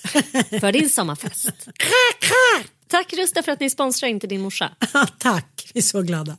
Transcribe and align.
för 0.60 0.72
din 0.72 0.88
sommarfest. 0.88 1.68
Tack 2.88 3.12
Rusta 3.12 3.42
för 3.42 3.52
att 3.52 3.60
ni 3.60 3.70
sponsrar 3.70 4.08
Inte 4.08 4.26
din 4.26 4.40
morsa. 4.40 4.70
Tack, 5.18 5.70
vi 5.74 5.78
är 5.78 5.82
så 5.82 6.02
glada. 6.02 6.36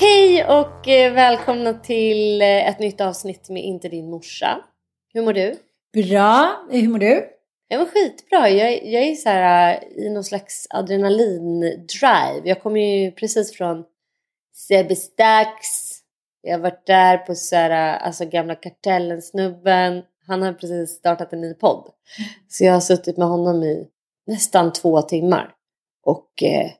Hej 0.00 0.44
och 0.44 0.88
eh, 0.88 1.12
välkomna 1.12 1.74
till 1.74 2.42
eh, 2.42 2.68
ett 2.68 2.78
nytt 2.78 3.00
avsnitt 3.00 3.48
med 3.48 3.64
Inte 3.64 3.88
din 3.88 4.10
morsa. 4.10 4.60
Hur 5.14 5.22
mår 5.22 5.32
du? 5.32 5.54
Bra, 5.92 6.66
hur 6.70 6.88
mår 6.88 6.98
du? 6.98 7.37
Jag 7.68 7.78
mår 7.78 7.86
skitbra. 7.86 8.48
Jag, 8.50 8.72
är- 8.72 8.84
jag 8.92 9.02
är 9.02 9.14
så 9.14 9.28
här 9.28 9.74
äh, 9.82 10.04
i 10.04 10.10
någon 10.10 10.24
slags 10.24 10.66
adrenalin-drive. 10.70 12.40
Jag 12.44 12.62
kommer 12.62 12.80
ju 12.80 13.10
precis 13.12 13.56
från 13.56 13.84
Sebestax. 14.54 15.58
Jag 16.42 16.52
har 16.54 16.58
varit 16.62 16.86
där 16.86 17.18
på 17.18 17.34
så 17.34 17.56
här, 17.56 17.70
äh, 17.96 18.06
alltså 18.06 18.24
gamla 18.24 18.54
Kartellen-snubben. 18.54 20.02
Han 20.26 20.42
har 20.42 20.52
precis 20.52 20.90
startat 20.90 21.32
en 21.32 21.40
ny 21.40 21.54
podd. 21.54 21.90
Så 22.48 22.64
jag 22.64 22.72
har 22.72 22.80
suttit 22.80 23.16
med 23.16 23.28
honom 23.28 23.62
i 23.62 23.88
nästan 24.26 24.72
två 24.72 25.02
timmar. 25.02 25.54
Och 26.04 26.42
eh, 26.42 26.70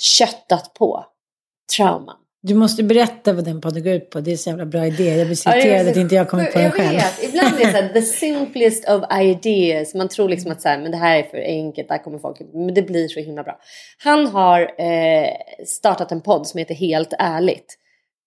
köttat 0.00 0.74
på 0.74 1.04
trauman. 1.76 2.16
Du 2.42 2.54
måste 2.54 2.82
berätta 2.82 3.32
vad 3.32 3.44
den 3.44 3.60
podden 3.60 3.82
går 3.84 3.92
ut 3.92 4.10
på. 4.10 4.20
Det 4.20 4.32
är 4.32 4.36
så 4.36 4.50
jävla 4.50 4.66
bra 4.66 4.86
idé. 4.86 5.16
Jag 5.16 5.26
blir 5.26 5.36
så 5.36 5.48
Ja, 5.48 5.56
irriterad 5.56 5.84
så 5.84 5.90
att 5.90 5.96
inte 5.96 6.14
jag 6.14 6.28
kommit 6.28 6.52
på 6.52 6.58
den 6.58 6.70
själv. 6.70 7.00
ibland 7.22 7.54
är 7.54 7.58
det 7.66 7.70
så 7.72 7.76
här, 7.76 7.88
the 7.88 8.02
simplest 8.02 8.88
of 8.88 9.02
ideas. 9.20 9.94
Man 9.94 10.08
tror 10.08 10.28
liksom 10.28 10.50
att 10.52 10.62
så 10.62 10.68
här, 10.68 10.78
men 10.78 10.90
det 10.90 10.96
här 10.96 11.18
är 11.18 11.22
för 11.22 11.38
enkelt, 11.38 11.88
där 11.88 11.98
kommer 11.98 12.18
folk... 12.18 12.40
Men 12.54 12.74
det 12.74 12.82
blir 12.82 13.08
så 13.08 13.20
himla 13.20 13.42
bra. 13.42 13.58
Han 13.98 14.26
har 14.26 14.60
eh, 14.60 15.28
startat 15.66 16.12
en 16.12 16.20
podd 16.20 16.46
som 16.46 16.58
heter 16.58 16.74
Helt 16.74 17.12
ärligt. 17.18 17.78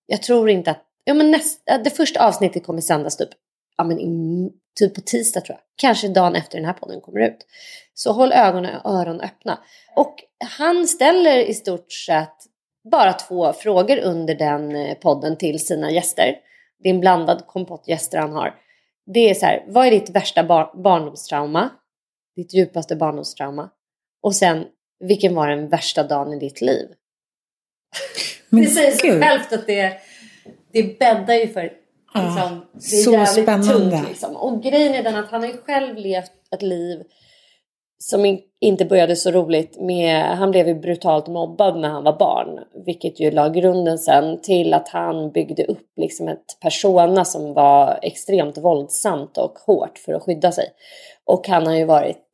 Jag 0.06 0.24
tror 0.24 0.50
inte 0.50 0.72
att... 0.72 0.84
Ja, 1.04 1.14
men 1.14 1.32
näst, 1.32 1.62
ja, 1.66 1.78
det 1.78 1.90
första 1.90 2.28
avsnittet 2.28 2.66
kommer 2.66 2.82
sändas 2.82 3.18
typ, 3.18 3.30
ja, 3.78 3.84
men 3.84 4.00
i, 4.00 4.50
typ 4.80 4.96
på 4.96 5.02
tisdag 5.02 5.42
tror 5.42 5.54
jag. 5.56 5.62
Kanske 5.76 6.08
dagen 6.08 6.36
efter 6.36 6.58
den 6.58 6.66
här 6.66 6.74
podden 6.74 7.02
kommer 7.02 7.20
ut. 7.28 7.46
Så 7.94 8.12
håll 8.12 8.32
ögonen 8.32 8.76
och 8.84 8.92
öron 8.92 9.22
öppna. 9.22 9.60
Och 9.96 10.16
han 10.58 10.88
ställer 10.88 11.38
i 11.38 11.54
stort 11.54 11.92
sett 11.92 12.36
bara 12.90 13.14
två 13.14 13.54
frågor 13.54 13.98
under 13.98 14.36
den 14.36 14.76
eh, 14.76 14.96
podden 14.98 15.38
till 15.38 15.66
sina 15.66 15.92
gäster. 15.92 16.36
Det 16.84 16.90
är 16.90 16.94
en 16.94 17.00
blandad 17.00 17.44
kompott 17.48 17.88
gäster 17.88 18.18
han 18.18 18.32
har. 18.34 18.56
Det 19.14 19.30
är 19.30 19.34
så 19.34 19.46
här, 19.46 19.64
vad 19.68 19.88
är 19.88 19.92
ditt 19.92 20.10
värsta 20.10 20.44
bar- 20.44 20.82
barndomstrauma? 20.84 21.70
Ditt 22.36 22.54
djupaste 22.54 22.96
barndomstrauma? 22.96 23.70
Och 24.22 24.36
sen, 24.36 24.66
vilken 25.00 25.36
var 25.36 25.48
den 25.48 25.68
värsta 25.68 26.04
dagen 26.04 26.34
i 26.34 26.40
ditt 26.40 26.62
liv? 26.62 26.88
Men 28.50 28.62
det 28.64 28.70
säger 28.70 28.92
sig 28.92 29.22
självt 29.22 29.54
att 29.54 29.68
det, 29.68 29.94
det 30.74 31.00
bäddar 31.00 31.34
ju 31.34 31.48
för 31.48 31.74
Ja, 32.14 32.22
liksom, 32.22 32.66
det 32.74 32.98
är 32.98 33.04
så 33.04 33.12
jävligt 33.12 33.44
spännande. 33.46 33.98
tungt. 33.98 34.10
Liksom. 34.10 34.36
Och 34.36 34.64
grejen 34.64 34.96
är 34.96 35.04
den 35.04 35.16
att 35.16 35.32
han 35.32 35.42
har 35.42 35.48
ju 35.48 35.58
själv 35.58 35.96
levt 35.98 36.32
ett 36.52 36.62
liv 36.62 37.04
som 38.04 38.40
inte 38.60 38.86
började 38.86 39.16
så 39.16 39.32
roligt 39.32 39.80
med, 39.80 40.24
han 40.26 40.52
blev 40.52 40.68
ju 40.68 40.76
brutalt 40.76 41.28
mobbad 41.28 41.80
när 41.80 41.90
han 41.90 42.04
var 42.04 42.18
barn. 42.18 42.60
Vilket 42.86 43.20
ju 43.20 43.32
la 43.32 43.50
grunden 43.50 43.98
sen 43.98 44.42
till 44.42 44.74
att 44.74 44.90
han 44.90 45.32
byggde 45.32 45.66
upp 45.66 45.88
liksom 45.96 46.28
ett 46.28 46.58
persona 46.62 47.26
som 47.26 47.54
var 47.54 48.00
extremt 48.02 48.58
våldsamt 48.58 49.38
och 49.38 49.60
hårt 49.66 49.98
för 49.98 50.14
att 50.14 50.24
skydda 50.24 50.52
sig. 50.52 50.66
Och 51.26 51.48
han 51.48 51.68
har 51.68 51.76
ju 51.76 51.86
varit 51.86 52.26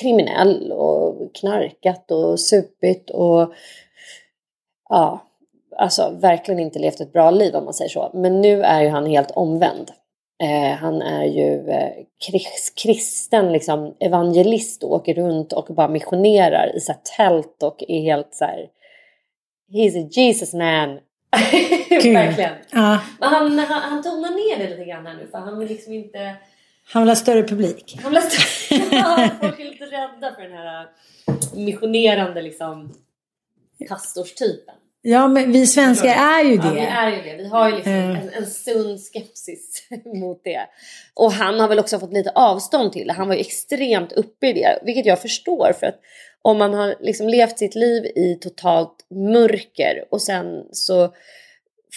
kriminell 0.00 0.72
och 0.72 1.34
knarkat 1.34 2.10
och 2.10 2.40
supit 2.40 3.10
och 3.10 3.52
ja, 4.88 5.20
alltså 5.76 6.10
verkligen 6.20 6.60
inte 6.60 6.78
levt 6.78 7.00
ett 7.00 7.12
bra 7.12 7.30
liv 7.30 7.54
om 7.54 7.64
man 7.64 7.74
säger 7.74 7.90
så. 7.90 8.10
Men 8.14 8.40
nu 8.40 8.62
är 8.62 8.82
ju 8.82 8.88
han 8.88 9.06
helt 9.06 9.30
omvänd. 9.30 9.90
Eh, 10.40 10.76
han 10.76 11.02
är 11.02 11.24
ju 11.24 11.70
eh, 11.70 11.92
kris, 12.26 12.72
kristen 12.76 13.52
liksom, 13.52 13.96
evangelist 14.00 14.82
och 14.82 14.92
åker 14.92 15.14
runt 15.14 15.52
och 15.52 15.74
bara 15.74 15.88
missionerar 15.88 16.76
i 16.76 16.80
så 16.80 16.94
tält 17.16 17.62
och 17.62 17.84
är 17.88 18.00
helt 18.00 18.34
så 18.34 18.44
här... 18.44 18.68
He's 19.72 20.04
a 20.04 20.08
Jesus 20.10 20.54
man. 20.54 20.88
Verkligen. 21.90 22.54
Ja, 22.70 23.00
Men 23.20 23.28
han, 23.28 23.58
han, 23.58 23.82
han 23.82 24.02
tonar 24.02 24.30
ner 24.30 24.64
det 24.64 24.70
lite 24.70 24.84
grann 24.84 25.06
här 25.06 25.14
nu 25.14 25.26
för 25.30 25.38
han 25.38 25.58
vill 25.58 25.68
liksom 25.68 25.92
inte... 25.92 26.34
han 26.92 27.02
vill 27.02 27.08
ha 27.08 27.16
större 27.16 27.42
publik. 27.42 27.98
Han 28.02 28.10
blir 28.10 28.22
ja, 28.92 29.28
folk 29.40 29.60
är 29.60 29.64
lite 29.64 29.84
rädda 29.84 30.34
för 30.34 30.42
den 30.42 30.52
här 30.52 30.88
missionerande 31.54 32.42
liksom 32.42 32.94
pastorstypen. 33.88 34.74
Ja, 35.02 35.28
men 35.28 35.52
vi 35.52 35.66
svenskar 35.66 36.08
är 36.08 36.44
ju 36.44 36.54
Ja, 36.54 36.62
vi 36.72 36.80
det. 36.80 36.86
är 36.86 37.10
ju 37.10 37.22
det. 37.22 37.36
Vi 37.42 37.48
har 37.48 37.68
ju 37.68 37.74
liksom 37.74 37.92
Mm. 37.92 38.16
en, 38.16 38.28
en 38.34 38.46
sund 38.46 39.00
skepsis 39.00 39.82
mot 40.14 40.44
det. 40.44 40.60
Och 41.14 41.32
han 41.32 41.60
har 41.60 41.68
väl 41.68 41.78
också 41.78 41.98
fått 41.98 42.12
lite 42.12 42.30
avstånd 42.34 42.92
till 42.92 43.06
det. 43.06 43.12
Han 43.12 43.28
var 43.28 43.34
ju 43.34 43.40
extremt 43.40 44.12
uppe 44.12 44.46
i 44.46 44.52
det, 44.52 44.78
vilket 44.82 45.06
jag 45.06 45.22
förstår. 45.22 45.72
För 45.80 45.86
att 45.86 45.98
om 46.42 46.58
man 46.58 46.74
har 46.74 46.94
liksom 47.00 47.28
levt 47.28 47.58
sitt 47.58 47.74
liv 47.74 48.04
i 48.04 48.38
totalt 48.40 49.06
mörker 49.10 50.04
och 50.10 50.22
sen 50.22 50.64
så 50.72 51.14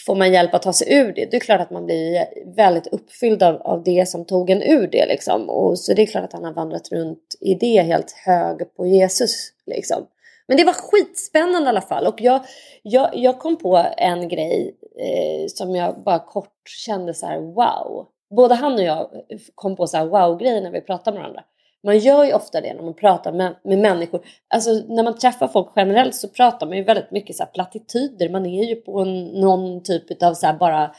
får 0.05 0.15
man 0.15 0.31
hjälp 0.33 0.53
att 0.53 0.61
ta 0.61 0.73
sig 0.73 0.93
ur 0.93 1.13
det. 1.13 1.25
Det 1.31 1.37
är 1.37 1.41
klart 1.41 1.61
att 1.61 1.71
man 1.71 1.85
blir 1.85 2.25
väldigt 2.55 2.87
uppfylld 2.87 3.43
av, 3.43 3.55
av 3.61 3.83
det 3.83 4.09
som 4.09 4.25
tog 4.25 4.49
en 4.49 4.61
ur 4.63 4.87
det. 4.87 5.05
Liksom. 5.05 5.49
Och 5.49 5.79
så 5.79 5.93
det 5.93 6.01
är 6.01 6.05
klart 6.05 6.23
att 6.23 6.33
han 6.33 6.43
har 6.43 6.53
vandrat 6.53 6.91
runt 6.91 7.35
i 7.41 7.53
det 7.53 7.81
helt 7.81 8.11
hög 8.11 8.75
på 8.75 8.87
Jesus. 8.87 9.49
Liksom. 9.65 10.05
Men 10.47 10.57
det 10.57 10.63
var 10.63 10.73
skitspännande 10.73 11.65
i 11.65 11.69
alla 11.69 11.81
fall. 11.81 12.07
Och 12.07 12.21
jag, 12.21 12.41
jag, 12.83 13.09
jag 13.13 13.39
kom 13.39 13.57
på 13.57 13.85
en 13.97 14.27
grej 14.27 14.75
eh, 14.99 15.47
som 15.47 15.75
jag 15.75 16.03
bara 16.03 16.19
kort 16.19 16.69
kände 16.85 17.13
så 17.13 17.25
här 17.25 17.39
wow. 17.39 18.07
Både 18.35 18.55
han 18.55 18.73
och 18.73 18.83
jag 18.83 18.99
eh, 18.99 19.39
kom 19.55 19.75
på 19.75 19.87
så 19.87 19.97
här 19.97 20.05
wow-grejer 20.05 20.61
när 20.61 20.71
vi 20.71 20.81
pratade 20.81 21.15
med 21.15 21.21
varandra. 21.21 21.43
Man 21.85 21.99
gör 21.99 22.23
ju 22.23 22.33
ofta 22.33 22.61
det 22.61 22.73
när 22.73 22.83
man 22.83 22.93
pratar 22.93 23.31
med, 23.31 23.55
med 23.63 23.79
människor. 23.79 24.25
Alltså 24.53 24.71
när 24.71 25.03
man 25.03 25.17
träffar 25.17 25.47
folk 25.47 25.71
generellt 25.75 26.15
så 26.15 26.27
pratar 26.27 26.67
man 26.67 26.77
ju 26.77 26.83
väldigt 26.83 27.11
mycket 27.11 27.35
så 27.35 27.43
här 27.43 27.51
plattityder. 27.51 28.29
Man 28.29 28.45
är 28.45 28.63
ju 28.63 28.75
på 28.75 28.99
en, 28.99 29.25
någon 29.25 29.83
typ 29.83 30.23
av 30.23 30.33
så 30.33 30.45
här 30.45 30.53
bara 30.53 30.95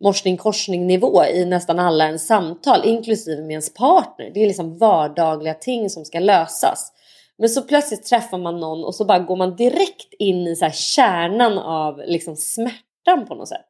morsning 0.00 0.36
korsning 0.36 0.86
nivå 0.86 1.24
i 1.24 1.44
nästan 1.44 1.78
alla 1.78 2.06
ens 2.06 2.26
samtal, 2.26 2.80
inklusive 2.84 3.42
med 3.42 3.50
ens 3.50 3.74
partner. 3.74 4.30
Det 4.34 4.42
är 4.42 4.46
liksom 4.46 4.78
vardagliga 4.78 5.54
ting 5.54 5.90
som 5.90 6.04
ska 6.04 6.18
lösas. 6.18 6.92
Men 7.38 7.48
så 7.48 7.62
plötsligt 7.62 8.04
träffar 8.04 8.38
man 8.38 8.60
någon 8.60 8.84
och 8.84 8.94
så 8.94 9.04
bara 9.04 9.18
går 9.18 9.36
man 9.36 9.56
direkt 9.56 10.14
in 10.18 10.46
i 10.46 10.56
så 10.56 10.70
kärnan 10.70 11.58
av 11.58 11.98
liksom 12.06 12.36
smärtan 12.36 13.26
på 13.28 13.34
något 13.34 13.48
sätt. 13.48 13.66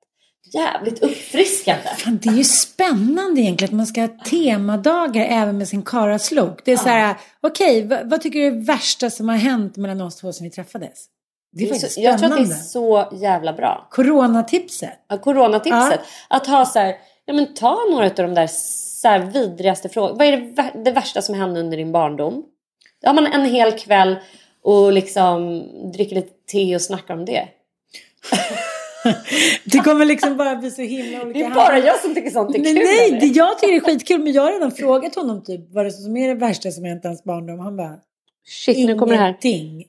Jävligt 0.53 1.03
uppfriskande. 1.03 1.89
Fan, 1.99 2.19
det 2.23 2.29
är 2.29 2.35
ju 2.35 2.45
spännande 2.45 3.41
egentligen 3.41 3.75
att 3.75 3.77
man 3.77 3.87
ska 3.87 4.01
ha 4.01 4.09
temadagar 4.09 5.25
även 5.25 5.59
med 5.59 5.69
sin 5.69 5.83
karaslok. 5.83 6.65
Det 6.65 6.73
är 6.73 6.77
så 6.77 6.89
här, 6.89 7.17
okej, 7.41 7.87
vad, 7.87 8.11
vad 8.11 8.21
tycker 8.21 8.39
du 8.39 8.47
är 8.47 8.51
det 8.51 8.65
värsta 8.65 9.11
som 9.11 9.29
har 9.29 9.37
hänt 9.37 9.77
mellan 9.77 10.01
oss 10.01 10.17
två 10.17 10.33
som 10.33 10.45
vi 10.45 10.51
träffades? 10.51 11.07
Det 11.53 11.65
är 11.65 11.69
faktiskt 11.69 11.93
så, 11.93 12.01
jag 12.01 12.19
tror 12.19 12.31
att 12.31 12.37
det 12.37 12.43
är 12.43 12.45
spännande. 12.45 12.65
så 12.65 13.17
jävla 13.17 13.53
bra. 13.53 13.89
Coronatipset. 13.91 15.05
Ja, 15.09 15.19
Coronatipset. 15.19 16.01
Att 16.29 16.47
ha 16.47 16.67
så 16.67 16.79
här, 16.79 16.95
ja 17.25 17.35
men 17.35 17.55
ta 17.55 17.79
några 17.91 18.07
av 18.07 18.15
de 18.15 18.35
där 18.35 18.49
så 18.51 19.19
vidrigaste 19.33 19.89
frågorna. 19.89 20.19
Vad 20.19 20.27
är 20.27 20.37
det, 20.37 20.85
det 20.85 20.91
värsta 20.91 21.23
som 21.23 21.35
hände 21.35 21.61
under 21.61 21.77
din 21.77 21.93
barndom? 21.93 22.45
Då 23.03 23.09
har 23.09 23.15
man 23.15 23.27
en 23.27 23.45
hel 23.45 23.73
kväll 23.73 24.17
och 24.63 24.93
liksom 24.93 25.65
dricker 25.93 26.17
lite 26.17 26.33
te 26.53 26.75
och 26.75 26.83
snackar 26.83 27.15
om 27.15 27.25
det. 27.25 27.49
Det 29.65 29.79
kommer 29.79 30.05
liksom 30.05 30.37
bara 30.37 30.57
bli 30.57 30.71
så 30.71 30.83
himla 30.83 31.23
olika. 31.23 31.39
Det 31.39 31.45
är 31.45 31.51
bara 31.55 31.79
jag 31.79 32.01
som 32.01 32.15
tycker 32.15 32.31
sånt 32.31 32.51
är 32.57 32.65
kul. 32.65 32.75
nej 32.75 33.19
det, 33.21 33.27
jag 33.27 33.59
tycker 33.59 33.73
det 33.73 33.79
är 33.79 33.81
skitkul 33.81 34.21
men 34.21 34.33
jag 34.33 34.43
har 34.43 34.53
redan 34.53 34.73
frågat 34.73 35.15
honom 35.15 35.45
typ 35.45 35.61
vad 35.75 35.85
det 35.85 35.89
är 35.89 35.91
som 35.91 36.17
är 36.17 36.29
det 36.29 36.35
värsta 36.35 36.71
som 36.71 36.85
hänt 36.85 37.05
hans 37.05 37.25
barndom. 37.25 37.59
Han 37.59 37.77
bara, 37.77 37.97
Shit, 38.47 38.87
nu 38.87 38.99
kommer 38.99 39.13
det 39.13 39.19
här. 39.19 39.29
ingenting. 39.29 39.85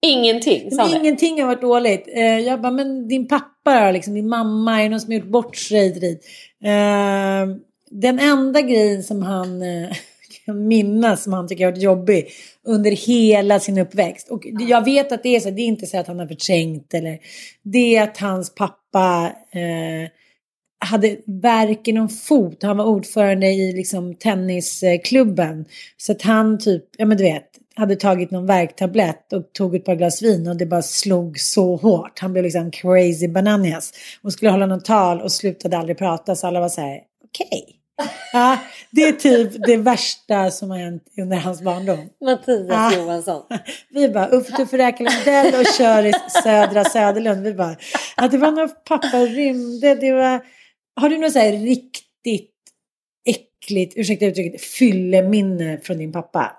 Ingenting, 0.00 0.70
sa 0.70 0.86
Men 0.86 1.00
ingenting 1.00 1.40
har 1.40 1.46
varit 1.46 1.60
dåligt. 1.60 2.08
Eh, 2.08 2.38
jag 2.38 2.60
bara, 2.60 2.72
men 2.72 3.08
din 3.08 3.28
pappa? 3.28 3.90
Liksom, 3.90 4.14
din 4.14 4.28
mamma? 4.28 4.78
Är 4.78 4.82
det 4.82 4.88
någon 4.88 5.00
som 5.00 5.12
har 5.12 5.18
gjort 5.18 5.28
bort 5.28 5.56
sig? 5.56 6.20
Eh, 6.64 7.46
den 7.90 8.18
enda 8.18 8.60
grejen 8.60 9.02
som 9.02 9.22
han 9.22 9.62
eh, 9.62 9.90
kan 10.48 10.68
minnas 10.68 11.22
som 11.22 11.32
han 11.32 11.48
tycker 11.48 11.64
har 11.64 11.72
varit 11.72 11.82
jobbig 11.82 12.28
under 12.64 12.90
hela 12.90 13.60
sin 13.60 13.78
uppväxt. 13.78 14.30
Och 14.30 14.42
jag 14.68 14.84
vet 14.84 15.12
att 15.12 15.22
det 15.22 15.36
är 15.36 15.40
så, 15.40 15.50
det 15.50 15.62
är 15.62 15.66
inte 15.66 15.86
så 15.86 15.98
att 15.98 16.06
han 16.06 16.18
har 16.18 16.26
förträngt 16.26 16.94
eller 16.94 17.18
det 17.62 17.96
är 17.96 18.02
att 18.02 18.18
hans 18.18 18.54
pappa 18.54 19.32
eh, 19.50 20.10
hade 20.80 21.16
i 21.88 21.92
någon 21.92 22.08
fot. 22.08 22.62
Han 22.62 22.76
var 22.76 22.84
ordförande 22.84 23.46
i 23.46 23.72
liksom, 23.72 24.14
tennisklubben. 24.14 25.64
Så 25.96 26.12
att 26.12 26.22
han 26.22 26.58
typ, 26.58 26.84
ja 26.98 27.06
men 27.06 27.16
du 27.16 27.24
vet, 27.24 27.48
hade 27.74 27.96
tagit 27.96 28.30
någon 28.30 28.46
värktablett 28.46 29.32
och 29.32 29.52
tog 29.52 29.74
ett 29.74 29.84
par 29.84 29.94
glas 29.94 30.22
vin 30.22 30.48
och 30.48 30.56
det 30.56 30.66
bara 30.66 30.82
slog 30.82 31.40
så 31.40 31.76
hårt. 31.76 32.18
Han 32.18 32.32
blev 32.32 32.44
liksom 32.44 32.70
crazy 32.70 33.28
bananas. 33.28 33.92
Och 34.22 34.32
skulle 34.32 34.50
hålla 34.50 34.66
något 34.66 34.84
tal 34.84 35.20
och 35.20 35.32
slutade 35.32 35.78
aldrig 35.78 35.98
prata 35.98 36.34
så 36.34 36.46
alla 36.46 36.60
var 36.60 36.68
så 36.68 36.80
här, 36.80 37.00
okej. 37.24 37.77
Ja, 38.32 38.58
det 38.90 39.02
är 39.02 39.12
typ 39.12 39.66
det 39.66 39.76
värsta 39.76 40.50
som 40.50 40.70
har 40.70 40.78
hänt 40.78 41.02
under 41.18 41.36
hans 41.36 41.62
barndom. 41.62 42.08
Mattias 42.24 42.70
Ah. 42.70 42.94
Johansson. 42.94 43.42
Vi 43.90 44.08
bara 44.08 44.26
upp 44.26 44.46
till 44.56 44.66
Fräkelundell 44.66 45.60
och 45.60 45.66
kör 45.78 46.06
i 46.06 46.12
södra 46.42 46.84
Söderlund. 46.84 47.42
Vi 47.42 47.54
bara, 47.54 47.76
att 48.16 48.30
det 48.30 48.38
var 48.38 48.50
när 48.50 48.68
pappa 48.68 49.18
rymde. 49.18 49.94
Det 49.94 50.12
var, 50.12 50.40
har 51.00 51.08
du 51.08 51.18
något 51.18 51.32
så 51.32 51.38
här 51.38 51.52
riktigt 51.52 52.54
äckligt, 53.28 53.92
ursäkta 53.96 54.26
uttrycket, 54.26 54.60
fylleminne 54.60 55.78
från 55.82 55.98
din 55.98 56.12
pappa? 56.12 56.52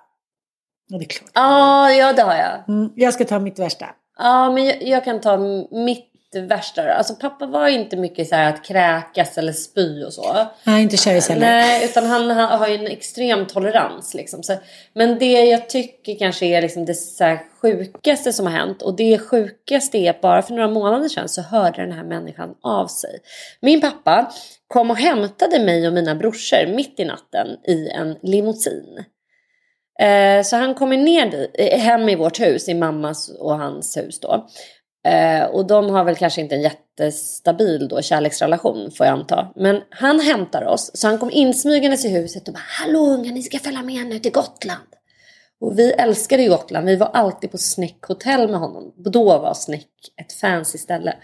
Ja, 0.88 0.97
det 0.97 1.03
är 1.06 1.07
klart. 1.07 1.31
Ja, 1.33 1.92
ja 1.92 2.13
det 2.13 2.21
har 2.21 2.35
jag. 2.35 2.69
Mm, 2.69 2.89
jag 2.95 3.13
ska 3.13 3.25
ta 3.25 3.39
mitt 3.39 3.59
värsta. 3.59 3.85
Ja, 4.18 4.51
men 4.51 4.65
jag, 4.65 4.83
jag 4.83 5.03
kan 5.03 5.21
ta 5.21 5.38
mitt 5.71 6.08
värsta 6.36 6.86
då. 6.86 6.92
Alltså 6.92 7.16
pappa 7.16 7.46
var 7.46 7.68
inte 7.68 7.98
mycket 7.98 8.28
så 8.28 8.36
här 8.36 8.50
att 8.54 8.64
kräkas 8.64 9.38
eller 9.38 9.54
spy 9.54 10.04
och 10.04 10.14
så. 10.14 10.48
Nej, 10.64 10.84
inte 10.84 10.98
köris 10.98 11.30
heller. 11.30 11.42
Nej, 11.42 11.86
utan 11.86 12.06
han, 12.06 12.30
han 12.30 12.60
har 12.60 12.68
ju 12.68 12.76
en 12.76 12.88
extrem 12.88 13.46
tolerans. 13.46 14.14
Liksom. 14.14 14.44
Så, 14.44 14.54
men 14.94 15.20
det 15.20 15.46
jag 15.46 15.70
tycker 15.70 16.20
kanske 16.20 16.46
är 16.46 16.62
liksom 16.62 16.86
det 16.86 16.94
så 16.94 17.38
sjukaste 17.62 18.34
som 18.34 18.46
har 18.46 18.54
hänt. 18.54 18.81
Och 18.81 18.96
det 18.96 19.20
sjukaste 19.20 19.98
är 19.98 20.10
att 20.10 20.22
bara 20.22 20.42
för 20.42 20.54
några 20.54 20.68
månader 20.68 21.10
sedan 21.10 21.30
så 21.30 21.42
hörde 21.42 21.81
den 21.81 21.92
här 21.92 22.04
människan 22.04 22.56
av 22.64 22.88
sig. 22.88 23.20
Min 23.62 23.81
pappa 23.81 24.31
kom 24.68 24.92
och 24.92 24.98
hämtade 24.98 25.60
mig 25.60 25.88
och 25.88 25.94
mina 25.94 26.16
brorsor 26.16 26.76
mitt 26.76 27.00
i 27.00 27.06
natten 27.06 27.48
i 27.68 27.90
en 27.90 28.16
limousin. 28.24 29.04
Eh, 30.00 30.44
så 30.44 30.56
han 30.56 30.76
kommer 30.76 30.98
ner 30.98 31.48
eh, 31.54 31.80
hem 31.80 32.10
i 32.10 32.16
vårt 32.16 32.40
hus, 32.40 32.70
i 32.70 32.74
mammas 32.74 33.30
och 33.30 33.58
hans 33.58 33.98
hus 33.98 34.20
då. 34.20 34.50
Eh, 35.07 35.46
och 35.46 35.68
de 35.68 35.90
har 35.90 36.04
väl 36.04 36.16
kanske 36.16 36.42
inte 36.42 36.56
en 36.56 36.62
jättestabil 36.62 37.88
då, 37.88 38.01
kärleksrelation 38.01 38.92
får 38.92 39.06
jag 39.06 39.13
anta. 39.13 39.51
Men 39.56 39.81
han 39.90 40.19
hämtar 40.19 40.66
oss, 40.66 40.92
så 40.94 41.07
han 41.07 41.18
kom 41.18 41.31
insmygandes 41.31 42.06
i 42.06 42.09
huset 42.09 42.47
och 42.47 42.54
bara 42.54 42.64
Hallå 42.80 43.00
unga, 43.00 43.31
ni 43.31 43.42
ska 43.42 43.59
följa 43.59 43.81
med 43.81 44.06
nu 44.06 44.19
till 44.19 44.31
Gotland. 44.31 44.90
Och 45.62 45.80
vi 45.80 45.92
älskade 45.92 46.44
ju 46.44 46.50
Gotland, 46.50 46.85
vi 46.85 46.95
var 46.95 47.07
alltid 47.14 47.52
på 47.52 47.57
Snäck 47.57 48.02
hotell 48.02 48.50
med 48.50 48.59
honom. 48.59 48.94
Då 48.97 49.23
var 49.23 49.54
Snäck 49.54 49.88
ett 50.21 50.33
fancy 50.33 50.78
ställe. 50.78 51.16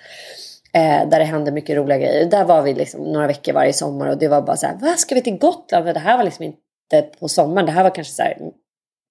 Eh, 0.73 1.09
där 1.09 1.19
det 1.19 1.25
hände 1.25 1.51
mycket 1.51 1.77
roliga 1.77 1.97
grejer. 1.97 2.25
Där 2.25 2.45
var 2.45 2.61
vi 2.61 2.73
liksom 2.73 3.03
några 3.03 3.27
veckor 3.27 3.53
varje 3.53 3.73
sommar 3.73 4.07
och 4.07 4.17
det 4.17 4.27
var 4.27 4.41
bara 4.41 4.57
så 4.57 4.67
här, 4.67 4.77
vad 4.81 4.99
ska 4.99 5.15
vi 5.15 5.21
till 5.21 5.37
Gotland? 5.37 5.85
För 5.85 5.93
det 5.93 5.99
här 5.99 6.17
var 6.17 6.23
liksom 6.23 6.45
inte 6.45 7.01
på 7.19 7.27
sommaren, 7.27 7.65
det 7.65 7.71
här 7.71 7.83
var 7.83 7.95
kanske 7.95 8.13
så 8.13 8.23
här 8.23 8.37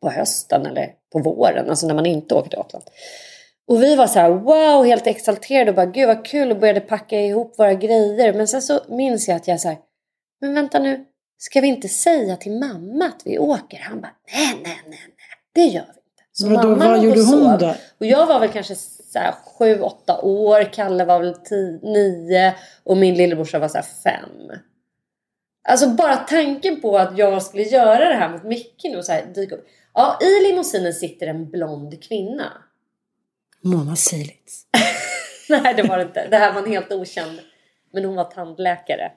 på 0.02 0.10
hösten 0.10 0.66
eller 0.66 0.90
på 1.12 1.18
våren, 1.18 1.70
alltså 1.70 1.86
när 1.86 1.94
man 1.94 2.06
inte 2.06 2.34
åker 2.34 2.50
till 2.50 2.58
Gotland. 2.58 2.84
Och 3.66 3.82
vi 3.82 3.96
var 3.96 4.06
så 4.06 4.18
här, 4.18 4.30
wow, 4.30 4.84
helt 4.84 5.06
exalterade 5.06 5.70
och 5.70 5.74
bara, 5.76 5.86
gud 5.86 6.06
vad 6.06 6.24
kul 6.24 6.50
och 6.50 6.58
började 6.58 6.80
packa 6.80 7.20
ihop 7.20 7.58
våra 7.58 7.74
grejer. 7.74 8.32
Men 8.32 8.48
sen 8.48 8.62
så 8.62 8.80
minns 8.88 9.28
jag 9.28 9.36
att 9.36 9.48
jag 9.48 9.60
så 9.60 9.68
här, 9.68 9.78
men 10.40 10.54
vänta 10.54 10.78
nu, 10.78 11.04
ska 11.38 11.60
vi 11.60 11.66
inte 11.66 11.88
säga 11.88 12.36
till 12.36 12.52
mamma 12.52 13.04
att 13.04 13.22
vi 13.24 13.38
åker? 13.38 13.78
Han 13.78 14.00
bara, 14.00 14.12
nej, 14.34 14.60
nej, 14.64 14.80
nej, 14.86 15.00
nej, 15.00 15.08
det 15.54 15.64
gör 15.64 15.82
vi 15.82 15.88
inte. 15.88 16.22
Så 16.32 16.48
Vadå, 16.48 16.68
mamma 16.68 16.88
vad 16.88 17.04
gjorde 17.04 17.20
och 17.20 17.26
hon 17.26 17.50
sov. 17.50 17.58
då? 17.58 17.74
Och 17.98 18.06
jag 18.06 18.26
var 18.26 18.40
väl 18.40 18.48
kanske 18.48 18.74
så 18.74 19.18
här 19.18 19.34
sju, 19.58 19.80
åtta 19.80 20.20
år, 20.20 20.72
Kalle 20.72 21.04
var 21.04 21.20
väl 21.20 21.34
tio, 21.34 21.78
nio 21.82 22.54
och 22.84 22.96
min 22.96 23.14
lillebrorsa 23.14 23.58
var 23.58 23.68
så 23.68 23.78
här 23.78 23.86
fem. 24.04 24.58
Alltså 25.68 25.88
bara 25.88 26.16
tanken 26.16 26.80
på 26.80 26.98
att 26.98 27.18
jag 27.18 27.42
skulle 27.42 27.62
göra 27.62 28.08
det 28.08 28.14
här 28.14 28.28
mot 28.28 28.44
Micke 28.44 28.84
nu 28.84 28.96
och 28.96 29.04
så 29.04 29.12
här 29.12 29.26
dyka 29.34 29.54
upp. 29.54 29.66
Ja, 29.94 30.18
i 30.22 30.46
limousinen 30.46 30.92
sitter 30.92 31.26
en 31.26 31.50
blond 31.50 32.02
kvinna. 32.02 32.52
Mona 33.64 33.96
Seilitz. 33.96 34.66
Nej, 35.48 35.74
det 35.74 35.82
var 35.82 35.96
det 35.98 36.02
inte. 36.02 36.28
Det 36.28 36.36
här 36.36 36.52
var 36.52 36.62
en 36.62 36.70
helt 36.70 36.92
okänd. 36.92 37.40
Men 37.92 38.04
hon 38.04 38.16
var 38.16 38.24
tandläkare. 38.24 39.12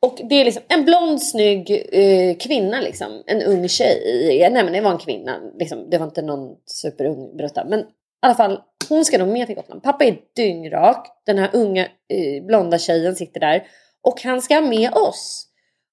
Och 0.00 0.20
det 0.28 0.34
är 0.34 0.44
liksom 0.44 0.62
en 0.68 0.84
blond 0.84 1.22
snygg 1.22 1.88
eh, 1.92 2.36
kvinna 2.36 2.80
liksom. 2.80 3.22
En 3.26 3.42
ung 3.42 3.68
tjej. 3.68 4.48
Nej 4.52 4.64
men 4.64 4.72
det 4.72 4.80
var 4.80 4.90
en 4.90 4.98
kvinna. 4.98 5.40
Liksom, 5.58 5.90
det 5.90 5.98
var 5.98 6.06
inte 6.06 6.22
någon 6.22 6.56
superung 6.66 7.36
brutta. 7.36 7.64
Men 7.64 7.80
i 7.80 7.84
alla 8.22 8.34
fall, 8.34 8.60
hon 8.88 9.04
ska 9.04 9.18
nog 9.18 9.28
med 9.28 9.46
till 9.46 9.56
Gotland. 9.56 9.82
Pappa 9.82 10.04
är 10.04 10.16
dyngrak. 10.36 11.22
Den 11.26 11.38
här 11.38 11.50
unga 11.52 11.82
eh, 11.84 12.44
blonda 12.46 12.78
tjejen 12.78 13.16
sitter 13.16 13.40
där. 13.40 13.66
Och 14.02 14.22
han 14.22 14.42
ska 14.42 14.60
med 14.60 14.92
oss. 14.92 15.46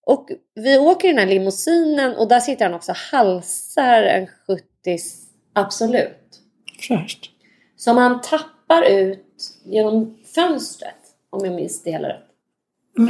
Och 0.06 0.30
vi 0.56 0.78
åker 0.78 1.08
i 1.08 1.12
den 1.12 1.20
här 1.20 1.28
limousinen 1.28 2.16
och 2.16 2.28
där 2.28 2.40
sitter 2.40 2.66
han 2.66 2.74
också 2.74 2.94
halsar 3.12 4.04
en 4.04 4.28
70 4.28 4.64
Absolut 5.54 6.22
Först. 6.88 7.32
Som 7.84 7.98
han 7.98 8.22
tappar 8.22 8.84
ut 8.84 9.26
genom 9.66 10.18
fönstret. 10.36 10.96
Om 11.30 11.46
jag 11.46 11.54
minns 11.54 11.84
det 11.84 11.92
hela 11.92 12.10
rätt. 12.10 12.28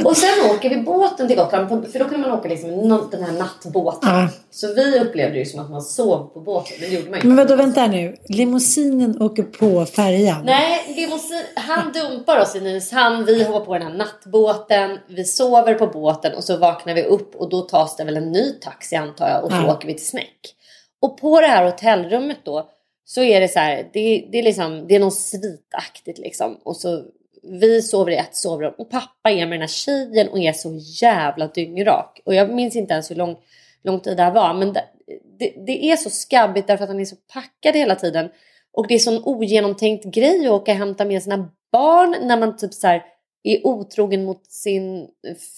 Och 0.04 0.16
sen 0.16 0.50
åker 0.50 0.70
vi 0.70 0.76
båten 0.76 1.28
till 1.28 1.36
Gotland. 1.36 1.68
För 1.92 1.98
då 1.98 2.04
kunde 2.04 2.28
man 2.28 2.38
åka 2.38 2.48
liksom 2.48 2.70
den 3.10 3.22
här 3.22 3.32
nattbåten. 3.32 4.10
Ja. 4.10 4.28
Så 4.50 4.74
vi 4.74 5.00
upplevde 5.00 5.32
det 5.34 5.38
ju 5.38 5.44
som 5.44 5.60
att 5.60 5.70
man 5.70 5.82
sov 5.82 6.30
på 6.34 6.40
båten. 6.40 6.76
Men 6.80 6.90
det 6.90 6.96
gjorde 6.96 7.10
man 7.10 7.14
inte. 7.14 7.26
Men 7.26 7.36
vadå, 7.36 7.56
vänta 7.56 7.80
här 7.80 7.88
nu. 7.88 8.16
Limousinen 8.28 9.22
åker 9.22 9.42
på 9.42 9.86
färjan. 9.86 10.42
Nej, 10.44 10.94
limousin, 10.96 11.42
han 11.54 11.92
dumpar 11.92 12.40
oss 12.40 12.56
i 12.56 12.60
Nynäshamn. 12.60 13.24
Vi 13.24 13.44
hoppar 13.44 13.66
på 13.66 13.74
den 13.74 13.82
här 13.82 13.94
nattbåten. 13.94 14.98
Vi 15.08 15.24
sover 15.24 15.74
på 15.74 15.86
båten 15.86 16.34
och 16.34 16.44
så 16.44 16.56
vaknar 16.56 16.94
vi 16.94 17.02
upp 17.02 17.36
och 17.36 17.48
då 17.48 17.60
tas 17.60 17.96
det 17.96 18.04
väl 18.04 18.16
en 18.16 18.32
ny 18.32 18.52
taxi 18.52 18.96
antar 18.96 19.28
jag 19.28 19.44
och 19.44 19.50
så 19.50 19.56
Ja. 19.56 19.72
åker 19.74 19.86
vi 19.86 19.94
till 19.94 20.06
Snäck. 20.06 20.54
Och 21.00 21.18
på 21.20 21.40
det 21.40 21.46
här 21.46 21.64
hotellrummet 21.64 22.38
då 22.44 22.68
så 23.14 23.22
är 23.22 23.40
det 23.40 23.48
så 23.48 23.58
här, 23.58 23.90
det, 23.92 24.28
det 24.32 24.38
är 24.38 24.42
liksom, 24.42 24.86
det 24.88 24.94
är 24.94 25.00
något 25.00 25.14
svitaktigt 25.14 26.18
liksom. 26.18 26.58
Och 26.62 26.76
så 26.76 27.04
vi 27.42 27.82
sover 27.82 28.12
i 28.12 28.16
ett 28.16 28.36
sovrum 28.36 28.74
och 28.78 28.90
pappa 28.90 29.30
är 29.30 29.46
med 29.46 29.52
den 29.52 29.60
här 29.60 29.68
tjejen 29.68 30.28
och 30.28 30.38
är 30.38 30.52
så 30.52 30.78
jävla 31.02 31.46
dyngrak. 31.46 32.20
Och 32.24 32.34
jag 32.34 32.54
minns 32.54 32.76
inte 32.76 32.92
ens 32.92 33.10
hur 33.10 33.16
lång, 33.16 33.36
lång 33.84 34.00
tid 34.00 34.16
det 34.16 34.22
här 34.22 34.30
var. 34.30 34.54
Men 34.54 34.72
det, 34.72 34.84
det, 35.38 35.54
det 35.66 35.84
är 35.84 35.96
så 35.96 36.10
skabbigt 36.10 36.66
därför 36.66 36.84
att 36.84 36.90
han 36.90 37.00
är 37.00 37.04
så 37.04 37.16
packad 37.32 37.74
hela 37.74 37.94
tiden. 37.94 38.28
Och 38.72 38.86
det 38.88 38.94
är 38.94 38.98
sån 38.98 39.24
ogenomtänkt 39.24 40.04
grej 40.04 40.46
att 40.46 40.52
åka 40.52 40.72
och 40.72 40.78
hämta 40.78 41.04
med 41.04 41.22
sina 41.22 41.50
barn 41.72 42.16
när 42.22 42.38
man 42.38 42.56
typ 42.56 42.74
så 42.74 42.86
här 42.86 43.04
är 43.42 43.66
otrogen 43.66 44.24
mot 44.24 44.46
sin 44.46 45.08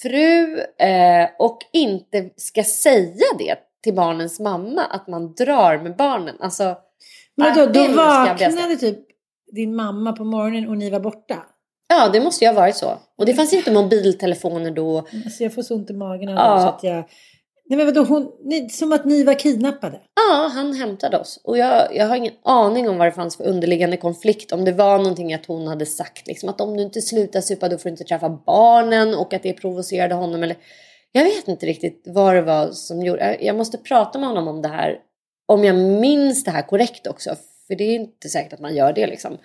fru 0.03 0.61
eh, 0.79 1.29
och 1.39 1.59
inte 1.73 2.31
ska 2.37 2.65
säga 2.65 3.27
det 3.39 3.57
till 3.83 3.95
barnens 3.95 4.41
mamma 4.41 4.85
att 4.85 5.09
man 5.09 5.35
drar 5.35 5.79
med 5.79 5.97
barnen. 5.97 6.37
Alltså, 6.41 6.77
men 7.37 7.57
då 7.57 7.65
skabbigaste. 7.65 8.45
vaknade 8.45 8.77
typ 8.77 8.99
din 9.53 9.77
mamma 9.77 10.13
på 10.13 10.25
morgonen 10.25 10.69
och 10.69 10.77
ni 10.77 10.91
var 10.91 11.01
borta? 11.01 11.37
Ja, 11.89 12.09
det 12.09 12.21
måste 12.21 12.45
ju 12.45 12.49
ha 12.49 12.55
varit 12.61 12.77
så. 12.77 12.99
Och 13.19 13.27
det 13.27 13.35
fanns 13.35 13.53
inte 13.53 13.73
mobiltelefoner 13.73 14.71
då. 14.71 14.99
Alltså 14.99 15.43
jag 15.43 15.55
får 15.55 15.63
så 15.63 15.75
ont 15.75 15.91
i 15.91 15.93
magen 15.93 16.29
av 16.29 16.35
Ja. 16.35 16.61
så 16.61 16.69
att 16.69 16.83
jag... 16.83 17.05
Nej 17.69 17.77
men 17.77 17.87
vadå, 17.87 18.05
hon... 18.05 18.31
ni, 18.45 18.69
som 18.69 18.93
att 18.93 19.05
ni 19.05 19.25
var 19.25 19.35
kidnappade? 19.35 20.01
Ja, 20.15 20.51
han 20.55 20.73
hämtade 20.75 21.19
oss. 21.19 21.41
Och 21.45 21.59
jag, 21.59 21.97
jag 21.97 22.07
har 22.07 22.17
ingen 22.17 22.33
aning 22.45 22.89
om 22.89 22.99
vad 22.99 23.07
det 23.07 23.13
fanns 23.13 23.37
för 23.37 23.45
underliggande 23.45 23.97
konflikt. 23.97 24.53
Om 24.53 24.65
det 24.65 24.73
var 24.73 24.99
någonting 24.99 25.35
att 25.35 25.47
hon 25.47 25.67
hade 25.67 25.87
sagt 25.87 26.27
liksom, 26.27 26.49
att 26.49 26.61
om 26.61 26.77
du 26.77 26.83
inte 26.83 27.03
slutar 27.03 27.41
supa 27.41 27.69
då 27.69 27.79
får 27.79 27.85
du 27.85 27.91
inte 27.91 28.05
träffa 28.05 28.29
barnen 28.29 29.15
och 29.15 29.35
att 29.35 29.43
det 29.43 29.53
provocerade 29.53 30.15
honom. 30.15 30.43
Eller... 30.43 30.57
Jag 31.13 31.25
vet 31.25 31.49
inte 31.49 31.67
riktigt 31.67 32.03
vad 32.07 32.35
det 32.35 32.43
var 32.43 32.71
som 32.71 33.03
gjorde... 33.03 33.39
Jag 33.41 33.57
måste 33.57 33.79
prata 33.79 34.19
med 34.19 34.29
honom 34.29 34.49
om 34.49 34.63
det 34.63 34.69
här. 34.69 34.99
Om 35.47 35.65
jag 35.65 35.77
minns 35.77 36.45
det 36.45 36.51
här 36.51 36.63
korrekt 36.63 37.07
också. 37.07 37.37
För 37.67 37.75
det 37.75 37.85
är 37.85 37.95
inte 37.95 38.29
säkert 38.29 38.53
att 38.53 38.61
man 38.61 38.75
gör 38.75 38.93
det 38.93 39.07
liksom. 39.07 39.39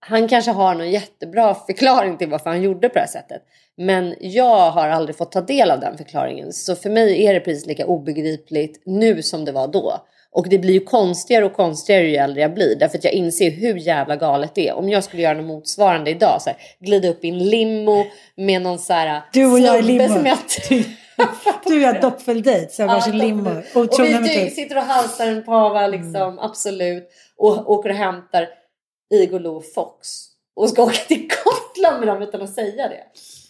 Han 0.00 0.28
kanske 0.28 0.50
har 0.50 0.74
någon 0.74 0.90
jättebra 0.90 1.54
förklaring 1.54 2.16
till 2.16 2.28
varför 2.28 2.50
han 2.50 2.62
gjorde 2.62 2.88
på 2.88 2.94
det 2.94 3.00
här 3.00 3.06
sättet. 3.06 3.42
Men 3.76 4.14
jag 4.20 4.70
har 4.70 4.88
aldrig 4.88 5.16
fått 5.16 5.32
ta 5.32 5.40
del 5.40 5.70
av 5.70 5.80
den 5.80 5.98
förklaringen. 5.98 6.52
Så 6.52 6.76
för 6.76 6.90
mig 6.90 7.26
är 7.26 7.34
det 7.34 7.40
precis 7.40 7.66
lika 7.66 7.86
obegripligt 7.86 8.82
nu 8.86 9.22
som 9.22 9.44
det 9.44 9.52
var 9.52 9.68
då. 9.68 10.06
Och 10.30 10.48
det 10.48 10.58
blir 10.58 10.74
ju 10.74 10.80
konstigare 10.80 11.44
och 11.44 11.52
konstigare 11.52 12.08
ju 12.08 12.16
äldre 12.16 12.42
jag 12.42 12.54
blir. 12.54 12.76
Därför 12.76 12.98
att 12.98 13.04
jag 13.04 13.12
inser 13.12 13.50
hur 13.50 13.76
jävla 13.76 14.16
galet 14.16 14.54
det 14.54 14.68
är. 14.68 14.74
Om 14.74 14.88
jag 14.88 15.04
skulle 15.04 15.22
göra 15.22 15.34
något 15.34 15.46
motsvarande 15.46 16.10
idag. 16.10 16.42
Så 16.42 16.50
här, 16.50 16.58
glida 16.80 17.08
upp 17.08 17.24
i 17.24 17.28
en 17.28 17.38
limo 17.38 18.04
med 18.36 18.62
någon 18.62 18.78
så 18.78 18.92
här 18.92 19.22
Du 19.32 19.52
och 19.52 19.60
jag 19.60 19.78
i 19.78 19.82
limo. 19.82 20.26
Du 21.66 21.74
och 21.76 21.80
jag 21.82 22.00
doppeldejt, 22.00 22.72
så 22.72 22.82
jag 22.82 22.90
Ja, 22.90 22.94
varsin 22.94 23.18
limo. 23.18 23.50
Och 23.74 23.84
vi 23.98 24.12
dy- 24.12 24.50
sitter 24.50 24.76
och 24.76 24.82
halsar 24.82 25.26
en 25.26 25.44
pava 25.44 25.86
liksom, 25.86 26.38
absolut. 26.38 27.08
Och 27.36 27.70
åker 27.70 27.90
och 27.90 27.96
hämtar 27.96 28.48
Igolo 29.14 29.56
och 29.56 29.64
Fox. 29.74 30.08
Och 30.56 30.70
ska 30.70 30.82
åka 30.82 30.92
till 31.08 31.28
Gotland 31.44 31.98
med 32.00 32.08
dem 32.08 32.22
utan 32.22 32.42
att 32.42 32.54
säga 32.54 32.88
det. 32.88 33.02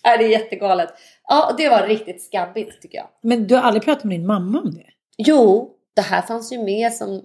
Är 0.08 0.18
det 0.18 0.24
är 0.24 0.28
jättegalet. 0.28 0.88
Ja, 1.28 1.54
det 1.58 1.68
var 1.68 1.86
riktigt 1.86 2.22
skabbigt 2.22 2.82
tycker 2.82 2.98
jag. 2.98 3.08
Men 3.22 3.46
du 3.46 3.54
har 3.54 3.62
aldrig 3.62 3.84
pratat 3.84 4.04
med 4.04 4.18
din 4.18 4.26
mamma 4.26 4.60
om 4.60 4.74
det? 4.74 4.86
Jo, 5.18 5.70
det 5.96 6.02
här 6.02 6.22
fanns 6.22 6.52
ju 6.52 6.58
med 6.62 6.92
som 6.92 7.22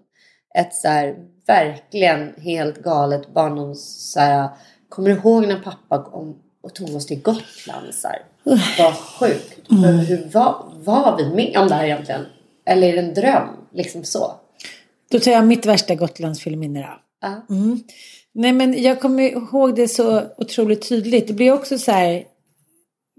ett 0.56 0.76
så 0.76 0.88
här 0.88 1.16
verkligen 1.48 2.34
helt 2.38 2.78
galet 2.78 3.34
barndoms... 3.34 4.12
Så 4.14 4.20
här, 4.20 4.50
kommer 4.90 5.10
du 5.10 5.16
ihåg 5.16 5.48
när 5.48 5.60
pappa 5.60 6.04
kom 6.12 6.42
och 6.64 6.76
tog 6.76 6.96
oss 6.96 7.06
till 7.06 7.22
Gotland? 7.22 7.94
Så 7.94 8.08
här, 8.08 8.22
vad 8.80 8.96
sjukt. 8.96 9.60
Hur, 9.70 9.98
hur 9.98 10.30
var, 10.34 10.66
var 10.84 11.18
vi 11.18 11.36
med 11.36 11.58
om 11.58 11.68
det 11.68 11.76
här 11.76 11.86
egentligen? 11.86 12.26
Eller 12.66 12.88
är 12.88 12.94
det 12.94 13.00
en 13.00 13.14
dröm? 13.14 13.48
Liksom 13.74 14.04
så. 14.04 14.34
Då 15.12 15.20
tar 15.20 15.32
jag 15.32 15.46
mitt 15.46 15.66
värsta 15.66 15.96
Gotlandsfilmminne 15.96 16.80
då. 16.80 17.00
Ja. 17.22 17.56
Mm. 17.56 17.80
Nej 18.34 18.54
men 18.54 18.84
jag 18.84 19.02
kommer 19.02 19.24
ihåg 19.24 19.76
det 19.76 19.88
så 19.88 20.22
otroligt 20.38 20.90
tydligt. 20.90 21.28
Det 21.28 21.34
blir 21.34 21.54
också 21.54 21.78
så 21.78 21.92
här. 21.92 22.24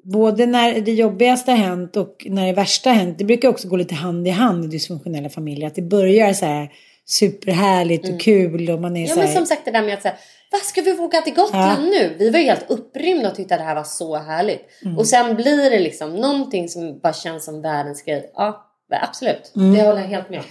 Både 0.04 0.46
när 0.46 0.80
det 0.80 0.92
jobbigaste 0.92 1.50
har 1.50 1.58
hänt 1.58 1.96
och 1.96 2.26
när 2.28 2.46
det 2.46 2.52
värsta 2.52 2.90
har 2.90 2.96
hänt. 2.96 3.18
Det 3.18 3.24
brukar 3.24 3.48
också 3.48 3.68
gå 3.68 3.76
lite 3.76 3.94
hand 3.94 4.28
i 4.28 4.30
hand 4.30 4.64
i 4.64 4.68
dysfunktionella 4.68 5.28
familjer. 5.28 5.66
Att 5.66 5.74
det 5.74 5.82
börjar 5.82 6.32
så 6.32 6.46
här 6.46 6.72
superhärligt 7.08 8.08
och 8.08 8.20
kul 8.20 8.70
och 8.70 8.80
man 8.80 8.96
är 8.96 9.00
Mm. 9.00 9.08
Ja 9.08 9.14
så 9.14 9.20
men 9.20 9.28
här. 9.28 9.34
som 9.36 9.46
sagt 9.46 9.64
det 9.64 9.70
där 9.70 9.82
med 9.82 9.94
att 9.94 10.02
säga 10.02 10.14
vad 10.50 10.60
ska 10.60 10.82
vi 10.82 10.92
åka 10.92 11.20
till 11.20 11.34
Gotland 11.34 11.84
nu? 11.84 12.16
Vi 12.18 12.30
var 12.30 12.38
ju 12.38 12.44
helt 12.44 12.70
upprymda 12.70 13.28
och 13.30 13.34
tyckte 13.36 13.54
att 13.54 13.60
det 13.60 13.64
här 13.64 13.74
var 13.74 13.84
så 13.84 14.16
härligt. 14.16 14.60
Mm. 14.84 14.98
Och 14.98 15.06
sen 15.06 15.36
blir 15.36 15.70
det 15.70 15.78
liksom 15.78 16.14
någonting 16.16 16.68
som 16.68 16.98
bara 17.02 17.12
känns 17.12 17.44
som 17.44 17.62
världens 17.62 18.02
grej. 18.02 18.30
Ja, 18.34 18.64
absolut. 19.02 19.52
Mm. 19.56 19.74
Det 19.74 19.82
håller 19.82 20.00
jag 20.00 20.08
helt 20.08 20.30
med 20.30 20.38
om. 20.38 20.44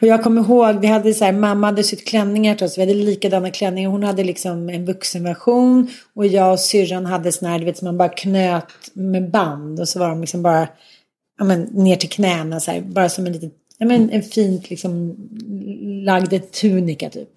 Och 0.00 0.06
jag 0.06 0.22
kommer 0.22 0.40
ihåg, 0.42 0.80
vi 0.80 0.86
hade 0.86 1.14
så 1.14 1.24
här, 1.24 1.32
mamma 1.32 1.66
hade 1.66 1.82
sytt 1.82 2.08
klänningar 2.08 2.54
till 2.54 2.66
oss. 2.66 2.78
Vi 2.78 2.82
hade 2.82 2.94
likadana 2.94 3.50
klänningar. 3.50 3.90
Hon 3.90 4.02
hade 4.02 4.24
liksom 4.24 4.68
en 4.68 4.84
vuxenversion. 4.86 5.90
Och 6.14 6.26
jag 6.26 6.52
och 6.52 6.60
syrran 6.60 7.06
hade 7.06 7.32
såna 7.32 7.50
här, 7.50 7.58
du 7.58 7.64
vet, 7.64 7.78
som 7.78 7.84
man 7.86 7.98
bara 7.98 8.08
knöt 8.08 8.66
med 8.92 9.30
band. 9.30 9.80
Och 9.80 9.88
så 9.88 9.98
var 9.98 10.08
de 10.08 10.20
liksom 10.20 10.42
bara, 10.42 10.68
ja 11.38 11.44
men 11.44 11.62
ner 11.62 11.96
till 11.96 12.10
knäna 12.10 12.60
så 12.60 12.70
här. 12.70 12.80
Bara 12.80 13.08
som 13.08 13.26
en 13.26 13.32
liten, 13.32 13.50
ja 13.78 13.86
men 13.86 14.10
en 14.10 14.22
fint 14.22 14.70
liksom 14.70 15.16
lagd 16.04 16.52
tunika 16.52 17.10
typ. 17.10 17.28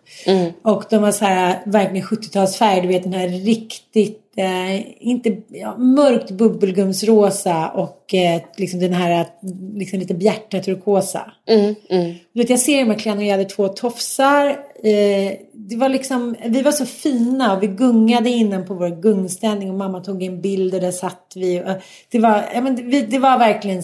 Och 0.61 0.83
de 0.89 1.01
var 1.01 1.11
så 1.11 1.25
här, 1.25 1.59
verkligen 1.65 2.07
70-talsfärg. 2.07 2.81
Du 2.81 2.87
vet 2.87 3.03
den 3.03 3.13
här 3.13 3.27
riktigt, 3.27 4.21
eh, 4.37 5.07
inte, 5.07 5.37
ja, 5.47 5.77
mörkt 5.77 6.31
bubbelgumsrosa. 6.31 7.69
Och 7.69 8.13
eh, 8.13 8.41
liksom 8.57 8.79
den 8.79 8.93
här 8.93 9.27
liksom 9.75 9.99
lite 9.99 10.13
bjärta 10.13 10.59
turkosa. 10.59 11.31
Mm, 11.47 11.75
mm. 11.89 12.13
Du 12.33 12.39
vet, 12.41 12.49
jag 12.49 12.59
ser 12.59 12.79
de 12.79 12.89
här 12.89 12.99
klänningarna, 12.99 13.31
jag 13.31 13.37
hade 13.37 13.49
två 13.49 13.67
tofsar. 13.67 14.49
Eh, 14.83 15.33
det 15.53 15.75
var 15.75 15.89
liksom, 15.89 16.35
vi 16.45 16.61
var 16.61 16.71
så 16.71 16.85
fina 16.85 17.55
och 17.55 17.63
vi 17.63 17.67
gungade 17.67 18.29
innan 18.29 18.65
på 18.65 18.73
vår 18.73 19.01
gungställning 19.01 19.69
och 19.69 19.77
mamma 19.77 19.99
tog 19.99 20.23
en 20.23 20.41
bild 20.41 20.73
och 20.73 20.81
där 20.81 20.91
satt 20.91 21.33
vi. 21.35 21.59
Och, 21.59 21.81
det, 22.11 22.19
var, 22.19 22.43
ja, 22.53 22.61
men, 22.61 22.75
det, 22.75 23.01
det 23.01 23.19
var 23.19 23.39
verkligen, 23.39 23.83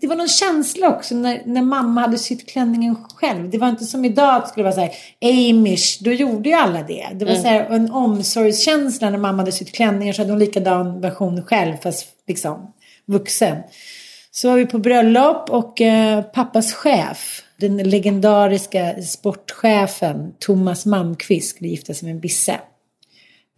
det 0.00 0.06
var 0.06 0.16
någon 0.16 0.28
känsla 0.28 0.88
också 0.88 1.14
när, 1.14 1.42
när 1.46 1.62
mamma 1.62 2.00
hade 2.00 2.18
sytt 2.18 2.48
klänningen 2.48 2.96
själv. 3.14 3.50
Det 3.50 3.58
var 3.58 3.68
inte 3.68 3.84
som 3.84 4.04
idag 4.04 4.34
att 4.34 4.44
det 4.44 4.48
skulle 4.48 4.64
vara 4.64 4.74
så 4.74 4.80
här, 4.80 4.92
Amish, 5.20 5.98
då 6.00 6.12
gjorde 6.12 6.48
ju 6.48 6.54
alla 6.54 6.82
det. 6.82 7.06
Det 7.14 7.24
var 7.24 7.34
så 7.34 7.48
här, 7.48 7.70
en 7.70 7.90
omsorgskänsla 7.90 9.10
när 9.10 9.18
mamma 9.18 9.38
hade 9.38 9.52
sytt 9.52 9.72
klänningar 9.72 10.12
så 10.12 10.22
hade 10.22 10.32
hon 10.32 10.38
likadan 10.38 11.00
version 11.00 11.42
själv 11.42 11.76
fast 11.76 12.06
liksom 12.28 12.72
vuxen. 13.06 13.56
Så 14.30 14.48
var 14.48 14.56
vi 14.56 14.66
på 14.66 14.78
bröllop 14.78 15.50
och 15.50 15.80
eh, 15.80 16.22
pappas 16.22 16.72
chef, 16.72 17.42
den 17.56 17.76
legendariska 17.76 19.02
sportchefen 19.02 20.32
Thomas 20.38 20.86
Malmqvist 20.86 21.48
skulle 21.48 21.70
gifta 21.70 21.94
sig 21.94 22.06
med 22.06 22.14
en 22.14 22.20
bisse. 22.20 22.60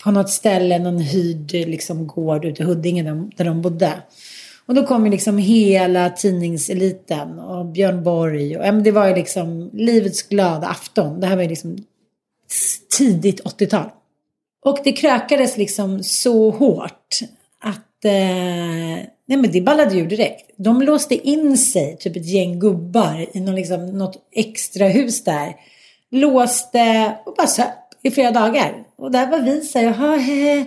På 0.04 0.10
något 0.10 0.30
ställe, 0.30 0.78
någon 0.78 0.98
hyrd 0.98 1.52
liksom, 1.52 2.06
gård 2.06 2.44
ute 2.44 2.62
i 2.62 2.66
Huddinge 2.66 3.02
där 3.36 3.44
de 3.44 3.62
bodde. 3.62 3.92
Och 4.66 4.74
då 4.74 4.86
kom 4.86 5.04
ju 5.04 5.10
liksom 5.10 5.38
hela 5.38 6.10
tidningseliten 6.10 7.38
och 7.38 7.66
Björn 7.66 8.04
Borg. 8.04 8.56
Och, 8.56 8.66
ja, 8.66 8.72
men 8.72 8.82
det 8.82 8.90
var 8.90 9.08
ju 9.08 9.14
liksom 9.14 9.70
livets 9.72 10.22
glada 10.22 10.66
afton. 10.66 11.20
Det 11.20 11.26
här 11.26 11.36
var 11.36 11.42
ju 11.42 11.48
liksom 11.48 11.76
tidigt 12.98 13.44
80-tal. 13.44 13.90
Och 14.64 14.78
det 14.84 14.92
krökades 14.92 15.56
liksom 15.56 16.02
så 16.02 16.50
hårt 16.50 17.18
att 17.60 18.04
eh, 18.04 19.06
nej 19.26 19.38
men 19.38 19.52
det 19.52 19.60
ballade 19.60 19.94
ju 19.94 20.06
direkt. 20.06 20.50
De 20.56 20.82
låste 20.82 21.28
in 21.28 21.58
sig, 21.58 21.96
typ 22.00 22.16
ett 22.16 22.26
gäng 22.26 22.60
gubbar 22.60 23.26
i 23.36 23.40
någon, 23.40 23.54
liksom, 23.54 23.86
något 23.86 24.28
extra 24.32 24.88
hus 24.88 25.24
där. 25.24 25.54
Låste 26.10 27.14
och 27.26 27.34
bara 27.34 27.46
söp 27.46 27.74
i 28.02 28.10
flera 28.10 28.30
dagar. 28.30 28.84
Och 28.96 29.10
där 29.10 29.30
var 29.30 29.40
vi 29.40 29.60
så 29.60 29.78
här, 29.78 29.86
jaha, 29.86 30.16
he, 30.16 30.64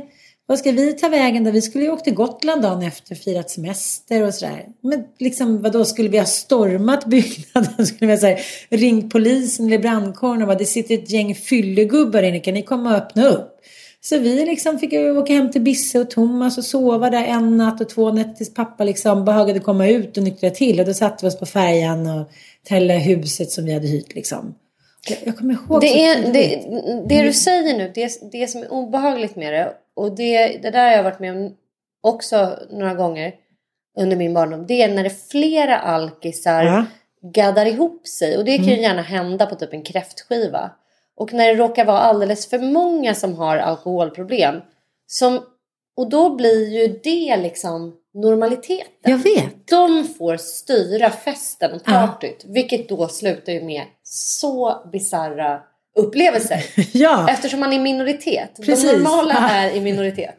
vad 0.47 0.59
ska 0.59 0.71
vi 0.71 0.93
ta 0.93 1.09
vägen 1.09 1.43
då? 1.43 1.51
Vi 1.51 1.61
skulle 1.61 1.83
ju 1.83 1.91
åka 1.91 2.03
till 2.03 2.13
Gotland 2.13 2.61
dagen 2.61 2.81
efter, 2.81 3.15
firat 3.15 3.49
semester 3.49 4.23
och 4.23 4.33
sådär. 4.33 4.65
Men 4.81 5.03
liksom, 5.19 5.61
vadå, 5.61 5.85
skulle 5.85 6.09
vi 6.09 6.17
ha 6.17 6.25
stormat 6.25 7.05
byggnaden? 7.05 7.87
Skulle 7.87 8.07
vi 8.07 8.13
ha 8.13 8.19
så 8.19 8.27
här, 8.27 8.39
ringt 8.69 9.11
polisen 9.11 9.67
eller 9.67 9.79
brandkåren 9.79 10.41
och 10.41 10.47
bara, 10.47 10.57
det 10.57 10.65
sitter 10.65 10.95
ett 10.95 11.11
gäng 11.11 11.35
fyllegubbar 11.35 12.23
inne, 12.23 12.39
kan 12.39 12.53
ni 12.53 12.61
komma 12.61 12.89
och 12.89 12.97
öppna 12.97 13.27
upp? 13.27 13.53
Så 14.01 14.17
vi 14.17 14.45
liksom 14.45 14.79
fick 14.79 14.93
åka 14.93 15.33
hem 15.33 15.51
till 15.51 15.61
Bisse 15.61 15.99
och 15.99 16.09
Thomas 16.09 16.57
och 16.57 16.63
sova 16.63 17.09
där 17.09 17.23
en 17.23 17.57
natt 17.57 17.81
och 17.81 17.89
två 17.89 18.11
nätter 18.11 18.33
tills 18.33 18.53
pappa 18.53 18.83
liksom 18.83 19.25
behagade 19.25 19.59
komma 19.59 19.87
ut 19.87 20.17
och 20.17 20.23
nyktra 20.23 20.49
till. 20.49 20.79
Och 20.79 20.85
då 20.85 20.93
satte 20.93 21.25
vi 21.25 21.29
oss 21.29 21.39
på 21.39 21.45
färjan 21.45 22.07
och 22.07 22.31
lilla 22.69 22.97
huset 22.97 23.51
som 23.51 23.65
vi 23.65 23.73
hade 23.73 23.87
hyrt 23.87 24.15
liksom. 24.15 24.55
Jag, 25.09 25.17
jag 25.23 25.37
kommer 25.37 25.53
ihåg 25.53 25.81
Det, 25.81 26.03
är, 26.05 26.33
det, 26.33 26.63
det 27.09 27.21
du 27.21 27.33
säger 27.33 27.77
nu, 27.77 27.91
det, 27.95 28.31
det 28.31 28.47
som 28.47 28.61
är 28.61 28.71
obehagligt 28.71 29.35
med 29.35 29.53
det 29.53 29.73
och 29.97 30.15
det, 30.15 30.47
det 30.47 30.69
där 30.71 30.85
har 30.89 30.91
jag 30.97 31.03
varit 31.03 31.19
med 31.19 31.31
om 31.37 31.55
också 32.01 32.59
några 32.69 32.93
gånger 32.93 33.33
under 33.99 34.17
min 34.17 34.33
barndom. 34.33 34.65
Det 34.67 34.81
är 34.83 34.87
när 34.93 35.03
det 35.03 35.09
är 35.09 35.29
flera 35.29 35.77
alkisar 35.79 36.63
Ja. 36.63 36.85
gaddar 37.33 37.65
ihop 37.65 38.07
sig 38.07 38.37
och 38.37 38.45
det 38.45 38.57
kan 38.57 38.65
ju 38.67 38.81
gärna 38.81 39.01
hända 39.01 39.45
på 39.45 39.55
typ 39.55 39.73
en 39.73 39.83
kräftskiva. 39.83 40.71
Och 41.15 41.33
när 41.33 41.47
det 41.47 41.53
råkar 41.55 41.85
vara 41.85 41.99
alldeles 41.99 42.49
för 42.49 42.59
många 42.59 43.13
som 43.15 43.35
har 43.35 43.57
alkoholproblem. 43.57 44.55
Som, 45.07 45.39
och 45.95 46.09
då 46.09 46.35
blir 46.35 46.69
ju 46.81 46.99
det 47.03 47.37
liksom 47.37 47.95
normaliteten. 48.13 48.91
Jag 49.11 49.17
vet. 49.17 49.67
De 49.67 50.03
får 50.17 50.37
styra 50.37 51.09
festen 51.09 51.71
och 51.73 51.81
Ja. 51.85 51.91
partyt. 52.07 52.45
Vilket 52.47 52.89
då 52.89 53.07
slutar 53.07 53.53
ju 53.53 53.61
med 53.63 53.83
så 54.03 54.75
bizarra 54.91 55.61
upplevelser. 55.97 56.63
Ja, 56.97 57.27
Eftersom 57.29 57.59
man 57.59 57.73
är 57.73 57.79
minoritet. 57.79 58.49
Precis. 58.65 58.91
De 58.91 58.97
normala 58.97 59.33
Ja. 59.33 59.49
är 59.49 59.71
i 59.75 59.81
minoritet. 59.81 60.37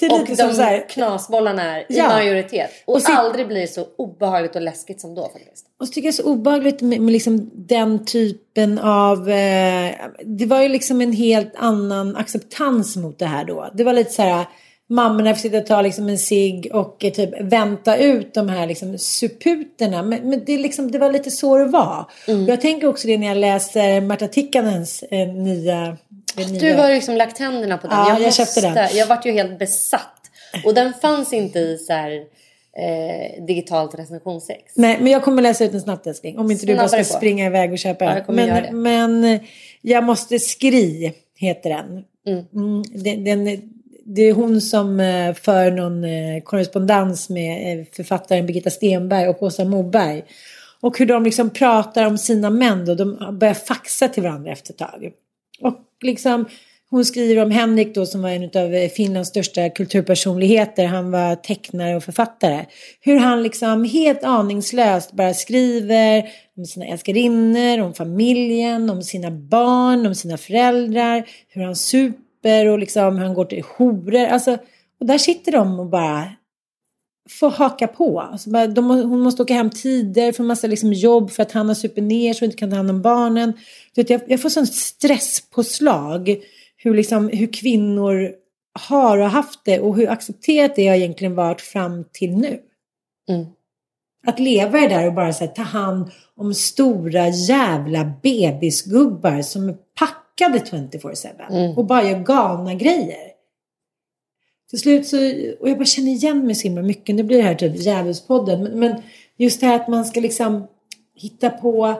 Och 0.10 0.26
de 0.36 0.54
så 0.54 0.62
här, 0.62 0.88
knasbollarna 0.88 1.62
är 1.76 1.86
Ja. 1.88 2.04
i 2.04 2.08
majoritet. 2.08 2.70
Och, 2.84 2.94
Och 2.94 3.02
så- 3.02 3.12
aldrig 3.12 3.46
blir 3.48 3.66
så 3.66 3.86
obehagligt 3.98 4.56
och 4.56 4.62
läskigt 4.62 5.00
som 5.00 5.14
då 5.14 5.22
faktiskt. 5.22 5.66
Och 5.80 5.86
så 5.86 5.92
tycker 5.92 6.08
jag 6.08 6.14
det 6.14 6.20
är 6.20 6.22
så 6.22 6.28
obehagligt 6.28 6.80
med, 6.80 7.00
med 7.00 7.12
liksom 7.12 7.50
den 7.54 8.04
typen 8.04 8.78
av... 8.78 9.30
Eh, 9.30 9.92
det 10.24 10.46
var 10.46 10.62
ju 10.62 10.68
liksom 10.68 11.00
en 11.00 11.12
helt 11.12 11.52
annan 11.56 12.16
acceptans 12.16 12.96
mot 12.96 13.18
det 13.18 13.26
här 13.26 13.44
då. 13.44 13.70
Det 13.74 13.84
var 13.84 13.92
lite 13.92 14.12
så 14.12 14.22
här... 14.22 14.44
Mammorna 14.90 15.34
fick 15.34 15.42
sitta 15.42 15.58
och 15.58 15.66
ta 15.66 15.82
liksom 15.82 16.08
en 16.08 16.18
cigg 16.18 16.70
och 16.72 17.04
eh, 17.04 17.12
typ 17.12 17.30
vänta 17.40 17.96
ut 17.96 18.34
de 18.34 18.48
här 18.48 18.66
liksom 18.66 18.98
suputerna. 18.98 20.02
Men, 20.02 20.30
men 20.30 20.44
det, 20.44 20.58
liksom, 20.58 20.90
det 20.90 20.98
var 20.98 21.12
lite 21.12 21.30
så 21.30 21.58
det 21.58 21.64
var. 21.64 22.10
Mm. 22.28 22.46
Jag 22.46 22.60
tänker 22.60 22.88
också 22.88 23.06
det 23.06 23.18
när 23.18 23.26
jag 23.26 23.36
läser 23.36 24.00
Marta 24.00 24.28
Tikkanens 24.28 25.02
eh, 25.02 25.28
nya... 25.28 25.96
nya 26.36 26.60
Du 26.60 26.74
har 26.74 26.88
liksom 26.88 27.16
lagt 27.16 27.38
händerna 27.38 27.78
på 27.78 27.86
den. 27.86 27.96
Ja, 27.96 28.20
jag 28.20 28.34
köpte 28.34 28.60
den. 28.60 28.88
Jag 28.96 29.06
vart 29.06 29.26
ju 29.26 29.32
helt 29.32 29.58
besatt. 29.58 30.14
Och 30.64 30.74
den 30.74 30.92
fanns 31.02 31.32
inte 31.32 31.58
i 31.58 31.78
så 31.78 31.92
här, 31.92 32.10
eh, 32.78 33.44
digitalt 33.46 33.94
recensionsex. 33.94 34.72
Nej, 34.76 34.96
men 35.00 35.12
jag 35.12 35.22
kommer 35.22 35.42
läsa 35.42 35.64
ut 35.64 35.72
den 35.72 35.80
snabbt 35.80 36.06
älskling. 36.06 36.38
Om 36.38 36.50
inte 36.50 36.66
du 36.66 36.76
bara 36.76 36.88
ska 36.88 36.96
Snabbare 36.96 37.04
på. 37.04 37.16
springa 37.16 37.46
iväg 37.46 37.72
och 37.72 37.78
köpa 37.78 38.04
Ja, 38.04 38.14
jag 38.26 38.34
men, 38.34 38.82
men 38.82 39.40
jag 39.82 40.04
måste 40.04 40.38
skri, 40.38 41.12
heter 41.36 41.70
den. 41.70 42.04
Mm. 42.26 42.44
Mm, 42.54 42.82
den, 42.92 43.24
den. 43.24 43.72
Det 44.10 44.22
är 44.22 44.32
hon 44.32 44.60
som 44.60 45.00
eh, 45.00 45.34
för 45.34 45.70
någon 45.70 46.04
eh, 46.04 46.42
korrespondens 46.44 47.28
med 47.28 47.78
eh, 47.78 47.86
författaren 47.92 48.46
Birgitta 48.46 48.70
Stenberg 48.70 49.28
och 49.28 49.42
Åsa 49.42 49.64
Moberg. 49.64 50.24
Och 50.80 50.98
hur 50.98 51.06
de 51.06 51.22
liksom 51.22 51.50
pratar 51.50 52.06
om 52.06 52.18
sina 52.18 52.50
män 52.50 52.84
då. 52.84 52.94
De 52.94 53.38
börjar 53.38 53.54
faxa 53.54 54.08
till 54.08 54.22
varandra 54.22 54.52
efter 54.52 54.72
ett 54.72 54.78
tag. 54.78 55.12
Och 55.60 55.78
liksom, 56.02 56.44
hon 56.90 57.04
skriver 57.04 57.42
om 57.42 57.50
Henrik 57.50 57.94
då 57.94 58.06
som 58.06 58.22
var 58.22 58.30
en 58.30 58.44
av 58.44 58.88
Finlands 58.88 59.30
största 59.30 59.68
kulturpersonligheter. 59.68 60.86
Han 60.86 61.10
var 61.10 61.36
tecknare 61.36 61.96
och 61.96 62.04
författare. 62.04 62.64
Hur 63.00 63.16
han 63.16 63.42
liksom 63.42 63.84
helt 63.84 64.24
aningslöst 64.24 65.12
bara 65.12 65.34
skriver 65.34 66.28
om 66.56 66.64
sina 66.64 66.86
älskarinnor, 66.86 67.80
om 67.80 67.94
familjen, 67.94 68.90
om 68.90 69.02
sina 69.02 69.30
barn, 69.30 70.06
om 70.06 70.14
sina 70.14 70.36
föräldrar. 70.36 71.28
Hur 71.48 71.62
han 71.62 71.76
super 71.76 72.27
och 72.48 72.78
liksom 72.78 73.18
han 73.18 73.34
går 73.34 73.44
till 73.44 73.62
jourer. 73.62 74.26
Alltså, 74.26 74.58
och 75.00 75.06
där 75.06 75.18
sitter 75.18 75.52
de 75.52 75.80
och 75.80 75.86
bara 75.86 76.32
får 77.30 77.50
haka 77.50 77.86
på. 77.86 78.20
Alltså 78.20 78.50
bara, 78.50 78.66
de, 78.66 78.90
hon 78.90 79.20
måste 79.20 79.42
åka 79.42 79.54
hem 79.54 79.70
tider 79.70 80.32
för 80.32 80.44
massa 80.44 80.66
liksom 80.66 80.92
jobb 80.92 81.30
för 81.30 81.42
att 81.42 81.52
han 81.52 81.68
har 81.68 81.74
super 81.74 82.02
ner 82.02 82.34
så 82.34 82.44
inte 82.44 82.56
kan 82.56 82.70
ta 82.70 82.76
hand 82.76 82.90
om 82.90 83.02
barnen. 83.02 83.52
Du 83.94 84.02
vet, 84.02 84.10
jag, 84.10 84.20
jag 84.26 84.42
får 84.42 84.48
sån 84.48 84.66
stresspåslag 84.66 86.36
hur, 86.76 86.94
liksom, 86.94 87.28
hur 87.28 87.52
kvinnor 87.52 88.32
har 88.88 89.18
och 89.18 89.30
haft 89.30 89.64
det 89.64 89.80
och 89.80 89.96
hur 89.96 90.10
accepterat 90.10 90.76
det 90.76 90.88
har 90.88 90.96
egentligen 90.96 91.34
varit 91.34 91.60
fram 91.60 92.04
till 92.12 92.36
nu. 92.36 92.60
Mm. 93.28 93.46
Att 94.26 94.38
leva 94.38 94.78
i 94.78 94.82
det 94.82 94.88
där 94.88 95.06
och 95.06 95.14
bara 95.14 95.32
så 95.32 95.44
här, 95.44 95.52
ta 95.52 95.62
hand 95.62 96.10
om 96.36 96.54
stora 96.54 97.28
jävla 97.28 98.12
bebisgubbar 98.22 99.42
som 99.42 99.68
är 99.68 99.76
packade 100.38 100.58
24-7 100.58 101.50
Mm. 101.50 101.76
och 101.78 101.84
bara 101.84 102.02
gör 102.02 102.18
galna 102.18 102.74
grejer. 102.74 103.28
Till 104.70 104.78
slut 104.78 105.06
så, 105.06 105.16
och 105.60 105.68
jag 105.68 105.76
bara 105.76 105.84
känner 105.84 106.10
igen 106.10 106.46
mig 106.46 106.54
så 106.54 106.62
himla 106.62 106.82
mycket. 106.82 107.14
Nu 107.14 107.22
blir 107.22 107.36
det 107.36 107.42
här 107.42 107.54
typ 107.54 107.76
djävulspodden. 107.76 108.62
Men, 108.62 108.78
men 108.78 109.02
just 109.36 109.60
det 109.60 109.66
här 109.66 109.76
att 109.76 109.88
man 109.88 110.04
ska 110.04 110.20
liksom 110.20 110.66
hitta 111.14 111.50
på 111.50 111.94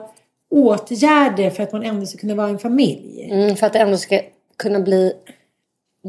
åtgärder 0.51 1.49
för 1.49 1.63
att 1.63 1.71
man 1.71 1.83
ändå 1.83 2.05
ska 2.05 2.17
kunna 2.17 2.35
vara 2.35 2.49
en 2.49 2.59
familj. 2.59 3.29
Mm, 3.31 3.55
för 3.55 3.67
att 3.67 3.73
det 3.73 3.79
ändå 3.79 3.97
ska 3.97 4.21
kunna 4.57 4.79
bli 4.79 5.13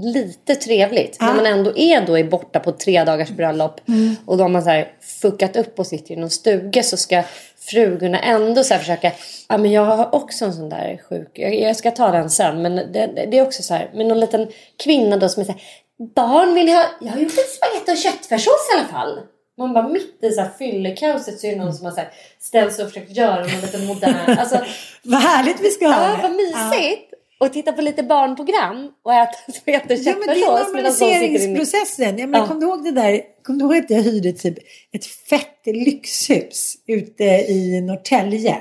lite 0.02 0.54
trevligt. 0.54 1.16
Ja. 1.20 1.26
När 1.26 1.34
man 1.34 1.46
ändå 1.46 1.76
är 1.76 2.06
då 2.06 2.18
är 2.18 2.24
borta 2.24 2.60
på 2.60 2.72
tre 2.72 3.04
dagars 3.04 3.28
bröllop 3.30 3.80
Mm. 3.88 4.16
och 4.26 4.36
då 4.36 4.44
har 4.44 4.48
man 4.48 4.62
så 4.62 4.70
här 4.70 4.92
fuckat 5.22 5.56
upp 5.56 5.78
och 5.78 5.86
sitter 5.86 6.12
i 6.14 6.16
någon 6.16 6.30
stuga 6.30 6.82
så 6.82 6.96
ska 6.96 7.22
frugorna 7.58 8.18
ändå 8.20 8.64
så 8.64 8.74
här 8.74 8.80
försöka. 8.80 9.12
Ja 9.48 9.58
men 9.58 9.70
jag 9.72 9.84
har 9.84 10.14
också 10.14 10.44
en 10.44 10.52
sån 10.52 10.68
där 10.68 11.00
sjuk. 11.10 11.30
Jag, 11.34 11.76
ska 11.76 11.90
ta 11.90 12.10
den 12.10 12.30
sen 12.30 12.62
men 12.62 12.76
det, 12.76 13.26
det 13.30 13.38
är 13.38 13.42
också 13.42 13.62
så 13.62 13.74
här 13.74 13.90
med 13.94 14.06
någon 14.06 14.20
liten 14.20 14.48
kvinna 14.84 15.16
då 15.16 15.28
som 15.28 15.40
är 15.40 15.44
så 15.44 15.52
här. 15.52 15.60
Barn 16.14 16.54
vill 16.54 16.68
ha. 16.68 16.84
Jag 17.00 17.12
har 17.12 17.18
gjort 17.20 17.32
en 17.32 17.44
spagetti 17.56 17.92
och 17.92 17.96
köttfärssås 18.12 18.68
i 18.74 18.78
alla 18.78 18.88
fall. 18.88 19.18
Man 19.58 19.74
bara 19.74 19.88
mitt 19.88 20.24
i 20.24 20.30
så 20.30 20.40
här 20.40 20.50
fyllekaoset 20.58 21.40
så 21.40 21.46
är 21.46 21.50
det 21.50 21.64
någon 21.64 21.74
som 21.74 21.84
har 21.86 21.92
så 21.92 22.00
här 22.00 22.08
ställt 22.40 22.72
sig 22.74 22.84
och 22.84 22.90
försökt 22.90 23.16
göra 23.16 23.36
någon 23.40 23.60
liten 23.60 23.86
modern. 23.86 24.14
Alltså, 24.38 24.58
Vad 25.02 25.20
härligt 25.20 25.60
vi 25.60 25.70
ska 25.70 25.88
ha 25.88 26.02
Ja, 26.02 26.16
det. 26.16 26.22
vad 26.22 26.30
mysigt! 26.32 27.09
Och 27.40 27.52
titta 27.52 27.72
på 27.72 27.82
lite 27.82 28.02
barnprogram 28.02 28.92
och 29.04 29.14
äta 29.14 29.52
spagetti 29.52 29.94
och 29.94 29.98
Ja, 29.98 30.14
men 30.18 30.26
det 30.28 30.32
är 30.32 30.34
köttfärssås 30.34 30.72
normaliseringsprocessen. 30.72 32.18
Ja, 32.18 32.26
men 32.26 32.40
Ja. 32.40 32.46
Kom 32.46 32.60
du 32.60 32.66
ihåg 32.66 32.84
det 32.84 32.90
där? 32.90 33.20
Kom 33.42 33.58
du 33.58 33.64
ihåg 33.64 33.76
att 33.76 33.90
jag 33.90 34.02
hyrde 34.02 34.32
typ 34.32 34.58
ett 34.92 35.06
fett 35.06 35.60
lyxhus 35.66 36.76
ute 36.86 37.24
i 37.24 37.80
Norrtälje? 37.80 38.56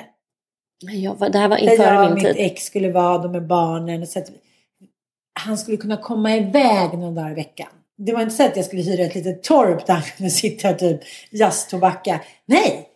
Men 0.86 1.02
jag 1.02 1.16
var, 1.16 1.30
det 1.30 1.38
här 1.38 1.48
var 1.48 1.58
Där 1.58 1.72
inför 1.72 1.84
jag 1.84 2.04
och 2.04 2.16
min 2.16 2.24
mitt 2.24 2.36
tid. 2.36 2.46
ex 2.46 2.64
skulle 2.64 2.92
vara, 2.92 3.18
de 3.18 3.32
med 3.32 3.48
barnen. 3.48 4.08
Så 4.08 4.20
att 4.20 4.28
han 5.40 5.58
skulle 5.58 5.78
kunna 5.78 5.98
komma 5.98 6.36
iväg 6.36 6.94
någon 6.94 7.16
dag 7.16 7.32
i 7.32 7.34
veckan. 7.34 7.68
Det 7.98 8.14
var 8.14 8.22
inte 8.22 8.36
så 8.36 8.44
att 8.44 8.56
jag 8.56 8.66
skulle 8.66 8.82
hyra 8.82 9.04
ett 9.04 9.16
litet 9.16 9.44
torp 9.44 9.86
där 9.86 9.94
han 9.94 10.04
kunde 10.04 10.30
sitta 10.30 10.70
och 10.70 10.80
typ 10.80 11.00
jazztobacka. 11.32 12.20
Nej! 12.46 12.89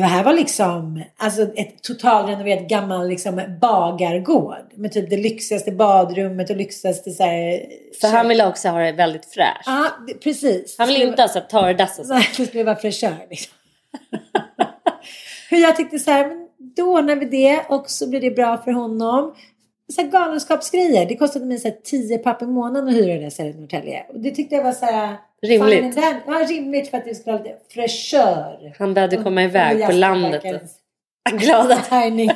Det 0.00 0.06
här 0.06 0.24
var 0.24 0.32
liksom 0.32 1.02
alltså 1.16 1.42
ett 1.42 1.82
totalrenoverat 1.82 2.68
gammal 2.68 3.08
liksom, 3.08 3.42
bagargård. 3.60 4.64
Med 4.74 4.92
typ 4.92 5.10
det 5.10 5.16
lyxigaste 5.16 5.72
badrummet 5.72 6.50
och 6.50 6.56
lyxigaste 6.56 7.10
så 7.10 7.22
här, 7.22 7.60
För 8.00 8.08
han 8.08 8.28
ville 8.28 8.46
också 8.48 8.68
ha 8.68 8.78
det 8.78 8.92
väldigt 8.92 9.24
fräscht. 9.26 9.62
Ja, 9.66 9.86
det- 10.06 10.14
precis. 10.14 10.74
Han 10.78 10.88
ville 10.88 11.04
inte 11.04 11.22
ha 11.22 11.28
så 11.28 11.40
torrdass 11.40 11.98
och 11.98 12.06
så. 12.06 12.14
Nej, 12.14 12.28
det 12.36 12.46
skulle 12.46 12.64
vara 12.64 12.76
fräschör. 12.76 13.26
Liksom. 13.30 13.52
Hur 15.50 15.58
jag 15.58 15.76
tyckte 15.76 15.98
så 15.98 16.10
här, 16.10 16.28
men 16.28 16.48
då 16.76 16.82
ordnar 16.94 17.16
vi 17.16 17.26
det 17.26 17.60
och 17.68 17.90
så 17.90 18.08
blir 18.10 18.20
det 18.20 18.30
bra 18.30 18.56
för 18.62 18.72
honom. 18.72 19.34
Så 19.92 20.02
här 20.02 20.08
galenskapsgrejer. 20.08 21.06
Det 21.06 21.16
kostade 21.16 21.46
mig 21.46 21.58
så 21.58 21.68
här 21.68 21.76
10 21.84 22.18
papp 22.18 22.42
i 22.42 22.46
månaden 22.46 22.88
att 22.88 22.94
hyra 22.94 23.20
det 23.20 23.30
stället 23.30 23.56
i 23.56 23.58
Norrtälje. 23.58 24.04
Och 24.08 24.20
det 24.20 24.30
tyckte 24.30 24.54
jag 24.54 24.64
var 24.64 24.72
så 24.72 24.84
här... 24.84 25.16
Rimligt. 25.42 25.96
Ja, 26.26 26.46
rimligt 26.48 26.88
för 26.88 26.98
att 26.98 27.04
det 27.04 27.14
skulle 27.14 27.36
ha 27.36 27.42
lite 27.44 27.56
fräschör. 27.70 28.74
Han 28.78 28.94
behövde 28.94 29.16
komma 29.16 29.42
iväg 29.42 29.80
Och 29.80 29.86
på 29.86 29.92
landet. 29.92 30.44
jazztillverkarens 30.44 30.76
Glada. 31.32 31.74
Härning. 31.90 32.30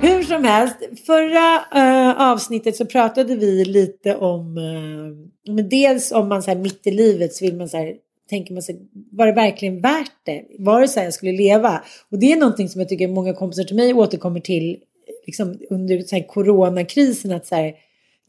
Hur 0.00 0.22
som 0.22 0.44
helst, 0.44 0.76
förra 1.06 1.64
eh, 1.74 2.30
avsnittet 2.32 2.76
så 2.76 2.86
pratade 2.86 3.36
vi 3.36 3.64
lite 3.64 4.16
om, 4.16 4.58
uh, 4.58 5.64
dels 5.64 6.12
om 6.12 6.28
man 6.28 6.42
så 6.42 6.50
här 6.50 6.58
mitt 6.58 6.86
i 6.86 6.90
livet 6.90 7.34
så 7.34 7.44
vill 7.44 7.56
man 7.56 7.68
så 7.68 7.76
här, 7.76 7.94
tänker 8.28 8.54
man 8.54 8.62
sig, 8.62 8.76
var 9.12 9.26
det 9.26 9.32
verkligen 9.32 9.80
värt 9.80 10.12
det? 10.24 10.44
Var 10.58 10.80
det 10.80 10.88
så 10.88 10.98
här 11.00 11.06
jag 11.06 11.14
skulle 11.14 11.32
leva? 11.32 11.82
Och 12.10 12.18
det 12.18 12.32
är 12.32 12.36
någonting 12.36 12.68
som 12.68 12.80
jag 12.80 12.88
tycker 12.88 13.08
många 13.08 13.34
kompisar 13.34 13.64
till 13.64 13.76
mig 13.76 13.94
återkommer 13.94 14.40
till 14.40 14.78
liksom 15.26 15.58
under 15.70 16.00
så 16.00 16.16
här 16.16 16.22
coronakrisen 16.22 17.32
att 17.32 17.46
så 17.46 17.54
här, 17.54 17.74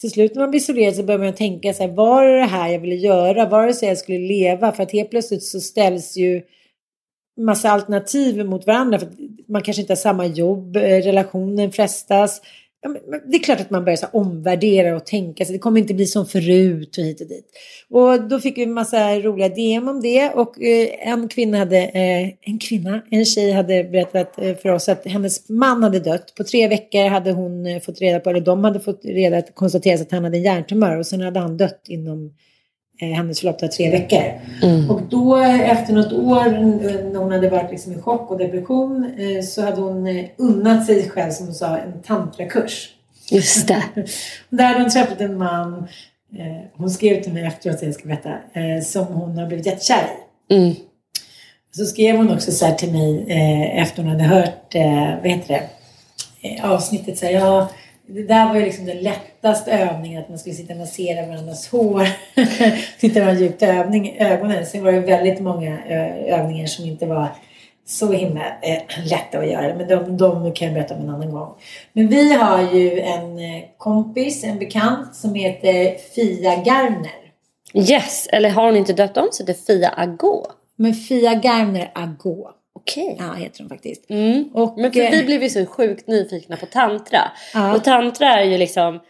till 0.01 0.11
slut 0.11 0.35
när 0.35 0.41
man 0.41 0.49
blir 0.49 0.59
isolerad 0.59 0.95
så 0.95 1.03
börjar 1.03 1.19
man 1.19 1.33
tänka 1.33 1.73
så 1.73 1.83
här, 1.83 1.91
var 1.91 2.25
det 2.25 2.37
det 2.37 2.45
här 2.45 2.69
jag 2.69 2.79
ville 2.79 2.95
göra? 2.95 3.49
Var 3.49 3.67
det 3.67 3.73
så 3.73 3.85
jag 3.85 3.97
skulle 3.97 4.19
leva? 4.19 4.71
För 4.71 4.83
att 4.83 4.91
helt 4.91 5.09
plötsligt 5.09 5.43
så 5.43 5.59
ställs 5.59 6.17
ju 6.17 6.41
massa 7.37 7.69
alternativ 7.69 8.45
mot 8.45 8.67
varandra. 8.67 8.99
För 8.99 9.09
man 9.47 9.61
kanske 9.61 9.81
inte 9.81 9.93
har 9.93 9.97
samma 9.97 10.25
jobb, 10.25 10.75
eh, 10.75 10.81
relationen 10.81 11.71
frestas. 11.71 12.41
Ja, 12.87 12.91
men- 12.91 13.01
men 13.07 13.31
Det 13.31 13.37
är 13.37 13.43
klart 13.43 13.59
att 13.59 13.69
man 13.69 13.85
börjar 13.85 13.97
så 13.97 14.07
omvärdera 14.13 14.95
och 14.95 15.05
tänka 15.05 15.45
sig 15.45 15.53
det 15.53 15.59
kommer 15.59 15.79
inte 15.79 15.93
bli 15.93 16.05
som 16.05 16.25
förut 16.25 16.97
och 16.97 17.03
hit 17.03 17.21
och 17.21 17.27
dit. 17.27 17.45
Och 17.89 18.27
då 18.29 18.39
fick 18.39 18.57
vi 18.57 18.63
en 18.63 18.73
massa 18.73 19.19
roliga 19.19 19.49
DM 19.49 19.87
om 19.87 20.01
det 20.01 20.29
och 20.29 20.61
eh, 20.61 20.89
en 21.11 21.27
kvinna 21.27 21.57
hade, 21.57 21.77
eh, 21.77 22.29
en 22.41 22.59
kvinna, 22.59 23.01
en 23.11 23.25
tjej 23.25 23.51
hade 23.51 23.83
berättat 23.83 24.41
eh, 24.41 24.55
för 24.55 24.69
oss 24.69 24.89
att 24.89 25.05
hennes 25.05 25.49
man 25.49 25.83
hade 25.83 25.99
dött. 25.99 26.33
På 26.37 26.43
tre 26.43 26.67
veckor 26.67 27.09
hade 27.09 27.31
hon 27.31 27.81
fått 27.81 28.01
reda 28.01 28.19
på, 28.19 28.29
eller 28.29 28.41
de 28.41 28.63
hade 28.63 28.79
fått 28.79 29.05
reda 29.05 29.41
på, 29.41 29.53
konstateras 29.53 30.01
att 30.01 30.11
han 30.11 30.23
hade 30.23 30.37
en 30.37 30.43
hjärntumör 30.43 30.97
och 30.97 31.05
sen 31.05 31.21
hade 31.21 31.39
han 31.39 31.57
dött 31.57 31.81
inom 31.87 32.33
hennes 32.99 33.39
förlopp 33.39 33.59
tar 33.59 33.67
tre 33.67 33.91
veckor. 33.91 34.23
Och 34.89 35.01
då 35.09 35.37
efter 35.37 35.93
något 35.93 36.13
år 36.13 36.47
eh, 36.47 36.53
när 37.11 37.19
hon 37.19 37.31
hade 37.31 37.49
varit 37.49 37.71
liksom 37.71 37.93
i 37.93 38.01
chock 38.01 38.31
och 38.31 38.37
depression 38.37 39.13
eh, 39.17 39.43
så 39.43 39.61
hade 39.61 39.81
hon 39.81 40.07
eh, 40.07 40.25
unnat 40.37 40.85
sig 40.85 41.09
själv 41.09 41.31
som 41.31 41.45
hon 41.45 41.55
sa 41.55 41.77
en 41.77 42.01
tantrakurs. 42.01 42.89
Just 43.31 43.67
det. 43.67 43.83
Där 44.49 44.65
hade 44.65 44.79
hon 44.79 44.89
träffat 44.89 45.21
en 45.21 45.37
man, 45.37 45.87
eh, 46.37 46.69
hon 46.73 46.89
skrev 46.89 47.23
till 47.23 47.33
mig 47.33 47.43
efteråt, 47.43 47.81
jag 47.81 47.93
ska 47.93 48.07
berätta, 48.07 48.29
eh, 48.29 48.83
som 48.83 49.05
hon 49.05 49.37
har 49.37 49.47
blivit 49.47 49.65
jättekär 49.65 50.07
i. 50.49 50.55
Mm. 50.55 50.75
Så 51.71 51.85
skrev 51.85 52.15
hon 52.15 52.33
också 52.33 52.51
så 52.51 52.65
här 52.65 52.73
till 52.73 52.91
mig 52.91 53.25
eh, 53.27 53.81
efter 53.81 54.03
hon 54.03 54.11
hade 54.11 54.23
hört, 54.23 54.75
eh, 54.75 55.15
vad 55.21 55.31
heter 55.31 55.47
det, 55.53 55.69
eh, 56.41 56.71
avsnittet 56.71 57.17
så 57.17 57.25
här, 57.25 57.33
ja, 57.33 57.69
det 58.07 58.23
där 58.23 58.47
var 58.47 58.55
ju 58.55 58.65
liksom 58.65 58.85
den 58.85 58.97
lättaste 58.97 59.71
övningen, 59.71 60.21
att 60.21 60.29
man 60.29 60.39
skulle 60.39 60.55
sitta 60.55 60.73
och 60.73 60.79
massera 60.79 61.27
varandras 61.27 61.67
hår. 61.67 62.07
Titta 62.99 63.25
man 63.25 63.39
djupt 63.39 63.61
i 63.61 63.65
övning, 63.65 64.17
ögonen. 64.19 64.65
Sen 64.65 64.83
var 64.83 64.91
det 64.91 64.99
väldigt 64.99 65.39
många 65.39 65.77
eh, 65.85 66.39
övningar 66.39 66.65
som 66.67 66.85
inte 66.85 67.05
var 67.05 67.27
så 67.85 68.11
himla 68.11 68.41
eh, 68.61 68.81
lätta 69.05 69.39
att 69.39 69.47
göra. 69.47 69.75
Men 69.75 69.87
de, 69.87 70.17
de 70.17 70.53
kan 70.53 70.67
jag 70.67 70.75
berätta 70.75 70.95
om 70.95 71.01
en 71.01 71.09
annan 71.09 71.31
gång. 71.31 71.53
Men 71.93 72.07
vi 72.07 72.33
har 72.33 72.73
ju 72.73 72.99
en 72.99 73.39
eh, 73.39 73.63
kompis, 73.77 74.43
en 74.43 74.59
bekant 74.59 75.15
som 75.15 75.35
heter 75.35 75.97
Fia 76.15 76.55
Garner. 76.55 77.27
Yes, 77.73 78.27
eller 78.31 78.49
har 78.49 78.65
hon 78.65 78.75
inte 78.75 78.93
döpt 78.93 79.17
om 79.17 79.29
sig 79.33 79.45
till 79.45 79.55
Fia 79.55 79.93
Agå? 79.97 80.47
Men 80.75 80.93
Fia 80.93 81.33
Garner 81.33 81.91
Agå. 81.95 82.51
Okej. 82.77 83.15
Ja, 83.19 83.33
heter 83.33 83.59
hon 83.59 83.69
faktiskt. 83.69 84.09
Mm. 84.09 84.49
Och, 84.53 84.77
Men 84.77 84.91
för 84.91 84.99
eh, 84.99 85.11
vi 85.11 85.23
blev 85.23 85.43
ju 85.43 85.49
så 85.49 85.65
sjukt 85.65 86.07
nyfikna 86.07 86.57
på 86.57 86.65
tantra. 86.65 87.31
Ja. 87.53 87.75
Och 87.75 87.83
tantra 87.83 88.27
är 88.27 88.43
ju 88.43 88.57
liksom... 88.57 88.95
Eh, 88.95 89.01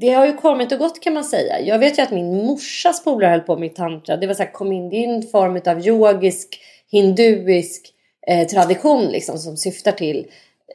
det 0.00 0.10
har 0.10 0.26
ju 0.26 0.32
kommit 0.32 0.72
och 0.72 0.78
gått 0.78 1.00
kan 1.00 1.14
man 1.14 1.24
säga. 1.24 1.60
Jag 1.60 1.78
vet 1.78 1.98
ju 1.98 2.02
att 2.02 2.10
min 2.10 2.46
morsas 2.46 3.04
polare 3.04 3.30
höll 3.30 3.40
på 3.40 3.56
med 3.56 3.74
tantra. 3.74 4.16
Det 4.16 4.26
var 4.26 4.34
så 4.34 4.42
här, 4.42 4.52
kom 4.52 4.72
in, 4.72 4.90
det 4.90 5.04
är 5.04 5.08
en 5.08 5.22
form 5.22 5.60
av 5.66 5.86
yogisk, 5.86 6.60
hinduisk 6.90 7.92
eh, 8.26 8.46
tradition 8.46 9.04
liksom 9.04 9.38
som 9.38 9.56
syftar 9.56 9.92
till 9.92 10.26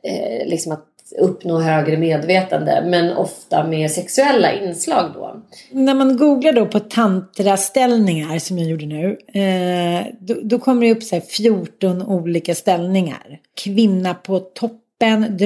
eh, 0.03 0.47
liksom 0.47 0.71
att 0.71 0.85
uppnå 1.17 1.59
högre 1.59 1.97
medvetande. 1.97 2.83
Men 2.85 3.13
ofta 3.13 3.67
med 3.67 3.91
sexuella 3.91 4.53
inslag 4.53 5.11
då. 5.13 5.41
När 5.71 5.93
man 5.93 6.17
googlar 6.17 6.53
då 6.53 6.65
på 6.65 6.79
tantraställningar 6.79 8.39
som 8.39 8.57
jag 8.57 8.69
gjorde 8.69 8.85
nu. 8.85 9.17
Eh, 9.33 10.05
då, 10.19 10.35
då 10.43 10.59
kommer 10.59 10.81
det 10.81 10.91
upp 10.91 11.03
så 11.03 11.15
här 11.15 11.21
14 11.21 12.01
olika 12.01 12.55
ställningar. 12.55 13.39
Kvinna 13.63 14.13
på 14.13 14.39
toppen, 14.39 15.37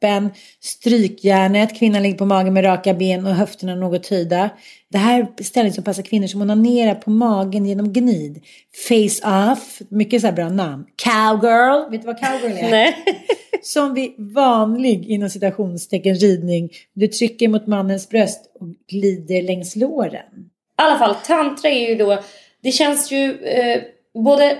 droppen, 0.00 0.30
strykjärnet, 0.60 1.78
kvinnan 1.78 2.02
ligger 2.02 2.18
på 2.18 2.26
magen 2.26 2.54
med 2.54 2.64
raka 2.64 2.94
ben 2.94 3.26
och 3.26 3.34
höfterna 3.34 3.74
något 3.74 4.06
höjda. 4.06 4.50
Det 4.88 4.98
här 4.98 5.26
är 5.38 5.42
ställning 5.42 5.72
som 5.72 5.84
passar 5.84 6.02
kvinnor 6.02 6.26
som 6.26 6.42
onanerar 6.42 6.94
på 6.94 7.10
magen 7.10 7.66
genom 7.66 7.92
gnid. 7.92 8.44
Face 8.88 9.50
off, 9.52 9.78
mycket 9.88 10.20
så 10.20 10.26
här 10.26 10.34
bra 10.34 10.48
namn. 10.48 10.84
Cowgirl, 10.96 11.90
vet 11.90 12.00
du 12.00 12.06
vad 12.06 12.20
cowgirl 12.20 12.58
är? 12.58 12.70
Nej. 12.70 12.96
Som 13.62 13.94
vid 13.94 14.14
vanlig 14.34 15.10
inom 15.10 15.30
citationstecken 15.30 16.14
ridning. 16.14 16.70
Du 16.92 17.06
trycker 17.06 17.48
mot 17.48 17.66
mannens 17.66 18.08
bröst 18.08 18.40
och 18.60 18.68
glider 18.88 19.42
längs 19.42 19.76
låren. 19.76 20.50
I 20.78 20.82
alla 20.82 20.98
fall, 20.98 21.14
tantra 21.26 21.70
är 21.70 21.88
ju 21.88 21.94
då... 21.94 22.22
Det 22.62 22.72
känns 22.72 23.12
ju 23.12 23.44
eh, 23.44 23.82
både 24.14 24.58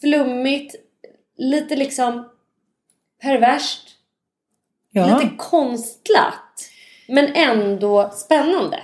flummigt, 0.00 0.74
lite 1.38 1.76
liksom 1.76 2.24
perverst, 3.22 3.93
Ja. 4.94 5.18
lite 5.18 5.34
konstlat. 5.36 6.34
Men 7.08 7.26
ändå 7.34 8.10
spännande, 8.14 8.78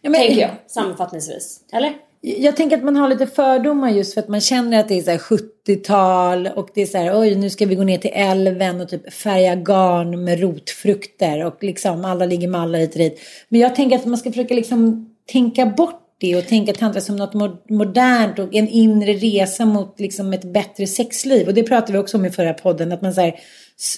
ja 0.00 0.10
men, 0.10 0.20
tänker 0.20 0.40
jag 0.40 0.50
sammanfattningsvis. 0.66 1.60
Eller? 1.72 1.92
Jag 2.20 2.56
tänker 2.56 2.76
att 2.76 2.84
man 2.84 2.96
har 2.96 3.08
lite 3.08 3.26
fördomar 3.26 3.90
just 3.90 4.14
för 4.14 4.20
att 4.20 4.28
man 4.28 4.40
känner 4.40 4.80
att 4.80 4.88
det 4.88 4.98
är 4.98 5.02
så 5.02 5.10
här 5.10 5.18
70-tal 5.18 6.46
och 6.46 6.68
det 6.74 6.82
är 6.82 6.86
så 6.86 6.98
här 6.98 7.20
oj 7.20 7.34
nu 7.34 7.50
ska 7.50 7.66
vi 7.66 7.74
gå 7.74 7.82
ner 7.82 7.98
till 7.98 8.10
älven 8.14 8.80
och 8.80 8.88
typ 8.88 9.12
färga 9.12 9.54
garn 9.54 10.24
med 10.24 10.40
rotfrukter 10.40 11.44
och 11.44 11.56
liksom 11.60 12.04
alla 12.04 12.26
ligger 12.26 12.48
med 12.48 12.60
alla 12.60 12.78
hit 12.78 12.92
och 12.92 12.98
dit. 12.98 13.20
Men 13.48 13.60
jag 13.60 13.74
tänker 13.74 13.96
att 13.96 14.06
man 14.06 14.18
ska 14.18 14.30
försöka 14.30 14.54
liksom 14.54 15.10
tänka 15.32 15.66
bort 15.66 16.06
det 16.18 16.36
och 16.36 16.46
tänka 16.46 16.72
tantra 16.72 17.00
som 17.00 17.16
något 17.16 17.34
mo- 17.34 17.58
modernt 17.68 18.38
och 18.38 18.54
en 18.54 18.68
inre 18.68 19.12
resa 19.12 19.64
mot 19.64 20.00
liksom 20.00 20.32
ett 20.32 20.52
bättre 20.52 20.86
sexliv. 20.86 21.48
Och 21.48 21.54
det 21.54 21.62
pratade 21.62 21.92
vi 21.92 21.98
också 21.98 22.16
om 22.16 22.24
i 22.24 22.30
förra 22.30 22.54
podden 22.54 22.92
att 22.92 23.02
man 23.02 23.14
så 23.14 23.20
här, 23.20 23.40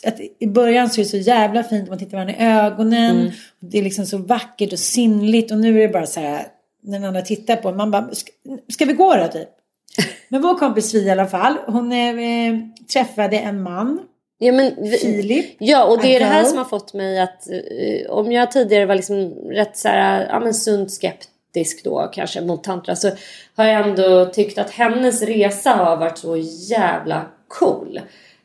att 0.06 0.20
i 0.38 0.46
början 0.46 0.90
så 0.90 1.00
är 1.00 1.04
det 1.04 1.10
så 1.10 1.16
jävla 1.16 1.64
fint, 1.64 1.88
man 1.88 1.98
tittar 1.98 2.12
varandra 2.12 2.34
i 2.34 2.44
ögonen. 2.44 3.26
Och 3.26 3.66
det 3.68 3.78
är 3.78 3.82
liksom 3.82 4.06
så 4.06 4.18
vackert 4.18 4.72
och 4.72 4.78
sinnligt 4.78 5.50
och 5.50 5.58
nu 5.58 5.78
är 5.82 5.86
det 5.86 5.92
bara 5.92 6.06
så 6.06 6.20
här 6.20 6.46
när 6.82 6.98
den 6.98 7.08
andra 7.08 7.22
tittar 7.22 7.56
på 7.56 7.72
man 7.72 7.90
bara, 7.90 8.14
ska, 8.14 8.32
ska 8.68 8.84
vi 8.84 8.92
gå 8.92 9.16
då 9.16 9.28
typ? 9.28 9.48
Men 10.28 10.42
vår 10.42 10.58
kompis 10.58 10.92
Fia 10.92 11.02
i 11.02 11.10
alla 11.10 11.26
fall, 11.26 11.56
hon 11.66 11.92
eh, 11.92 12.54
träffade 12.92 13.38
en 13.38 13.62
man, 13.62 14.00
Ja, 14.44 14.52
men 14.52 14.74
vi, 14.78 14.90
Filip. 14.90 15.46
ja, 15.58 15.84
och 15.84 16.02
det 16.02 16.16
är 16.16 16.20
det 16.20 16.26
här 16.26 16.44
som 16.44 16.58
har 16.58 16.64
fått 16.64 16.94
mig 16.94 17.20
att... 17.20 17.50
eh, 17.50 18.10
om 18.10 18.32
jag 18.32 18.50
tidigare 18.50 18.86
var 18.86 18.94
liksom 18.94 19.34
rätt 19.50 19.76
så 19.76 19.88
här, 19.88 20.26
ja, 20.30 20.40
men 20.40 20.54
sunt 20.54 20.92
skeptisk 20.92 21.84
då 21.84 22.10
kanske 22.12 22.40
mot 22.40 22.64
tantra 22.64 22.96
så 22.96 23.10
har 23.56 23.64
jag 23.64 23.88
ändå 23.88 24.26
tyckt 24.26 24.58
att 24.58 24.70
hennes 24.70 25.22
resa 25.22 25.70
har 25.70 25.96
varit 25.96 26.18
så 26.18 26.36
jävla 26.68 27.26
cool. 27.48 28.00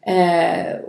Eh, 0.06 0.80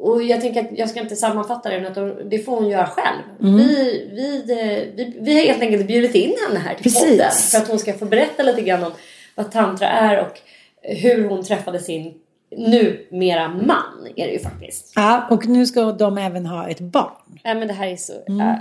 och- 0.00 0.22
jag 0.22 0.40
tänker 0.40 0.60
att 0.60 0.78
jag 0.78 0.88
ska 0.90 1.00
inte 1.00 1.16
sammanfatta 1.16 1.68
det, 1.68 1.76
utan 1.90 2.28
det 2.30 2.38
får 2.38 2.56
hon 2.60 2.68
göra 2.68 2.86
själv. 2.86 3.18
Mm. 3.42 3.56
Vi, 3.56 4.08
vi, 4.12 4.52
eh, 4.52 4.96
vi, 4.96 5.16
vi 5.20 5.34
har 5.38 5.46
helt 5.46 5.62
enkelt 5.62 5.86
bjudit 5.86 6.14
in 6.14 6.34
henne 6.48 6.60
här 6.60 6.74
till 6.74 6.82
Precis. 6.82 7.00
podden 7.10 7.30
för 7.50 7.58
att 7.58 7.68
hon 7.68 7.78
ska 7.78 7.92
få 7.92 8.04
berätta 8.04 8.42
lite 8.42 8.62
grann 8.62 8.84
om 8.84 8.92
vad 9.34 9.50
tantra 9.52 9.88
är 9.88 10.20
och 10.20 10.38
hur 10.82 11.28
hon 11.28 11.44
träffade 11.44 11.78
sin 11.78 12.14
numera 12.56 13.48
man 13.48 14.06
är 14.16 14.26
det 14.26 14.32
ju 14.32 14.38
faktiskt. 14.38 14.92
Ja, 14.96 15.26
och 15.30 15.46
nu 15.46 15.66
ska 15.66 15.92
de 15.92 16.18
även 16.18 16.46
ha 16.46 16.68
ett 16.68 16.80
barn. 16.80 17.10
Nej 17.44 17.54
men 17.54 17.68
det 17.68 17.74
här 17.74 17.86
är 17.88 17.96
så... 17.96 18.12
Mm. 18.28 18.40
äh, 18.48 18.54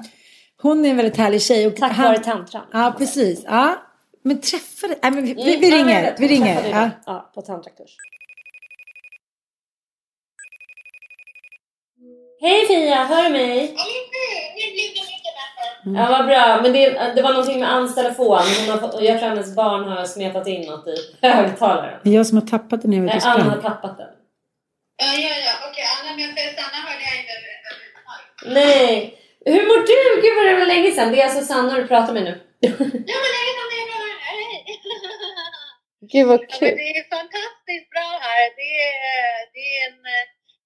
Hon 0.61 0.85
är 0.85 0.89
en 0.89 0.97
väldigt 0.97 1.17
härlig 1.17 1.41
tjej. 1.41 1.67
Och 1.67 1.75
tack 1.75 1.91
han- 1.91 2.05
vare 2.05 2.19
tantran. 2.23 2.63
Ja, 2.71 2.95
precis. 2.97 3.41
Ja. 3.45 3.75
Men 4.23 4.41
träffade... 4.41 4.95
Nej, 5.01 5.11
men 5.11 5.25
vi, 5.25 5.33
vi, 5.33 5.41
Mm, 5.55 5.59
vi 5.61 5.69
ja, 5.69 5.77
jag 5.77 5.87
ringer. 5.87 6.15
Vi 6.19 6.27
ringer. 6.27 6.69
Ja. 6.71 6.89
ja, 7.05 7.31
på 7.35 7.41
tantrakurs. 7.41 7.95
Hej 12.41 12.67
Fia, 12.67 13.03
hör 13.03 13.23
du 13.23 13.29
mig? 13.29 13.75
Ja 15.85 16.07
vad 16.09 16.25
bra, 16.25 16.59
men 16.63 16.73
det, 16.73 17.13
det 17.15 17.21
var 17.21 17.29
någonting 17.29 17.59
med 17.59 17.69
hans 17.69 17.95
telefon. 17.95 18.39
Hon 18.59 18.69
har 18.69 18.77
fått, 18.77 19.03
jag 19.03 19.19
tror 19.19 19.29
hennes 19.29 19.55
barn 19.55 19.83
har 19.83 20.05
smetat 20.05 20.47
in 20.47 20.61
något 20.67 20.87
i 20.87 21.27
högtalaren. 21.27 21.99
Det 22.03 22.09
är 22.09 22.13
jag 22.13 22.27
som 22.27 22.37
har 22.37 22.47
tappat 22.47 22.81
den 22.81 22.91
när 22.91 22.97
jag 22.97 23.03
var 23.03 23.15
ute 23.15 23.27
och 23.27 23.33
Anna 23.33 23.43
har 23.55 23.61
tappat 23.61 23.97
den. 23.97 24.11
Ja, 25.03 25.11
ja, 25.25 25.33
ja. 25.47 25.53
Okej, 25.69 25.85
Anna, 25.95 26.11
men 26.17 26.35
Sanna 26.57 26.79
hörde 26.87 27.03
jag 27.09 27.15
inte. 27.21 27.35
Nej! 28.59 29.15
Hur 29.45 29.63
mår 29.69 29.79
du? 29.91 30.21
Gud 30.23 30.35
vad 30.37 30.45
det 30.49 30.59
var 30.61 30.69
länge 30.75 30.91
sedan. 30.91 31.11
Det 31.11 31.21
är 31.21 31.25
alltså 31.25 31.43
Sanna 31.53 31.75
du 31.75 31.87
pratar 31.87 32.13
med 32.13 32.23
nu. 32.23 32.35
Ja, 32.59 32.75
men 32.79 33.29
det 33.35 33.43
är 33.49 33.55
det 33.71 33.79
är 33.83 33.87
bra 33.91 33.99
här. 34.09 34.19
Hej! 34.31 34.65
Gud 36.11 36.27
vad 36.27 36.41
Ja, 36.41 36.57
men 36.61 36.75
det 36.81 36.89
är 37.01 37.07
fantastiskt 37.17 37.87
bra 37.95 38.09
här. 38.25 38.43
Det 38.59 38.71
är, 38.89 39.33
det 39.55 39.65
är, 39.75 39.81
en, 39.87 39.99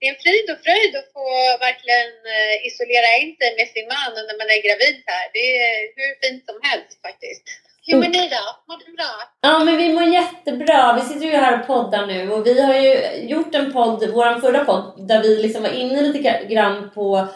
det 0.03 0.07
är 0.09 0.15
en 0.15 0.25
frid 0.27 0.47
och 0.53 0.61
fröjd 0.65 0.93
att 0.99 1.09
få 1.17 1.27
verkligen 1.67 2.11
eh, 2.35 2.55
isolera 2.67 3.09
in 3.21 3.31
sig 3.39 3.49
med 3.57 3.67
sin 3.73 3.87
man 3.93 4.11
när 4.27 4.37
man 4.41 4.49
är 4.55 4.61
gravid 4.67 4.97
här. 5.11 5.25
Det 5.35 5.45
är 5.63 5.73
hur 5.97 6.11
fint 6.23 6.43
som 6.49 6.57
helst 6.67 6.97
faktiskt. 7.07 7.45
Hur 7.85 7.95
mår 7.95 8.09
ni 8.17 8.23
då? 8.37 8.45
Mår 8.67 8.77
du 8.83 8.89
bra? 8.99 9.13
Ja, 9.47 9.63
men 9.65 9.75
vi 9.81 9.87
mår 9.93 10.07
jättebra. 10.21 10.81
Vi 10.97 11.01
sitter 11.09 11.25
ju 11.25 11.37
här 11.45 11.53
och 11.59 11.67
poddar 11.67 12.07
nu 12.07 12.31
och 12.31 12.47
vi 12.47 12.61
har 12.61 12.75
ju 12.83 12.91
gjort 13.33 13.55
en 13.55 13.73
podd, 13.73 13.99
vår 14.17 14.41
förra 14.41 14.65
podd, 14.65 15.07
där 15.09 15.19
vi 15.25 15.31
liksom 15.43 15.61
var 15.63 15.73
inne 15.83 16.01
lite 16.01 16.45
grann 16.53 16.91
på 16.95 17.27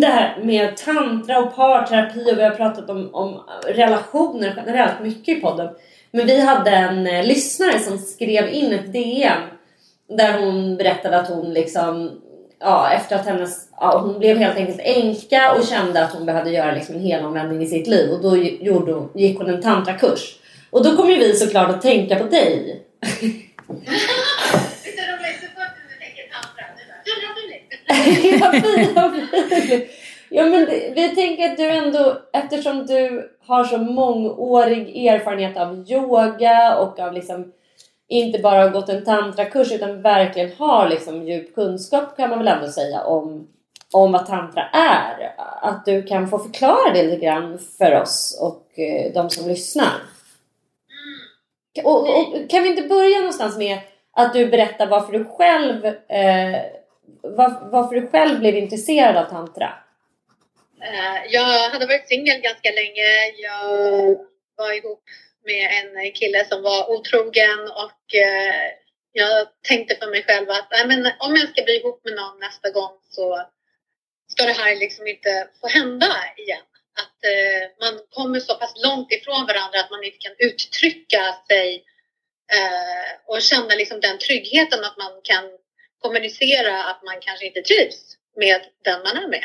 det 0.00 0.12
här 0.18 0.38
med 0.42 0.76
tantra 0.76 1.38
och 1.38 1.56
parterapi 1.56 2.32
och 2.32 2.38
vi 2.38 2.42
har 2.42 2.56
pratat 2.62 2.90
om, 2.90 3.14
om 3.14 3.30
relationer 3.66 4.52
generellt 4.56 5.00
mycket 5.00 5.38
i 5.38 5.40
podden. 5.40 5.68
Men 6.10 6.26
vi 6.26 6.40
hade 6.40 6.70
en 6.70 7.06
eh, 7.06 7.26
lyssnare 7.26 7.78
som 7.78 7.98
skrev 7.98 8.48
in 8.48 8.72
ett 8.72 8.92
DM 8.92 9.42
där 10.08 10.44
hon 10.44 10.76
berättade 10.76 11.18
att 11.18 11.28
hon 11.28 11.52
liksom 11.52 12.20
Ja, 12.60 12.90
efter 12.90 13.16
att 13.16 13.26
hennes, 13.26 13.68
ja, 13.80 13.98
hon 13.98 14.18
blev 14.18 14.36
helt 14.36 14.56
enkelt 14.56 14.80
änka 14.82 15.52
och 15.52 15.64
kände 15.64 16.04
att 16.04 16.12
hon 16.12 16.26
behövde 16.26 16.50
göra 16.50 16.72
liksom 16.72 16.94
en 16.94 17.00
helomvändning 17.00 17.62
i 17.62 17.66
sitt 17.66 17.86
liv 17.86 18.10
och 18.10 18.22
då 18.22 18.36
gjorde 18.36 19.08
gick 19.14 19.38
hon 19.38 19.48
en 19.48 19.62
tantrakurs. 19.62 20.38
Och 20.70 20.84
då 20.84 20.96
kom 20.96 21.10
ju 21.10 21.18
vi 21.18 21.34
såklart 21.34 21.70
att 21.70 21.82
tänka 21.82 22.16
på 22.16 22.24
dig. 22.24 22.82
Ja, 30.30 30.44
men 30.44 30.66
vi 30.94 31.12
tänker 31.14 31.50
att 31.50 31.56
du 31.56 31.68
ändå, 31.68 32.18
eftersom 32.32 32.86
du 32.86 33.30
har 33.46 33.64
så 33.64 33.78
mångårig 33.78 35.06
erfarenhet 35.06 35.56
av 35.56 35.84
yoga 35.88 36.76
och 36.76 36.98
av 36.98 37.12
liksom 37.12 37.52
inte 38.08 38.38
bara 38.38 38.62
har 38.62 38.70
gått 38.70 38.88
en 38.88 39.04
tantrakurs 39.04 39.72
utan 39.72 40.02
verkligen 40.02 40.52
har 40.58 40.88
liksom 40.88 41.28
djup 41.28 41.54
kunskap 41.54 42.16
kan 42.16 42.30
man 42.30 42.38
väl 42.38 42.48
ändå 42.48 42.68
säga 42.68 43.04
om 43.04 43.48
om 43.92 44.12
vad 44.12 44.26
tantra 44.26 44.68
är. 44.72 45.34
Att 45.62 45.84
du 45.84 46.02
kan 46.02 46.28
få 46.28 46.38
förklara 46.38 46.92
det 46.92 47.02
lite 47.02 47.24
grann 47.24 47.58
för 47.78 48.00
oss 48.00 48.38
och 48.40 48.78
eh, 48.78 49.12
de 49.12 49.30
som 49.30 49.48
lyssnar. 49.48 49.92
Och, 51.84 52.18
och, 52.18 52.50
kan 52.50 52.62
vi 52.62 52.68
inte 52.68 52.82
börja 52.82 53.18
någonstans 53.18 53.58
med 53.58 53.78
att 54.12 54.32
du 54.32 54.46
berättar 54.46 54.86
varför 54.86 55.12
du 55.12 55.24
själv 55.24 55.86
eh, 55.86 56.62
var, 57.22 57.70
varför 57.70 57.94
du 57.94 58.06
själv 58.06 58.38
blev 58.38 58.56
intresserad 58.56 59.16
av 59.16 59.24
tantra? 59.24 59.72
Eh, 60.80 61.32
jag 61.32 61.70
hade 61.70 61.86
varit 61.86 62.08
singel 62.08 62.40
ganska 62.40 62.70
länge. 62.70 63.06
Jag 63.36 64.16
var 64.56 64.78
ihop 64.78 65.02
med 65.50 65.66
en 65.78 66.12
kille 66.12 66.44
som 66.44 66.62
var 66.62 66.90
otrogen 66.90 67.60
och 67.82 68.14
eh, 68.14 68.66
jag 69.12 69.48
tänkte 69.68 69.96
för 70.00 70.06
mig 70.06 70.22
själv 70.22 70.50
att 70.50 70.68
nej, 70.70 70.86
men 70.86 71.12
om 71.18 71.36
jag 71.36 71.48
ska 71.48 71.62
bli 71.62 71.76
ihop 71.76 72.04
med 72.04 72.14
någon 72.14 72.38
nästa 72.40 72.70
gång 72.70 72.94
så 73.10 73.26
ska 74.32 74.42
det 74.44 74.52
här 74.52 74.76
liksom 74.76 75.06
inte 75.06 75.48
få 75.60 75.68
hända 75.68 76.12
igen. 76.36 76.66
Att 77.02 77.18
eh, 77.32 77.64
man 77.80 78.00
kommer 78.10 78.40
så 78.40 78.54
pass 78.54 78.72
långt 78.76 79.12
ifrån 79.12 79.46
varandra 79.46 79.80
att 79.80 79.90
man 79.90 80.04
inte 80.04 80.18
kan 80.18 80.34
uttrycka 80.38 81.22
sig 81.48 81.84
eh, 82.56 83.10
och 83.26 83.42
känna 83.42 83.74
liksom 83.74 84.00
den 84.00 84.18
tryggheten 84.18 84.84
att 84.84 84.96
man 84.96 85.12
kan 85.22 85.44
kommunicera 86.02 86.84
att 86.84 87.02
man 87.02 87.20
kanske 87.20 87.46
inte 87.46 87.62
trivs 87.62 88.16
med 88.36 88.60
den 88.84 89.02
man 89.02 89.16
är 89.16 89.28
med. 89.28 89.44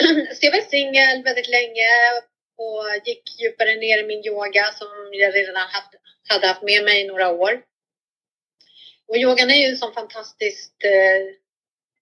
Så 0.36 0.46
jag 0.46 0.52
var 0.52 0.70
singel 0.70 1.22
väldigt 1.22 1.48
länge 1.48 1.88
och 2.60 3.06
gick 3.06 3.40
djupare 3.40 3.76
ner 3.76 3.98
i 3.98 4.06
min 4.06 4.26
yoga 4.26 4.72
som 4.78 4.88
jag 5.12 5.34
redan 5.34 5.56
haft, 5.56 5.94
hade 6.28 6.46
haft 6.46 6.62
med 6.62 6.84
mig 6.84 7.00
i 7.00 7.06
några 7.06 7.28
år. 7.28 7.62
Och 9.08 9.16
yogan 9.16 9.50
är 9.50 9.68
ju 9.68 9.76
så 9.76 9.92
fantastiskt 9.92 10.84
eh, 10.84 11.34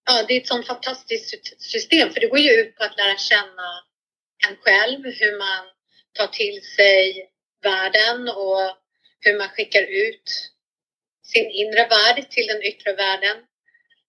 ja, 0.07 0.25
det 0.29 0.35
är 0.35 0.41
ett 0.41 0.47
sånt 0.47 0.67
fantastiskt 0.67 1.63
system 1.63 2.13
för 2.13 2.21
det 2.21 2.27
går 2.27 2.39
ju 2.39 2.51
ut 2.51 2.77
på 2.77 2.85
att 2.85 2.97
lära 2.97 3.17
känna 3.17 3.85
en 4.49 4.57
själv, 4.57 5.05
hur 5.05 5.39
man 5.39 5.67
tar 6.13 6.27
till 6.27 6.63
sig 6.77 7.31
världen 7.63 8.29
och 8.29 8.77
hur 9.21 9.39
man 9.39 9.49
skickar 9.49 9.83
ut 9.83 10.51
sin 11.23 11.51
inre 11.51 11.87
värld 11.89 12.31
till 12.31 12.47
den 12.47 12.63
yttre 12.63 12.93
världen. 12.93 13.37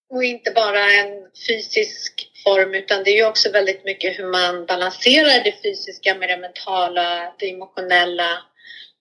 Och 0.10 0.24
inte 0.24 0.52
bara 0.52 0.92
en 0.92 1.30
fysisk 1.48 2.32
form 2.44 2.74
utan 2.74 3.04
det 3.04 3.10
är 3.12 3.16
ju 3.16 3.26
också 3.26 3.52
väldigt 3.52 3.86
mycket 3.86 4.20
hur 4.20 4.32
man 4.32 4.66
balanserar 4.66 5.44
det 5.44 5.62
fysiska 5.64 6.16
med 6.16 6.30
det 6.30 6.38
mentala, 6.38 7.34
det 7.40 7.50
emotionella 7.50 8.44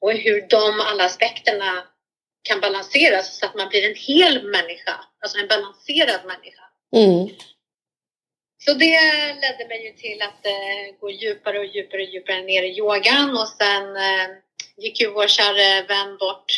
och 0.00 0.12
hur 0.12 0.46
de 0.48 0.80
alla 0.80 1.04
aspekterna 1.04 1.84
kan 2.42 2.60
balanseras 2.60 3.38
så 3.38 3.46
att 3.46 3.54
man 3.54 3.68
blir 3.68 3.88
en 3.88 3.94
hel 3.94 4.42
människa, 4.42 5.04
alltså 5.20 5.38
en 5.38 5.48
balanserad 5.48 6.20
människa. 6.26 6.62
Mm. 6.96 7.28
Så 8.64 8.74
det 8.74 9.00
ledde 9.34 9.68
mig 9.68 9.84
ju 9.86 9.92
till 9.92 10.22
att 10.22 10.46
eh, 10.46 10.98
gå 11.00 11.10
djupare 11.10 11.58
och 11.58 11.66
djupare 11.66 12.02
och 12.02 12.08
djupare 12.08 12.42
ner 12.42 12.62
i 12.62 12.78
yogan 12.78 13.30
och 13.30 13.48
sen 13.48 13.96
eh, 13.96 14.28
gick 14.76 15.00
ju 15.00 15.10
vår 15.10 15.26
kära 15.26 15.86
vän 15.86 16.16
bort, 16.16 16.52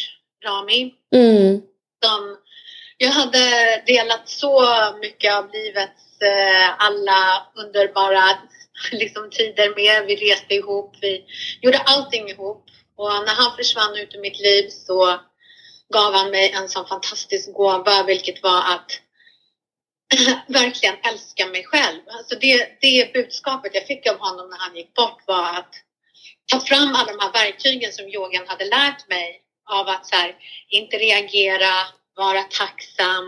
Rami. 0.44 0.94
Mm. 1.14 1.62
Som 2.04 2.36
jag 3.02 3.10
hade 3.10 3.82
delat 3.86 4.28
så 4.28 4.62
mycket 5.00 5.34
av 5.34 5.50
livets 5.52 6.22
eh, 6.22 6.74
alla 6.78 7.46
underbara 7.54 8.38
liksom, 8.92 9.30
tider 9.30 9.74
med. 9.76 10.06
Vi 10.06 10.16
reste 10.16 10.54
ihop, 10.54 10.96
vi 11.00 11.24
gjorde 11.60 11.78
allting 11.78 12.28
ihop. 12.28 12.64
Och 12.96 13.10
när 13.26 13.34
han 13.34 13.56
försvann 13.56 13.96
ut 13.96 14.14
ur 14.14 14.20
mitt 14.20 14.40
liv 14.40 14.68
så 14.68 15.20
gav 15.94 16.14
han 16.14 16.30
mig 16.30 16.50
en 16.50 16.68
sån 16.68 16.86
fantastisk 16.86 17.52
gåva, 17.52 18.02
vilket 18.02 18.42
var 18.42 18.58
att 18.58 18.90
verkligen 20.46 20.96
älska 21.02 21.46
mig 21.46 21.64
själv. 21.64 22.00
Alltså 22.06 22.34
det, 22.40 22.78
det 22.80 23.12
budskapet 23.12 23.74
jag 23.74 23.86
fick 23.86 24.06
av 24.06 24.18
honom 24.18 24.50
när 24.50 24.58
han 24.58 24.76
gick 24.76 24.94
bort 24.94 25.22
var 25.26 25.48
att 25.58 25.74
ta 26.52 26.60
fram 26.60 26.94
alla 26.94 27.12
de 27.12 27.18
här 27.20 27.32
verktygen 27.32 27.92
som 27.92 28.08
yogan 28.08 28.48
hade 28.48 28.64
lärt 28.64 29.08
mig 29.08 29.42
av 29.70 29.88
att 29.88 30.06
så 30.06 30.16
här, 30.16 30.36
inte 30.68 30.96
reagera, 30.96 31.72
vara 32.20 32.42
tacksam, 32.42 33.24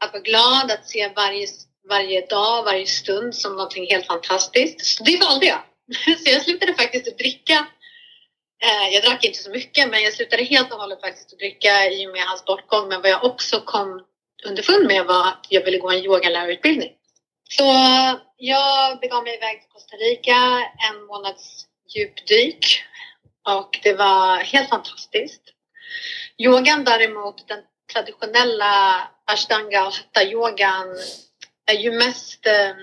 att 0.00 0.12
vara 0.12 0.22
glad, 0.22 0.70
att 0.70 0.88
se 0.88 1.12
varje, 1.16 1.46
varje 1.88 2.26
dag, 2.26 2.64
varje 2.64 2.86
stund 2.86 3.34
som 3.34 3.52
någonting 3.52 3.86
helt 3.90 4.06
fantastiskt. 4.06 4.86
Så 4.86 5.04
det 5.04 5.16
valde 5.16 5.46
jag. 5.46 5.62
Så 6.18 6.30
jag 6.30 6.42
slutade 6.42 6.74
faktiskt 6.74 7.08
att 7.08 7.18
dricka. 7.18 7.66
Eh, 8.62 8.88
jag 8.92 9.02
drack 9.02 9.24
inte 9.24 9.38
så 9.38 9.50
mycket, 9.50 9.90
men 9.90 10.02
jag 10.02 10.12
slutade 10.12 10.44
helt 10.44 10.72
och 10.72 10.80
hållet 10.80 11.00
faktiskt 11.00 11.32
att 11.32 11.38
dricka 11.38 11.90
i 11.90 12.06
och 12.06 12.12
med 12.12 12.22
hans 12.22 12.44
bortgång. 12.44 12.88
Men 12.88 13.02
vad 13.02 13.10
jag 13.10 13.24
också 13.24 13.60
kom 13.60 14.04
underfund 14.44 14.86
med 14.86 15.06
var 15.06 15.28
att 15.28 15.46
jag 15.48 15.64
ville 15.64 15.78
gå 15.78 15.90
en 15.90 16.04
yogalärarutbildning. 16.04 16.90
Så 17.50 17.64
jag 18.36 19.00
begav 19.00 19.24
mig 19.24 19.34
iväg 19.36 19.60
till 19.60 19.70
Costa 19.70 19.96
Rica, 19.96 20.70
en 20.90 21.04
månads 21.04 21.66
djupdyk 21.94 22.84
och 23.48 23.78
det 23.82 23.94
var 23.94 24.36
helt 24.36 24.68
fantastiskt. 24.68 25.42
Yogan 26.38 26.84
däremot, 26.84 27.48
den 27.48 27.58
traditionella 27.92 29.08
ashtanga 29.24 29.86
och 29.86 29.92
hatha-yogan 29.92 30.86
är 31.66 31.74
ju 31.74 31.92
mest 31.92 32.46
eh, 32.46 32.74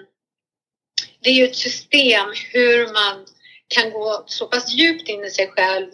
det 1.21 1.29
är 1.29 1.33
ju 1.33 1.45
ett 1.45 1.55
system 1.55 2.33
hur 2.53 2.93
man 2.93 3.25
kan 3.67 3.91
gå 3.91 4.23
så 4.25 4.47
pass 4.47 4.73
djupt 4.73 5.09
in 5.09 5.23
i 5.23 5.29
sig 5.29 5.47
själv 5.47 5.91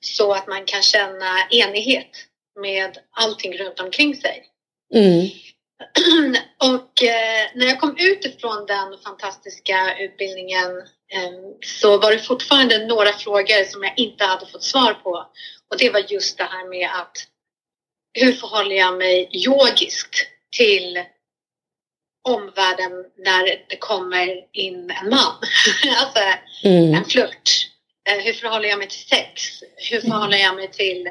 så 0.00 0.32
att 0.32 0.46
man 0.46 0.64
kan 0.64 0.82
känna 0.82 1.48
enighet 1.50 2.10
med 2.60 2.98
allting 3.10 3.58
runt 3.58 3.80
omkring 3.80 4.14
sig. 4.14 4.44
Mm. 4.94 5.28
Och 6.58 7.02
eh, 7.02 7.46
när 7.54 7.66
jag 7.66 7.80
kom 7.80 7.96
ut 7.98 8.24
ifrån 8.24 8.66
den 8.66 8.98
fantastiska 9.04 9.98
utbildningen 9.98 10.70
eh, 11.12 11.32
så 11.64 11.98
var 11.98 12.12
det 12.12 12.18
fortfarande 12.18 12.86
några 12.86 13.12
frågor 13.12 13.64
som 13.64 13.82
jag 13.82 13.98
inte 13.98 14.24
hade 14.24 14.46
fått 14.46 14.62
svar 14.62 14.94
på. 14.94 15.10
Och 15.70 15.78
det 15.78 15.90
var 15.90 16.02
just 16.08 16.38
det 16.38 16.44
här 16.44 16.68
med 16.68 16.90
att 16.92 17.16
hur 18.16 18.32
förhåller 18.32 18.76
jag 18.76 18.98
mig 18.98 19.30
yogiskt 19.46 20.26
till 20.56 21.04
omvärlden 22.28 22.92
när 23.16 23.44
det 23.68 23.76
kommer 23.76 24.44
in 24.52 24.90
en 24.90 25.10
man? 25.10 25.34
alltså 25.96 26.22
mm. 26.64 26.94
en 26.94 27.04
flört. 27.04 27.50
Eh, 28.08 28.24
hur 28.24 28.32
förhåller 28.32 28.68
jag 28.68 28.78
mig 28.78 28.88
till 28.88 29.06
sex? 29.08 29.42
Hur 29.90 30.00
förhåller 30.00 30.36
jag 30.36 30.56
mig 30.56 30.70
till 30.70 31.08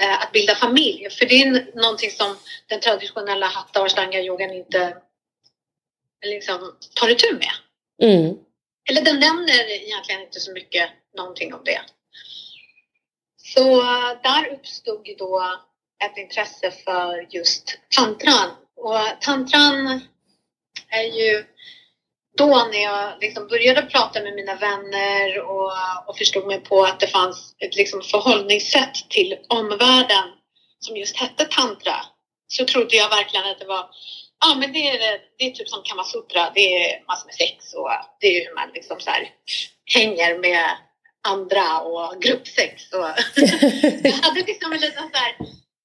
Eh, 0.00 0.22
att 0.22 0.32
bilda 0.32 0.54
familj. 0.54 1.10
För 1.10 1.26
det 1.26 1.42
är 1.42 1.76
någonting 1.76 2.10
som 2.10 2.36
den 2.66 2.80
traditionella 2.80 3.46
hatta 3.46 3.82
och 3.82 3.90
stanga-yogan 3.90 4.50
inte 4.50 4.96
liksom, 6.26 6.74
tar 6.94 7.08
itu 7.08 7.32
med. 7.32 7.52
Mm. 8.02 8.36
Eller 8.90 9.02
den 9.02 9.20
nämner 9.20 9.70
egentligen 9.70 10.20
inte 10.20 10.40
så 10.40 10.52
mycket 10.52 10.90
någonting 11.16 11.54
om 11.54 11.60
det. 11.64 11.80
Så 13.36 13.82
där 14.22 14.52
uppstod 14.52 15.08
då 15.18 15.60
ett 16.04 16.18
intresse 16.18 16.70
för 16.70 17.26
just 17.30 17.78
tantran. 17.96 18.50
Och 18.76 19.20
tantran 19.20 20.00
är 20.88 21.02
ju 21.02 21.44
då 22.36 22.68
när 22.72 22.82
jag 22.82 23.20
liksom 23.20 23.48
började 23.48 23.82
prata 23.82 24.22
med 24.22 24.34
mina 24.34 24.54
vänner 24.54 25.40
och, 25.40 25.72
och 26.06 26.18
förstod 26.18 26.46
mig 26.46 26.60
på 26.60 26.84
att 26.84 27.00
det 27.00 27.06
fanns 27.06 27.54
ett 27.58 27.76
liksom 27.76 28.02
förhållningssätt 28.02 28.94
till 29.08 29.38
omvärlden 29.48 30.24
som 30.78 30.96
just 30.96 31.16
hette 31.16 31.44
tantra 31.44 31.96
så 32.46 32.64
trodde 32.64 32.96
jag 32.96 33.08
verkligen 33.08 33.50
att 33.50 33.58
det 33.58 33.66
var 33.66 33.88
Ja 34.46 34.54
men 34.54 34.72
det 34.72 34.88
är, 34.88 35.20
det 35.38 35.44
är 35.44 35.50
typ 35.50 35.68
som 35.68 35.82
kamasutra, 35.82 36.50
det 36.54 36.60
är 36.60 37.04
massor 37.06 37.26
med 37.26 37.34
sex 37.34 37.74
och 37.74 37.90
det 38.20 38.26
är 38.26 38.48
hur 38.48 38.54
man 38.54 38.70
liksom 38.74 39.00
så 39.00 39.10
här 39.10 39.30
hänger 39.94 40.38
med 40.38 40.76
andra 41.28 41.80
och 41.80 42.22
gruppsex. 42.22 42.92
Och 42.92 43.00
jag 44.02 44.12
hade 44.12 44.40
liksom 44.46 44.72
en 44.72 44.80
liten 44.80 45.10
så 45.12 45.18
här 45.18 45.36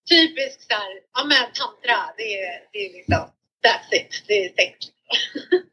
typisk 0.10 0.62
så 0.62 0.74
här, 0.74 0.92
ja 1.14 1.24
men 1.24 1.54
tantra, 1.54 2.14
det 2.18 2.44
är, 2.44 2.68
det 2.72 2.80
är 2.86 2.94
liksom 2.94 3.32
that's 3.66 3.96
it, 3.96 4.24
det 4.28 4.46
är 4.46 4.50
sex. 4.56 4.78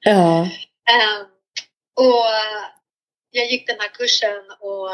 Ja. 0.01 0.49
um, 0.95 1.27
och 2.07 2.27
jag 3.31 3.47
gick 3.51 3.67
den 3.67 3.81
här 3.81 3.89
kursen 3.89 4.51
och 4.61 4.91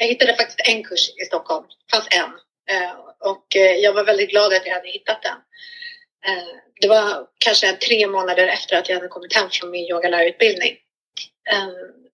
jag 0.00 0.06
hittade 0.06 0.36
faktiskt 0.36 0.68
en 0.68 0.84
kurs 0.84 1.08
i 1.22 1.24
Stockholm. 1.24 1.66
Det 1.68 1.96
fanns 1.96 2.08
en. 2.10 2.32
Uh, 2.76 2.98
och 3.18 3.46
uh, 3.56 3.62
jag 3.62 3.92
var 3.92 4.04
väldigt 4.04 4.30
glad 4.30 4.52
att 4.52 4.66
jag 4.66 4.74
hade 4.74 4.88
hittat 4.88 5.22
den. 5.22 5.36
Uh, 6.28 6.54
det 6.80 6.88
var 6.88 7.26
kanske 7.38 7.72
tre 7.72 8.06
månader 8.06 8.46
efter 8.46 8.76
att 8.76 8.88
jag 8.88 8.96
hade 8.96 9.08
kommit 9.08 9.34
hem 9.34 9.50
från 9.50 9.70
min 9.70 9.90
yogalärarutbildning. 9.90 10.76
Um, 11.54 12.10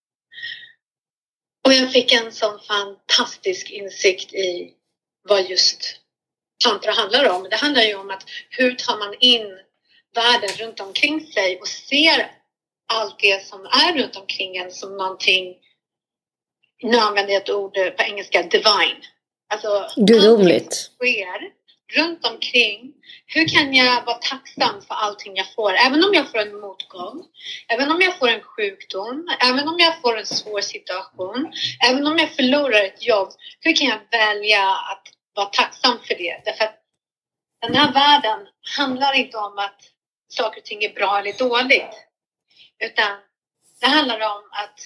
och 1.65 1.73
jag 1.73 1.91
fick 1.91 2.13
en 2.13 2.31
sån 2.31 2.59
fantastisk 2.59 3.69
insikt 3.69 4.33
i 4.33 4.73
vad 5.23 5.49
just 5.49 5.99
tantra 6.63 6.91
handlar 6.91 7.29
om. 7.29 7.43
Det 7.49 7.55
handlar 7.55 7.81
ju 7.81 7.95
om 7.95 8.09
att 8.09 8.23
hur 8.49 8.71
tar 8.75 8.97
man 8.97 9.15
in 9.19 9.59
världen 10.15 10.49
runt 10.49 10.79
omkring 10.79 11.21
sig 11.33 11.59
och 11.59 11.67
ser 11.67 12.31
allt 12.93 13.19
det 13.19 13.45
som 13.45 13.65
är 13.65 13.93
runt 13.97 14.15
omkring 14.15 14.57
en 14.57 14.71
som 14.71 14.97
någonting, 14.97 15.55
nu 16.83 16.97
använder 16.97 17.33
jag 17.33 17.41
ett 17.41 17.49
ord 17.49 17.73
på 17.73 18.03
engelska, 18.03 18.43
divine. 18.43 19.01
Alltså, 19.49 19.87
Gudomligt. 19.95 20.73
sker 20.73 21.57
runt 21.93 22.25
omkring. 22.25 22.93
Hur 23.25 23.47
kan 23.47 23.73
jag 23.73 24.05
vara 24.05 24.17
tacksam 24.17 24.81
för 24.87 24.95
allting 24.95 25.35
jag 25.35 25.53
får? 25.53 25.73
Även 25.73 26.03
om 26.03 26.13
jag 26.13 26.31
får 26.31 26.37
en 26.37 26.59
motgång, 26.59 27.25
även 27.67 27.91
om 27.91 28.01
jag 28.01 28.19
får 28.19 28.27
en 28.27 28.41
sjukdom, 28.41 29.27
även 29.49 29.67
om 29.67 29.75
jag 29.79 30.01
får 30.01 30.17
en 30.17 30.25
svår 30.25 30.61
situation, 30.61 31.53
även 31.89 32.07
om 32.07 32.17
jag 32.17 32.31
förlorar 32.31 32.83
ett 32.83 33.05
jobb. 33.05 33.29
Hur 33.59 33.75
kan 33.75 33.87
jag 33.87 33.99
välja 34.11 34.69
att 34.69 35.16
vara 35.37 35.49
tacksam 35.49 35.99
för 35.99 36.15
det? 36.15 36.41
Därför 36.45 36.65
att 36.65 36.79
den 37.61 37.75
här 37.75 37.93
världen 37.93 38.47
handlar 38.77 39.13
inte 39.13 39.37
om 39.37 39.57
att 39.57 39.81
saker 40.27 40.61
och 40.61 40.65
ting 40.65 40.83
är 40.83 40.93
bra 40.93 41.19
eller 41.19 41.33
dåligt. 41.33 41.95
Utan 42.79 43.17
det 43.81 43.87
handlar 43.87 44.19
om 44.19 44.49
att 44.51 44.79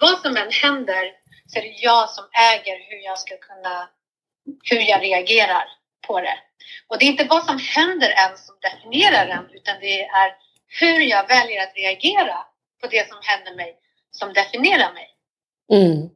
vad 0.00 0.18
som 0.18 0.36
än 0.36 0.50
händer 0.50 1.12
så 1.46 1.58
är 1.58 1.62
det 1.62 1.76
jag 1.78 2.10
som 2.10 2.24
äger 2.52 2.90
hur 2.90 3.04
jag 3.04 3.18
ska 3.18 3.36
kunna, 3.36 3.88
hur 4.70 4.80
jag 4.80 5.02
reagerar 5.02 5.68
på 6.06 6.20
det. 6.20 6.38
Och 6.88 6.98
det 6.98 7.04
är 7.04 7.10
inte 7.10 7.24
vad 7.24 7.44
som 7.44 7.58
händer 7.58 8.10
än 8.10 8.38
som 8.38 8.54
definierar 8.60 9.26
den, 9.26 9.50
utan 9.50 9.80
det 9.80 10.04
är 10.04 10.36
hur 10.80 11.00
jag 11.00 11.28
väljer 11.28 11.62
att 11.62 11.76
reagera 11.76 12.46
på 12.80 12.86
det 12.86 13.08
som 13.08 13.18
händer 13.22 13.54
mig 13.54 13.76
som 14.10 14.32
definierar 14.32 14.92
mig. 14.92 15.08
Mm. 15.72 16.10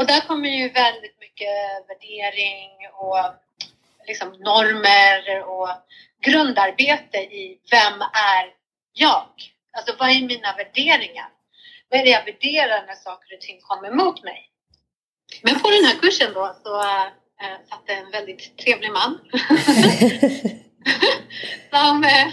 Och 0.00 0.06
där 0.06 0.20
kommer 0.20 0.48
ju 0.48 0.68
väldigt 0.68 1.20
mycket 1.20 1.56
värdering 1.88 2.70
och 2.92 3.18
liksom 4.06 4.28
normer 4.28 5.44
och 5.44 5.68
grundarbete 6.26 7.18
i 7.18 7.58
vem 7.70 8.00
är 8.02 8.44
jag? 8.92 9.28
Alltså 9.76 9.96
vad 9.98 10.08
är 10.08 10.22
mina 10.22 10.54
värderingar? 10.56 11.28
Vad 11.88 12.00
är 12.00 12.04
det 12.04 12.10
jag 12.10 12.24
värderar 12.24 12.86
när 12.86 12.94
saker 12.94 13.34
och 13.34 13.40
ting 13.40 13.60
kommer 13.60 13.88
emot 13.88 14.24
mig? 14.24 14.50
Men 15.42 15.60
på 15.60 15.70
den 15.70 15.84
här 15.84 15.98
kursen 16.02 16.32
då 16.34 16.56
så 16.64 16.80
äh, 16.80 17.58
satt 17.70 17.88
en 17.88 18.10
väldigt 18.10 18.58
trevlig 18.58 18.92
man 18.92 19.18
som 21.70 22.04
äh, 22.04 22.28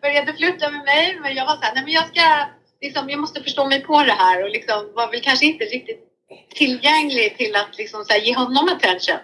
började 0.00 0.32
flytta 0.32 0.70
med 0.70 0.84
mig. 0.84 1.18
Men 1.20 1.34
jag 1.34 1.46
var 1.46 1.56
så 1.56 1.62
här, 1.62 1.74
nej 1.74 1.84
men 1.84 1.92
jag 1.92 2.08
ska, 2.08 2.46
liksom, 2.80 3.10
jag 3.10 3.20
måste 3.20 3.42
förstå 3.42 3.66
mig 3.68 3.80
på 3.80 4.02
det 4.02 4.12
här 4.12 4.42
och 4.42 4.50
liksom 4.50 4.92
var 4.94 5.10
väl 5.10 5.20
kanske 5.20 5.46
inte 5.46 5.64
riktigt 5.64 6.05
tillgänglig 6.54 7.38
till 7.38 7.56
att 7.56 7.78
liksom, 7.78 8.04
så 8.04 8.12
här, 8.12 8.20
ge 8.20 8.34
honom 8.34 8.68
attention. 8.68 9.20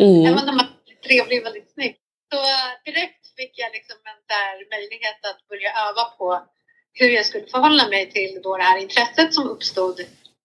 Mm. 0.00 0.26
Även 0.32 0.48
om 0.48 0.58
han 0.58 0.68
är 0.86 1.08
trevlig 1.08 1.40
och 1.40 1.46
väldigt 1.46 1.72
snygg. 1.72 1.96
Så 2.32 2.38
direkt 2.84 3.22
fick 3.36 3.52
jag 3.54 3.72
liksom 3.72 3.96
en 4.12 4.22
där 4.34 4.76
möjlighet 4.76 5.20
att 5.30 5.48
börja 5.48 5.70
öva 5.88 6.04
på 6.18 6.46
hur 6.92 7.10
jag 7.10 7.26
skulle 7.26 7.46
förhålla 7.46 7.88
mig 7.88 8.10
till 8.10 8.40
då 8.42 8.56
det 8.56 8.62
här 8.62 8.78
intresset 8.78 9.34
som 9.34 9.48
uppstod 9.48 10.00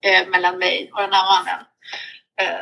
eh, 0.06 0.28
mellan 0.28 0.60
mig 0.60 0.92
och 0.94 1.02
den 1.02 1.14
här 1.14 1.26
mannen. 1.34 1.66
Eh, 2.42 2.62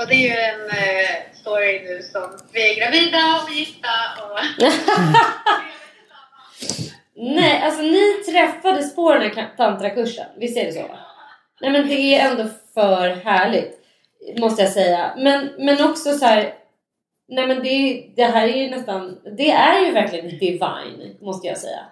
och 0.00 0.08
det 0.08 0.14
är 0.14 0.28
ju 0.28 0.36
en 0.36 0.70
eh, 0.70 1.34
story 1.40 1.82
nu 1.82 2.02
som 2.02 2.38
vi 2.52 2.70
är 2.70 2.74
gravida 2.80 3.42
och 3.42 3.50
gifta 3.52 3.88
och... 4.22 4.38
Nej, 7.16 7.62
alltså 7.62 7.82
ni 7.82 8.12
träffades 8.12 8.94
på 8.94 9.14
den 9.14 9.36
här 9.36 9.54
tantrakursen, 9.56 10.26
visst 10.36 10.56
är 10.56 10.64
det 10.64 10.72
så? 10.72 10.98
Nej 11.60 11.70
men 11.70 11.88
det 11.88 12.14
är 12.14 12.30
ändå 12.30 12.48
för 12.74 13.08
härligt, 13.08 13.78
måste 14.38 14.62
jag 14.62 14.72
säga. 14.72 15.14
Men, 15.16 15.50
men 15.58 15.90
också 15.90 16.12
så 16.12 16.24
här, 16.24 16.54
Nej 17.28 17.46
men 17.46 17.62
det, 17.62 18.06
det 18.16 18.24
här 18.24 18.48
är 18.48 18.56
ju 18.56 18.70
nästan, 18.70 19.20
det 19.36 19.50
är 19.50 19.86
ju 19.86 19.92
verkligen 19.92 20.28
divine 20.28 21.16
måste 21.20 21.46
jag 21.46 21.58
säga. 21.58 21.86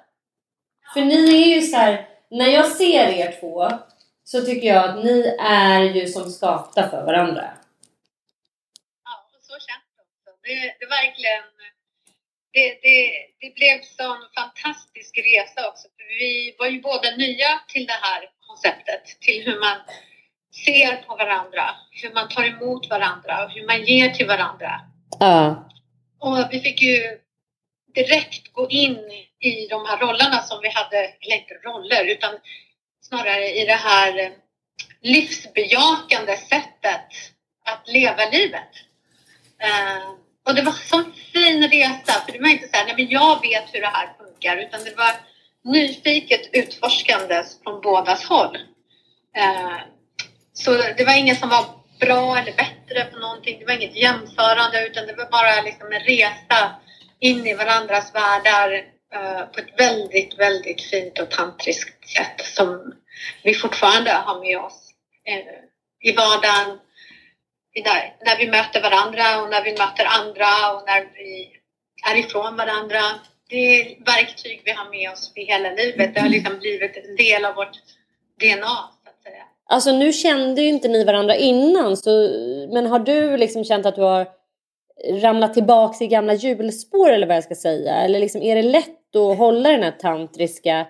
För 0.94 1.00
ni 1.00 1.42
är 1.42 1.56
ju 1.56 1.62
så 1.62 1.76
här, 1.76 2.08
när 2.30 2.48
jag 2.48 2.66
ser 2.66 3.08
er 3.08 3.40
två 3.40 3.70
så 4.24 4.40
tycker 4.40 4.68
jag 4.68 4.84
att 4.84 5.04
ni 5.04 5.36
är 5.40 5.82
ju 5.82 6.06
som 6.06 6.30
skapta 6.30 6.90
för 6.90 7.04
varandra. 7.04 7.56
Ja, 9.04 9.14
och 9.34 9.42
så 9.42 9.52
känns 9.52 9.86
det 9.96 10.02
också. 10.02 10.30
Det, 10.42 10.76
det 10.80 10.86
verkligen, 10.86 11.44
det, 12.52 12.68
det, 12.82 12.98
det 13.40 13.54
blev 13.54 13.76
sån 13.82 14.20
fantastisk 14.34 15.18
resa 15.18 15.68
också. 15.68 15.88
För 15.96 16.04
vi 16.18 16.56
var 16.58 16.66
ju 16.66 16.80
båda 16.80 17.16
nya 17.16 17.60
till 17.68 17.86
det 17.86 18.00
här 18.06 18.22
konceptet, 18.52 19.20
till 19.20 19.44
hur 19.44 19.60
man 19.60 19.76
ser 20.64 20.96
på 20.96 21.16
varandra, 21.16 21.64
hur 21.90 22.12
man 22.14 22.28
tar 22.28 22.44
emot 22.44 22.90
varandra 22.90 23.44
och 23.44 23.50
hur 23.50 23.66
man 23.66 23.84
ger 23.84 24.10
till 24.10 24.26
varandra. 24.26 24.80
Ja. 25.20 25.68
Och 26.18 26.48
vi 26.50 26.60
fick 26.60 26.82
ju 26.82 27.18
direkt 27.94 28.52
gå 28.52 28.68
in 28.68 28.98
i 29.40 29.66
de 29.70 29.86
här 29.86 29.98
rollerna 29.98 30.42
som 30.42 30.60
vi 30.62 30.68
hade, 30.68 30.98
eller 30.98 31.36
inte 31.36 31.54
roller, 31.54 32.04
utan 32.04 32.34
snarare 33.00 33.50
i 33.50 33.64
det 33.64 33.80
här 33.90 34.32
livsbejakande 35.00 36.36
sättet 36.36 37.08
att 37.64 37.88
leva 37.88 38.30
livet. 38.30 38.72
Uh, 39.64 40.10
och 40.46 40.54
det 40.54 40.62
var 40.62 40.72
en 40.72 40.78
sån 40.78 41.12
fin 41.32 41.68
resa, 41.68 42.12
för 42.24 42.32
det 42.32 42.38
var 42.38 42.48
inte 42.48 42.68
så 42.68 42.76
här, 42.76 42.86
nej 42.86 42.94
men 42.96 43.08
jag 43.08 43.42
vet 43.42 43.74
hur 43.74 43.80
det 43.80 43.86
här 43.86 44.12
funkar, 44.18 44.56
utan 44.56 44.84
det 44.84 44.96
var 44.96 45.12
nyfiket 45.64 46.50
utforskande 46.52 47.44
från 47.64 47.80
bådas 47.80 48.24
håll. 48.24 48.56
Eh, 49.36 49.78
så 50.52 50.70
det 50.72 51.04
var 51.04 51.18
ingen 51.18 51.36
som 51.36 51.48
var 51.48 51.64
bra 52.00 52.36
eller 52.36 52.52
bättre 52.52 53.04
på 53.04 53.18
någonting. 53.18 53.58
Det 53.58 53.66
var 53.66 53.74
inget 53.74 53.96
jämförande 53.96 54.86
utan 54.86 55.06
det 55.06 55.14
var 55.14 55.30
bara 55.30 55.62
liksom 55.62 55.92
en 55.92 56.00
resa 56.00 56.74
in 57.20 57.46
i 57.46 57.54
varandras 57.54 58.14
världar 58.14 58.72
eh, 59.14 59.46
på 59.46 59.60
ett 59.60 59.80
väldigt, 59.80 60.38
väldigt 60.38 60.82
fint 60.82 61.18
och 61.18 61.30
tantriskt 61.30 62.08
sätt 62.08 62.46
som 62.46 62.94
vi 63.42 63.54
fortfarande 63.54 64.10
har 64.10 64.40
med 64.40 64.58
oss 64.58 64.90
eh, 65.24 66.10
i 66.10 66.16
vardagen. 66.16 66.78
När 68.26 68.38
vi 68.38 68.50
möter 68.50 68.82
varandra 68.82 69.42
och 69.42 69.50
när 69.50 69.64
vi 69.64 69.72
möter 69.72 70.04
andra 70.04 70.72
och 70.72 70.82
när 70.86 71.00
vi 71.00 71.50
är 72.10 72.16
ifrån 72.16 72.56
varandra. 72.56 73.00
Det 73.52 73.80
är 73.80 74.04
verktyg 74.04 74.62
vi 74.64 74.70
har 74.70 74.90
med 74.90 75.10
oss 75.12 75.32
för 75.34 75.40
hela 75.40 75.70
livet. 75.70 76.14
Det 76.14 76.20
har 76.20 76.28
liksom 76.36 76.58
blivit 76.58 76.96
en 76.96 77.16
del 77.16 77.44
av 77.44 77.54
vårt 77.54 77.76
DNA 78.40 78.76
så 79.04 79.10
att 79.10 79.22
säga. 79.22 79.44
Alltså 79.66 79.92
nu 79.92 80.12
kände 80.12 80.62
ju 80.62 80.68
inte 80.68 80.88
ni 80.88 81.04
varandra 81.04 81.36
innan, 81.36 81.96
så, 81.96 82.10
men 82.72 82.86
har 82.86 82.98
du 82.98 83.36
liksom 83.36 83.64
känt 83.64 83.86
att 83.86 83.94
du 83.94 84.02
har 84.02 84.26
ramlat 85.22 85.54
tillbaks 85.54 86.02
i 86.02 86.06
gamla 86.06 86.34
hjulspår 86.34 87.10
eller 87.10 87.26
vad 87.26 87.36
jag 87.36 87.44
ska 87.44 87.54
säga? 87.54 87.94
Eller 87.94 88.20
liksom, 88.20 88.42
är 88.42 88.56
det 88.56 88.62
lätt 88.62 89.16
att 89.16 89.38
hålla 89.38 89.70
den 89.70 89.82
här 89.82 89.90
tantriska 89.90 90.86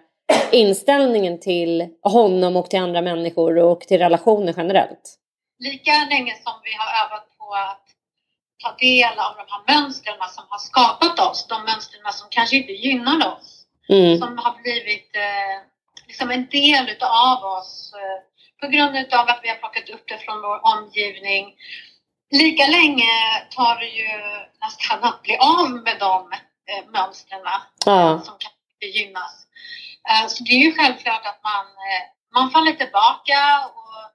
inställningen 0.53 1.40
till 1.40 1.88
honom 2.03 2.57
och 2.57 2.70
till 2.70 2.79
andra 2.79 3.03
människor 3.03 3.59
och 3.59 3.81
till 3.81 3.98
relationer 3.98 4.55
generellt? 4.57 5.18
Lika 5.59 5.92
länge 6.11 6.35
som 6.44 6.53
vi 6.64 6.70
har 6.79 7.07
övat 7.07 7.27
på 7.38 7.55
att 7.55 7.81
ta 8.62 8.77
del 8.79 9.18
av 9.18 9.33
de 9.37 9.44
här 9.53 9.75
mönstren 9.75 10.16
som 10.31 10.44
har 10.48 10.59
skapat 10.59 11.18
oss, 11.18 11.46
de 11.48 11.64
mönstren 11.64 12.12
som 12.12 12.29
kanske 12.31 12.57
inte 12.57 12.72
gynnar 12.72 13.35
oss, 13.35 13.64
mm. 13.88 14.18
som 14.18 14.38
har 14.38 14.62
blivit 14.62 15.16
eh, 15.16 15.57
liksom 16.07 16.31
en 16.31 16.46
del 16.46 16.88
utav 16.88 17.44
oss 17.44 17.92
eh, 17.94 18.18
på 18.61 18.66
grund 18.68 19.14
av 19.14 19.29
att 19.29 19.40
vi 19.42 19.48
har 19.48 19.57
plockat 19.57 19.90
upp 19.90 20.05
det 20.09 20.18
från 20.18 20.42
vår 20.42 20.59
omgivning. 20.75 21.55
Lika 22.31 22.66
länge 22.66 23.12
tar 23.51 23.77
det 23.77 23.87
ju 23.87 24.09
nästan 24.62 25.05
att 25.05 25.22
bli 25.22 25.37
av 25.37 25.70
med 25.70 25.96
de 25.98 26.33
eh, 26.70 26.85
mönstren 26.92 27.40
ja. 27.87 28.20
som 28.25 28.35
kan 28.38 28.53
gynnas. 28.90 29.46
Eh, 30.09 30.27
så 30.29 30.44
det 30.44 30.53
är 30.53 30.59
ju 30.59 30.75
självklart 30.75 31.27
att 31.27 31.40
man, 31.44 31.66
eh, 31.66 32.05
man 32.35 32.51
faller 32.51 32.72
tillbaka 32.72 33.38
och, 33.66 34.12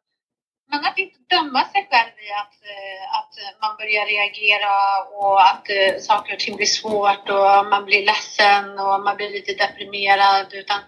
men 0.69 0.85
att 0.85 0.97
inte 0.97 1.19
döma 1.35 1.61
sig 1.73 1.87
själv 1.91 2.13
i 2.27 2.29
att, 2.41 2.57
eh, 2.73 3.03
att 3.19 3.33
man 3.61 3.77
börjar 3.77 4.05
reagera 4.05 4.73
och 5.19 5.41
att 5.49 5.69
eh, 5.69 5.99
saker 5.99 6.33
och 6.33 6.39
ting 6.39 6.55
blir 6.55 6.65
svårt 6.65 7.29
och 7.29 7.65
man 7.73 7.85
blir 7.85 8.05
ledsen 8.05 8.79
och 8.79 9.03
man 9.05 9.15
blir 9.17 9.29
lite 9.29 9.53
deprimerad 9.53 10.47
utan 10.53 10.79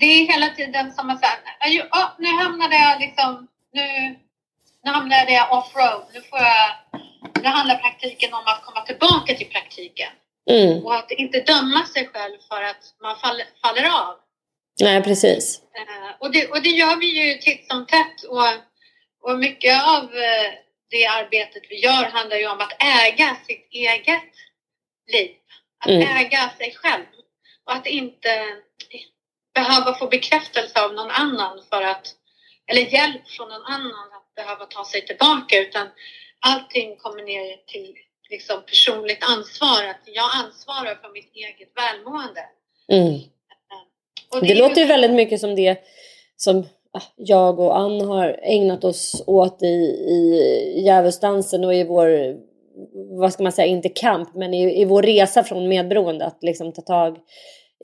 det 0.00 0.06
är 0.06 0.32
hela 0.32 0.48
tiden 0.48 0.92
som 0.92 1.10
att 1.10 1.20
säga, 1.20 1.86
oh, 1.92 2.08
nu 2.18 2.28
hamnade 2.28 2.76
jag 2.76 3.00
liksom, 3.00 3.48
nu, 3.72 3.86
nu 4.84 4.90
hamnade 4.90 5.32
jag 5.32 5.52
off-road. 5.52 6.04
Nu, 6.14 6.20
får 6.20 6.38
jag, 6.38 6.70
nu 7.42 7.48
handlar 7.48 7.76
praktiken 7.76 8.34
om 8.34 8.42
att 8.46 8.64
komma 8.64 8.80
tillbaka 8.86 9.34
till 9.34 9.48
praktiken. 9.48 10.12
Mm. 10.50 10.84
Och 10.84 10.94
att 10.94 11.10
inte 11.10 11.40
döma 11.40 11.86
sig 11.86 12.08
själv 12.12 12.36
för 12.48 12.62
att 12.62 12.82
man 13.02 13.16
faller, 13.16 13.46
faller 13.62 13.84
av. 13.84 14.14
Nej, 14.80 15.02
precis. 15.02 15.60
Uh, 15.60 16.10
och, 16.20 16.32
det, 16.32 16.48
och 16.48 16.62
det 16.62 16.68
gör 16.68 16.96
vi 16.96 17.06
ju 17.06 17.38
titt 17.38 17.66
som 17.70 17.86
tätt. 17.86 18.24
Och, 18.28 18.46
och 19.22 19.38
mycket 19.38 19.82
av 19.86 20.04
uh, 20.04 20.50
det 20.90 21.06
arbetet 21.06 21.62
vi 21.70 21.80
gör 21.80 22.04
handlar 22.04 22.36
ju 22.36 22.46
om 22.46 22.60
att 22.60 22.76
äga 22.82 23.36
sitt 23.46 23.68
eget 23.70 24.32
liv. 25.12 25.36
Att 25.84 25.90
mm. 25.90 26.16
äga 26.16 26.50
sig 26.58 26.74
själv. 26.74 27.04
Och 27.66 27.72
att 27.72 27.86
inte 27.86 28.46
behöva 29.54 29.94
få 29.94 30.06
bekräftelse 30.06 30.80
av 30.80 30.94
någon 30.94 31.10
annan 31.10 31.62
för 31.70 31.82
att, 31.82 32.06
eller 32.66 32.82
hjälp 32.82 33.28
från 33.28 33.48
någon 33.48 33.64
annan 33.64 34.08
att 34.12 34.34
behöva 34.36 34.66
ta 34.66 34.84
sig 34.84 35.06
tillbaka 35.06 35.58
utan 35.58 35.88
allting 36.40 36.96
kommer 36.96 37.22
ner 37.22 37.56
till 37.66 37.94
liksom 38.30 38.62
personligt 38.66 39.24
ansvar. 39.24 39.84
Att 39.84 40.02
jag 40.06 40.30
ansvarar 40.34 40.94
för 40.94 41.12
mitt 41.12 41.32
eget 41.34 41.72
välmående. 41.76 42.44
Mm. 42.88 43.20
det, 44.40 44.54
det 44.54 44.54
låter 44.54 44.80
ju 44.80 44.86
väldigt 44.86 45.12
mycket 45.12 45.40
som 45.40 45.54
det 45.54 45.84
som 46.36 46.66
jag 47.16 47.60
och 47.60 47.78
Ann 47.78 48.00
har 48.00 48.40
ägnat 48.42 48.84
oss 48.84 49.22
åt 49.26 49.62
i, 49.62 49.66
i 49.66 50.82
djävulsdansen 50.84 51.64
och 51.64 51.74
i 51.74 51.84
vår, 51.84 52.36
vad 53.18 53.32
ska 53.32 53.42
man 53.42 53.52
säga, 53.52 53.66
inte 53.66 53.88
kamp, 53.88 54.34
men 54.34 54.54
i, 54.54 54.80
i 54.80 54.84
vår 54.84 55.02
resa 55.02 55.44
från 55.44 55.68
medberoende. 55.68 56.24
Att 56.24 56.42
liksom 56.42 56.72
ta 56.72 56.82
tag 56.82 57.18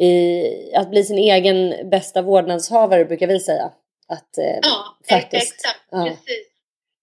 i, 0.00 0.42
att 0.74 0.90
bli 0.90 1.04
sin 1.04 1.18
egen 1.18 1.90
bästa 1.90 2.22
vårdnadshavare 2.22 3.04
brukar 3.04 3.26
vi 3.26 3.40
säga. 3.40 3.72
Att, 4.08 4.38
eh, 4.38 4.58
Ja, 4.62 4.98
faktiskt. 5.08 5.54
exakt. 5.54 5.84
Ja. 5.90 6.04
Precis. 6.04 6.46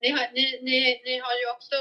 Ni 0.01 0.10
har, 0.10 0.20
ni, 0.34 0.60
ni, 0.62 1.01
ni 1.06 1.20
har 1.20 1.34
ju 1.41 1.51
också 1.56 1.76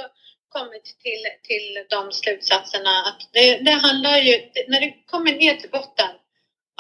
kommit 0.49 0.85
till, 0.85 1.25
till 1.43 1.85
de 1.91 2.12
slutsatserna 2.12 2.91
att 2.91 3.29
det, 3.33 3.57
det 3.57 3.70
handlar 3.70 4.18
ju, 4.18 4.41
när 4.68 4.81
det 4.81 4.95
kommer 5.07 5.33
ner 5.33 5.55
till 5.55 5.70
botten 5.70 6.12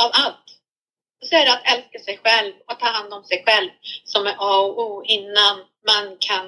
av 0.02 0.10
allt, 0.24 0.46
så 1.28 1.36
är 1.36 1.44
det 1.44 1.52
att 1.52 1.66
älska 1.74 1.98
sig 1.98 2.20
själv 2.24 2.52
och 2.70 2.78
ta 2.80 2.86
hand 2.86 3.12
om 3.12 3.24
sig 3.24 3.42
själv 3.46 3.70
som 4.04 4.26
är 4.26 4.36
A 4.38 4.60
och 4.60 4.78
O 4.78 5.02
innan 5.04 5.56
man 5.90 6.16
kan 6.18 6.44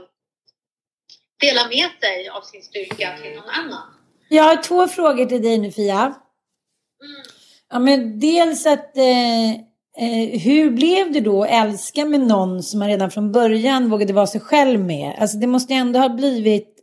dela 1.40 1.68
med 1.68 1.88
sig 2.00 2.28
av 2.28 2.42
sin 2.42 2.62
styrka 2.62 3.16
till 3.22 3.34
någon 3.34 3.50
annan. 3.50 3.86
Jag 4.28 4.44
har 4.44 4.62
två 4.62 4.88
frågor 4.88 5.26
till 5.26 5.42
dig 5.42 5.58
nu 5.58 5.72
Fia. 5.72 6.00
Mm. 6.00 7.22
Ja, 7.70 7.78
men 7.78 8.20
dels 8.20 8.66
att 8.66 8.96
eh, 8.96 9.50
eh, 9.98 10.40
hur 10.40 10.70
blev 10.70 11.12
du 11.12 11.20
då 11.20 11.42
att 11.42 11.50
älska 11.50 12.04
med 12.04 12.20
någon 12.20 12.62
som 12.62 12.78
man 12.78 12.88
redan 12.88 13.10
från 13.10 13.32
början 13.32 13.90
vågade 13.90 14.12
vara 14.12 14.26
sig 14.26 14.40
själv 14.40 14.80
med? 14.80 15.16
Alltså 15.18 15.36
det 15.36 15.46
måste 15.46 15.74
ändå 15.74 15.98
ha 15.98 16.08
blivit, 16.08 16.74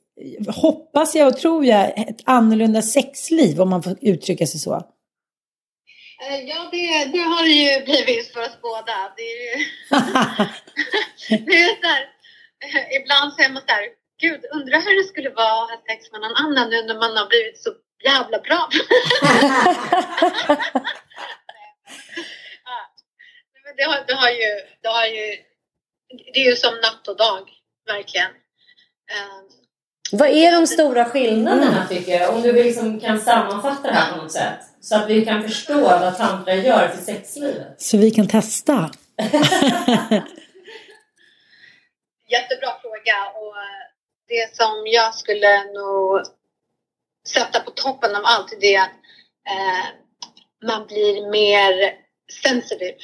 hoppas 0.47 1.15
jag 1.15 1.27
och 1.27 1.37
tror 1.37 1.65
jag, 1.65 1.99
ett 1.99 2.21
annorlunda 2.23 2.81
sexliv 2.81 3.61
om 3.61 3.69
man 3.69 3.83
får 3.83 3.97
uttrycka 4.01 4.47
sig 4.47 4.59
så. 4.59 4.81
Eh, 6.29 6.39
Ja, 6.49 6.69
det, 6.71 7.05
det 7.05 7.19
har 7.19 7.43
det 7.43 7.49
ju 7.49 7.83
blivit 7.85 8.33
för 8.33 8.41
oss 8.41 8.61
båda. 8.61 9.13
Det 9.17 9.21
är 9.21 9.57
ju... 9.57 9.65
det 11.45 11.55
är 11.63 11.81
så 11.81 11.87
här, 11.87 12.03
eh, 12.65 12.95
ibland 13.01 13.39
är 13.39 13.49
man 13.49 13.61
så 13.67 13.73
här, 13.73 13.87
gud, 14.21 14.45
undrar 14.51 14.81
hur 14.81 14.97
det 14.97 15.03
skulle 15.03 15.29
vara 15.29 15.63
att 15.63 15.69
ha 15.69 15.81
sex 15.87 16.11
med 16.11 16.21
någon 16.21 16.35
annan 16.35 16.69
nu 16.69 16.83
när 16.83 16.95
man 16.95 17.17
har 17.17 17.27
blivit 17.27 17.63
så 17.63 17.73
jävla 18.03 18.39
bra. 18.39 18.69
Men 23.65 23.75
det, 23.77 23.83
har, 23.83 24.03
det, 24.07 24.13
har 24.13 24.29
ju, 24.29 24.61
det 24.81 24.87
har 24.87 25.05
ju, 25.05 25.37
det 26.33 26.39
är 26.39 26.49
ju 26.49 26.55
som 26.55 26.75
natt 26.75 27.07
och 27.07 27.17
dag, 27.17 27.49
verkligen. 27.85 28.31
Vad 30.11 30.29
är 30.29 30.51
de 30.51 30.67
stora 30.67 31.05
skillnaderna 31.05 31.87
tycker 31.89 32.11
jag? 32.11 32.35
Om 32.35 32.41
du 32.41 32.53
liksom 32.53 32.99
kan 32.99 33.19
sammanfatta 33.19 33.87
det 33.87 33.93
här 33.93 34.11
på 34.11 34.17
något 34.17 34.31
sätt. 34.31 34.59
Så 34.81 34.95
att 34.95 35.09
vi 35.09 35.25
kan 35.25 35.43
förstå 35.43 35.79
vad 35.79 36.17
tantra 36.17 36.55
gör 36.55 36.87
för 36.87 37.03
sexlivet. 37.03 37.81
Så 37.81 37.97
vi 37.97 38.11
kan 38.11 38.27
testa. 38.27 38.73
Jättebra 42.29 42.69
fråga 42.81 43.31
och 43.35 43.55
det 44.27 44.55
som 44.55 44.83
jag 44.85 45.15
skulle 45.15 45.63
nog 45.63 46.21
sätta 47.27 47.59
på 47.59 47.71
toppen 47.71 48.15
av 48.15 48.21
allt 48.25 48.57
det 48.61 48.75
är 48.75 48.81
att 48.81 48.91
eh, 49.49 49.85
man 50.67 50.87
blir 50.87 51.29
mer 51.31 51.93
sensitive. 52.43 52.97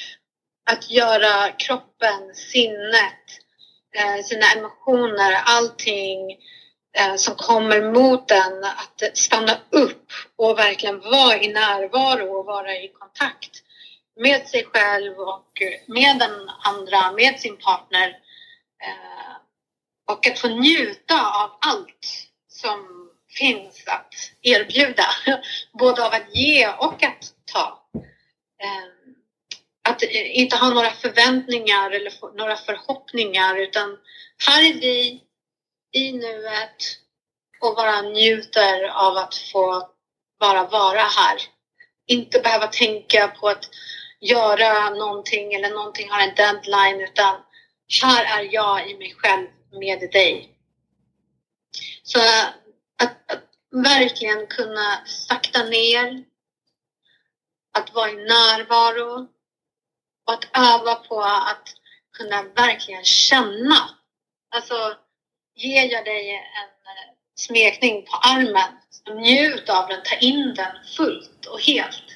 Att 0.70 0.90
göra 0.90 1.52
kroppen, 1.52 2.34
sinnet, 2.34 3.24
eh, 3.96 4.24
sina 4.24 4.46
emotioner, 4.56 5.32
allting 5.44 6.32
eh, 6.32 6.38
Eh, 6.92 7.16
som 7.16 7.34
kommer 7.34 7.92
mot 7.92 8.30
en 8.30 8.64
att 8.64 9.18
stanna 9.18 9.58
upp 9.70 10.12
och 10.36 10.58
verkligen 10.58 11.00
vara 11.00 11.36
i 11.40 11.52
närvaro 11.52 12.38
och 12.38 12.44
vara 12.44 12.72
i 12.72 12.88
kontakt 12.88 13.62
med 14.16 14.48
sig 14.48 14.64
själv 14.64 15.18
och 15.18 15.62
med 15.86 16.18
den 16.18 16.50
andra, 16.62 17.12
med 17.12 17.40
sin 17.40 17.56
partner. 17.56 18.08
Eh, 18.82 19.36
och 20.12 20.26
att 20.26 20.38
få 20.38 20.48
njuta 20.48 21.42
av 21.42 21.50
allt 21.60 22.28
som 22.48 23.10
finns 23.28 23.84
att 23.86 24.14
erbjuda. 24.42 25.06
Både 25.78 26.06
av 26.06 26.12
att 26.12 26.36
ge 26.36 26.68
och 26.68 27.02
att 27.02 27.32
ta. 27.52 27.84
Eh, 28.62 29.12
att 29.88 30.02
inte 30.12 30.56
ha 30.56 30.70
några 30.70 30.90
förväntningar 30.90 31.90
eller 31.90 32.36
några 32.36 32.56
förhoppningar 32.56 33.56
utan 33.56 33.98
här 34.48 34.62
är 34.62 34.74
vi 34.74 35.20
i 35.92 36.12
nuet 36.12 36.96
och 37.60 37.74
bara 37.74 38.02
njuter 38.02 38.82
av 38.82 39.16
att 39.16 39.34
få 39.34 39.90
bara 40.40 40.64
vara 40.64 41.00
här. 41.00 41.36
Inte 42.06 42.40
behöva 42.40 42.66
tänka 42.66 43.28
på 43.28 43.48
att 43.48 43.64
göra 44.20 44.90
någonting 44.90 45.54
eller 45.54 45.70
någonting 45.70 46.10
har 46.10 46.20
en 46.20 46.34
deadline 46.34 47.00
utan 47.00 47.42
här 48.02 48.40
är 48.40 48.54
jag 48.54 48.90
i 48.90 48.94
mig 48.94 49.14
själv 49.14 49.46
med 49.72 50.10
dig. 50.12 50.56
Så 52.02 52.18
att, 52.98 53.32
att 53.32 53.44
verkligen 53.70 54.46
kunna 54.46 55.06
sakta 55.06 55.62
ner, 55.62 56.24
att 57.72 57.94
vara 57.94 58.10
i 58.10 58.14
närvaro 58.14 59.28
och 60.26 60.32
att 60.32 60.56
öva 60.56 60.94
på 60.94 61.20
att 61.22 61.68
kunna 62.18 62.42
verkligen 62.42 63.04
känna. 63.04 63.90
Alltså, 64.54 64.96
ger 65.64 65.92
jag 65.92 66.04
dig 66.04 66.30
en 66.30 66.70
eh, 66.90 67.10
smekning 67.36 68.02
på 68.02 68.16
armen, 68.16 68.72
njut 69.24 69.68
av 69.68 69.88
den, 69.88 70.00
ta 70.04 70.16
in 70.26 70.54
den 70.56 70.74
fullt 70.96 71.46
och 71.52 71.60
helt. 71.60 72.06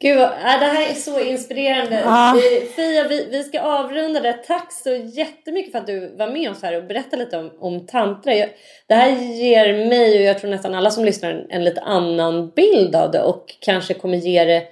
Gud, 0.00 0.18
vad, 0.18 0.28
äh, 0.28 0.60
det 0.60 0.66
här 0.66 0.90
är 0.90 0.94
så 0.94 1.20
inspirerande. 1.20 2.00
Ja. 2.00 2.36
Fia, 2.76 3.08
vi, 3.08 3.28
vi 3.30 3.44
ska 3.44 3.60
avrunda 3.60 4.20
det. 4.20 4.32
Tack 4.32 4.72
så 4.72 4.90
jättemycket 4.94 5.72
för 5.72 5.78
att 5.78 5.86
du 5.86 6.16
var 6.16 6.26
med 6.26 6.50
oss 6.50 6.62
här 6.62 6.76
och 6.76 6.84
berättade 6.84 7.24
lite 7.24 7.38
om, 7.38 7.50
om 7.60 7.86
tantra. 7.86 8.34
Jag, 8.34 8.48
det 8.88 8.94
här 8.94 9.10
ger 9.10 9.88
mig 9.88 10.18
och 10.18 10.24
jag 10.24 10.38
tror 10.38 10.50
nästan 10.50 10.74
alla 10.74 10.90
som 10.90 11.04
lyssnar 11.04 11.30
en, 11.30 11.50
en 11.50 11.64
lite 11.64 11.80
annan 11.80 12.50
bild 12.50 12.96
av 12.96 13.10
det 13.10 13.22
och 13.22 13.56
kanske 13.60 13.94
kommer 13.94 14.16
ge 14.16 14.44
det 14.44 14.62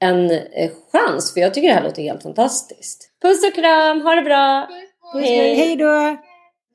en 0.00 0.30
eh, 0.30 0.70
chans. 0.92 1.34
För 1.34 1.40
jag 1.40 1.54
tycker 1.54 1.68
det 1.68 1.74
här 1.74 1.84
låter 1.84 2.02
helt 2.02 2.22
fantastiskt. 2.22 3.10
Puss 3.22 3.44
och 3.46 3.54
kram, 3.54 4.00
ha 4.00 4.14
det 4.14 4.22
bra! 4.22 4.68
Hej. 5.14 5.54
Hej 5.54 5.76
då! 5.76 6.16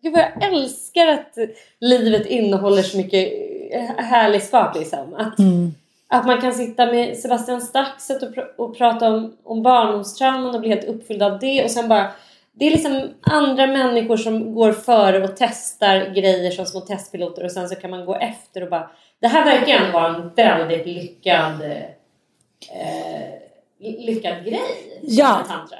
Gud 0.02 0.14
vad 0.14 0.22
jag 0.22 0.54
älskar 0.54 1.08
att 1.08 1.38
livet 1.80 2.26
innehåller 2.26 2.82
så 2.82 2.98
mycket 2.98 3.34
eh, 3.72 4.04
härlig 4.06 4.44
skap 4.44 4.76
liksom. 4.76 5.14
Att, 5.14 5.40
Mm. 5.40 5.74
att 6.08 6.26
man 6.26 6.42
kan 6.42 6.54
sitta 6.54 6.86
med 6.86 7.18
Sebastian 7.18 7.62
Staxet 7.62 8.24
och, 8.24 8.30
pr- 8.30 8.56
och 8.58 8.78
prata 8.78 9.08
om, 9.08 9.38
om 9.44 9.64
barndomstrauman 9.64 10.56
och 10.56 10.62
bli 10.62 10.70
helt 10.70 10.84
uppfylld 10.86 11.24
av 11.24 11.40
det 11.40 11.64
och 11.64 11.72
sen 11.72 11.88
bara 11.88 12.12
det 12.54 12.66
är 12.68 12.72
liksom 12.72 13.10
andra 13.22 13.68
människor 13.68 14.18
som 14.18 14.54
går 14.56 14.72
före 14.72 15.24
och 15.24 15.30
testar 15.38 16.14
grejer 16.16 16.52
som 16.52 16.66
små 16.66 16.80
testpiloter 16.82 17.44
och 17.44 17.52
sen 17.52 17.70
så 17.70 17.76
kan 17.76 17.90
man 17.92 18.06
gå 18.06 18.16
efter 18.16 18.64
och 18.64 18.70
bara 18.70 18.90
det 19.20 19.28
här 19.28 19.46
verkar 19.46 19.74
ändå 19.76 19.92
vara 20.00 20.08
en 20.16 20.32
väldigt 20.36 20.86
lyckad 20.88 21.62
eh, 21.62 23.34
lyckad 23.80 24.46
grej. 24.46 25.00
Ja. 25.02 25.38
med 25.38 25.48
Tantra. 25.48 25.78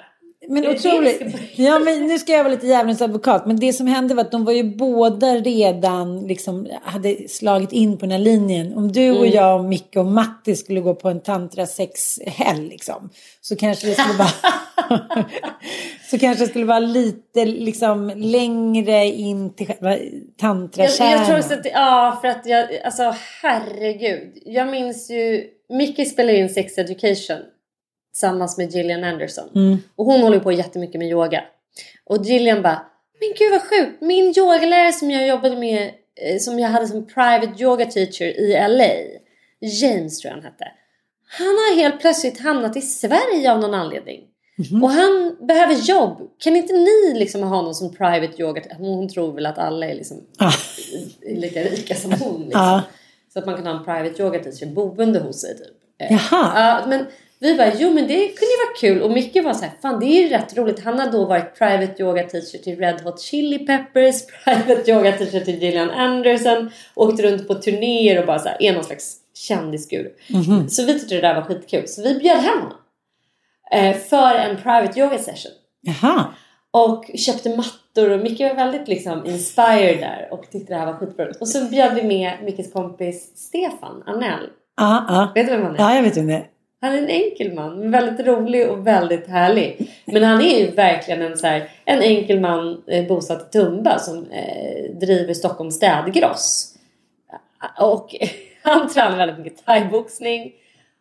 Men 0.48 0.68
otroligt. 0.68 1.22
Ja, 1.56 1.80
men 1.80 2.08
nu 2.08 2.20
ska 2.20 2.32
jag 2.32 2.44
vara 2.44 2.54
lite 2.54 2.68
djävulens 2.68 3.02
advokat. 3.02 3.46
Men 3.46 3.56
det 3.60 3.74
som 3.74 3.88
hände 3.88 4.14
var 4.16 4.22
att 4.22 4.32
de 4.32 4.46
var 4.46 4.54
ju 4.54 4.64
båda 4.64 5.28
redan 5.36 6.28
liksom 6.28 6.68
hade 6.84 7.28
slagit 7.30 7.72
in 7.72 7.98
på 7.98 8.06
den 8.06 8.12
här 8.12 8.20
linjen. 8.20 8.74
Om 8.78 8.92
du 8.92 9.12
och 9.12 9.18
Mm. 9.18 9.32
jag 9.32 9.60
och 9.60 9.66
Micke 9.66 9.96
och 9.96 10.06
Matti 10.06 10.56
skulle 10.56 10.80
gå 10.82 10.96
på 10.96 11.10
en 11.10 11.20
tantra 11.22 11.66
sexhelg 11.66 12.70
liksom. 12.70 13.10
Så 13.42 13.56
kanske 13.56 13.88
det 13.88 13.94
skulle 13.94 14.18
vara 14.18 14.30
Så 16.12 16.20
kanske 16.20 16.44
det 16.44 16.50
skulle 16.50 16.66
vara 16.66 16.80
lite 16.80 17.46
liksom 17.46 18.12
längre 18.16 19.06
in 19.06 19.54
till 19.56 19.68
själva 19.68 19.98
Jag, 19.98 20.10
tantrakärnan. 20.40 21.12
jag 21.12 21.26
tror 21.28 21.38
också 21.40 21.54
att, 21.54 21.66
ja 21.74 22.18
för 22.22 22.28
att 22.28 22.46
jag, 22.46 22.82
alltså 22.84 23.16
herregud. 23.42 24.38
Jag 24.46 24.68
minns 24.68 25.12
ju, 25.12 25.44
Mickey 25.70 26.06
spelar 26.06 26.34
in 26.34 26.50
Sex 26.50 26.78
Education 26.78 27.38
tillsammans 28.12 28.58
med 28.58 28.72
Gillian 28.72 29.04
Anderson. 29.04 29.50
Mm. 29.56 29.78
Och 29.96 30.06
hon 30.06 30.22
håller 30.22 30.40
på 30.40 30.52
jättemycket 30.52 31.00
med 31.00 31.10
yoga. 31.10 31.44
Och 32.06 32.26
Gillian 32.26 32.62
bara, 32.62 32.86
men 33.20 33.34
gud 33.38 33.52
vad 33.52 33.62
sjukt. 33.62 34.02
Min 34.02 34.34
yogalärare 34.38 34.94
som 34.94 35.12
jag 35.12 35.28
jobbade 35.28 35.56
med, 35.58 35.92
eh, 36.16 36.38
som 36.40 36.60
jag 36.60 36.70
hade 36.70 36.88
som 36.88 37.08
private 37.08 37.64
yoga 37.64 37.86
teacher 37.86 38.26
i 38.26 38.68
LA. 38.68 38.94
James 39.62 40.20
tror 40.20 40.30
jag 40.30 40.36
han 40.36 40.44
hette. 40.52 40.66
Han 41.38 41.48
har 41.48 41.76
helt 41.76 42.02
plötsligt 42.02 42.40
hamnat 42.40 42.78
i 42.78 42.82
Sverige 42.82 43.52
av 43.52 43.60
någon 43.60 43.74
anledning. 43.74 44.22
Mhm. 44.58 44.84
Och 44.84 44.92
han 44.92 45.38
behöver 45.48 45.74
jobb. 45.74 46.32
Kan 46.38 46.56
inte 46.56 46.74
ni 46.74 47.14
liksom 47.20 47.44
ha 47.44 47.62
någon 47.62 47.76
som 47.76 47.94
private 47.96 48.42
yoga? 48.42 48.62
Hon 48.78 49.10
tror 49.10 49.34
väl 49.34 49.46
att 49.46 49.58
alla 49.58 49.86
är 49.86 49.96
liksom 49.96 50.18
Ah, 50.38 50.52
lika 51.22 51.64
rika 51.64 51.96
som 51.96 52.12
hon. 52.12 52.42
Liksom. 52.42 52.62
Ja. 52.62 52.82
Så 53.34 53.40
att 53.40 53.46
man 53.46 53.56
kan 53.56 53.66
ha 53.68 53.78
en 53.78 53.84
private 53.86 54.22
yoga 54.24 54.40
teacher 54.40 54.66
boende 54.66 55.20
hos 55.20 55.42
sig 55.42 55.58
typ. 55.58 55.68
Eh, 56.02 56.12
Jaha. 56.12 56.52
Ja, 56.56 56.86
men 56.88 57.06
vi 57.42 57.58
bara, 57.58 57.72
jo 57.78 57.94
men 57.94 58.08
det 58.08 58.28
kunde 58.28 58.52
ju 58.52 58.66
vara 58.66 58.76
kul. 58.80 59.02
Och 59.02 59.12
Micke 59.12 59.44
var 59.44 59.54
så 59.54 59.64
här, 59.64 59.72
fan 59.82 60.00
det 60.00 60.06
är 60.06 60.22
ju 60.22 60.30
rätt 60.30 60.58
roligt. 60.58 60.84
Han 60.84 61.00
har 61.00 61.12
då 61.12 61.26
varit 61.26 61.58
private 61.58 62.04
yoga 62.04 62.24
teacher 62.24 62.58
till 62.64 62.80
Red 62.80 63.02
Hot 63.02 63.22
Chili 63.22 63.60
Peppers, 63.60 64.16
private 64.44 64.92
yoga 64.92 65.12
teacher 65.12 65.40
till 65.40 65.62
Gillian 65.64 65.90
Anderson, 65.90 66.72
åkt 66.96 67.20
runt 67.20 67.48
på 67.48 67.54
turnéer 67.56 68.20
och 68.20 68.26
bara 68.26 68.40
så 68.40 68.50
här, 68.50 68.58
är 68.60 68.74
någon 68.74 68.84
slags 68.84 69.18
kändisguru. 69.34 70.10
Så 70.70 70.86
vi 70.86 71.00
tyckte 71.00 71.16
det 71.16 71.22
där 71.22 71.36
var 71.36 71.42
skitkul. 71.42 71.88
Så 71.88 72.02
vi 72.04 72.20
bjöd 72.20 72.38
hem 72.38 72.60
honom. 72.60 72.78
Eh, 73.72 73.98
för 73.98 74.36
en 74.36 74.58
private 74.58 75.00
yoga 75.00 75.18
session. 75.18 75.52
Jaha. 75.82 76.26
Och 76.72 77.06
köpte 77.16 77.50
mattor 77.58 78.10
och 78.10 78.20
Micke 78.20 78.40
var 78.40 78.56
väldigt 78.56 78.88
liksom 78.88 79.26
inspired 79.26 80.00
där 80.00 80.28
och 80.32 80.52
tyckte 80.52 80.74
det 80.74 80.80
här 80.80 80.86
var 80.86 80.94
skitbra. 80.94 81.28
Och 81.40 81.48
så 81.48 81.66
bjöd 81.66 81.96
vi 81.96 82.04
med 82.04 82.34
Mickes 82.44 82.74
kompis 82.74 83.32
Stefan 83.36 84.04
Arnell. 84.06 84.50
Ja, 84.78 85.06
ja. 85.08 85.32
Vet 85.36 85.48
du 85.48 85.52
vem 85.56 85.64
han 85.64 85.76
är? 85.76 85.80
Ja, 85.80 85.96
jag 85.96 86.04
vet 86.04 86.18
vem 86.18 86.28
det 86.28 86.34
är. 86.34 86.51
Han 86.82 86.94
är 86.94 86.98
en 86.98 87.10
enkel 87.10 87.54
man, 87.54 87.92
väldigt 87.92 88.28
rolig 88.28 88.70
och 88.70 88.88
väldigt 88.88 89.28
härlig. 89.28 89.90
Men 90.06 90.24
han 90.24 90.42
är 90.42 90.60
ju 90.60 90.72
verkligen 90.72 91.22
en, 91.22 91.38
så 91.38 91.48
här, 91.48 91.70
en 91.86 92.02
enkel 92.02 92.40
man 92.40 92.84
eh, 92.88 93.08
bosatt 93.08 93.48
i 93.48 93.52
Tumba 93.52 94.00
som 94.00 94.32
eh, 94.32 94.92
driver 95.00 95.34
Stockholms 95.34 95.76
städgross. 95.76 96.76
Och 97.80 98.16
han 98.64 98.90
tränar 98.90 99.18
väldigt 99.18 99.38
mycket 99.40 99.66
thaiboxning. 99.66 100.52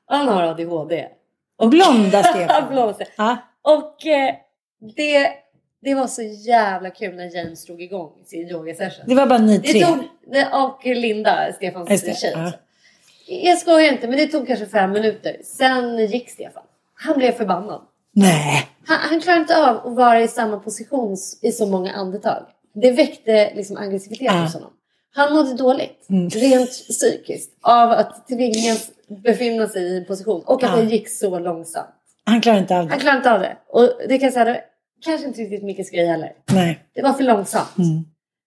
Han 0.06 0.28
har 0.28 0.42
ADHD. 0.42 1.08
Och 1.58 1.68
Blonda 1.70 2.22
Stefan. 2.22 2.68
Blonda. 2.72 3.04
Ja. 3.16 3.36
Och 3.62 4.06
eh, 4.06 4.34
det, 4.96 5.30
det 5.82 5.94
var 5.94 6.06
så 6.06 6.22
jävla 6.22 6.90
kul 6.90 7.14
när 7.14 7.36
James 7.36 7.66
drog 7.66 7.82
igång 7.82 8.12
sin 8.26 8.48
yogasession. 8.48 9.04
Det 9.06 9.14
var 9.14 9.26
bara 9.26 9.38
ni 9.38 9.58
Det 9.58 9.72
tre. 9.72 9.80
tog, 9.84 9.98
och 10.52 10.86
Linda, 10.86 11.52
Stefans 11.52 11.88
det, 12.02 12.16
tjej. 12.16 12.32
ja. 12.34 12.52
Jag 13.32 13.58
skojar 13.58 13.92
inte, 13.92 14.08
men 14.08 14.16
det 14.18 14.26
tog 14.26 14.46
kanske 14.46 14.66
fem 14.66 14.92
minuter. 14.92 15.36
Sen 15.44 16.06
gick 16.06 16.30
Stefan. 16.30 16.62
Han 16.94 17.18
blev 17.18 17.32
förbannad. 17.32 17.80
Nej. 18.12 18.66
Han, 18.86 18.98
han 19.10 19.20
klarade 19.20 19.40
inte 19.42 19.66
av 19.68 19.76
att 19.86 19.96
vara 19.96 20.20
i 20.20 20.28
samma 20.28 20.58
position 20.58 21.16
i 21.42 21.52
så 21.52 21.66
många 21.66 21.92
andetag. 21.92 22.42
Det 22.74 22.90
väckte 22.90 23.52
liksom 23.54 23.76
aggressivitet 23.76 24.32
hos 24.32 24.54
honom. 24.54 24.70
Han 25.14 25.32
mådde 25.32 25.54
dåligt, 25.54 26.06
Mm. 26.10 26.28
rent 26.28 26.70
psykiskt, 26.70 27.50
av 27.62 27.90
att 27.90 28.28
tvingas 28.28 28.90
befinna 29.24 29.68
sig 29.68 29.82
i 29.82 29.98
en 29.98 30.04
position. 30.04 30.42
Och 30.46 30.62
att 30.62 30.70
Ja. 30.70 30.76
det 30.76 30.82
gick 30.90 31.08
så 31.08 31.38
långsamt. 31.38 31.88
Han 32.24 32.40
klarar 32.40 32.58
inte 32.58 32.74
av 32.74 32.80
Han 32.80 32.88
det. 32.88 32.96
klarade 32.96 33.16
inte 33.18 33.32
av 33.32 33.40
det. 33.40 33.56
Och 33.68 33.88
det 34.08 34.18
kan 34.18 34.26
jag 34.26 34.32
säga, 34.32 34.44
det 34.44 34.60
kanske 35.04 35.26
inte 35.26 35.40
riktigt 35.40 35.62
Mickes 35.62 35.90
grej 35.90 36.06
heller. 36.06 36.32
Nej. 36.52 36.78
Det 36.94 37.02
var 37.02 37.12
för 37.12 37.22
långsamt. 37.24 37.78
Mm. 37.78 38.04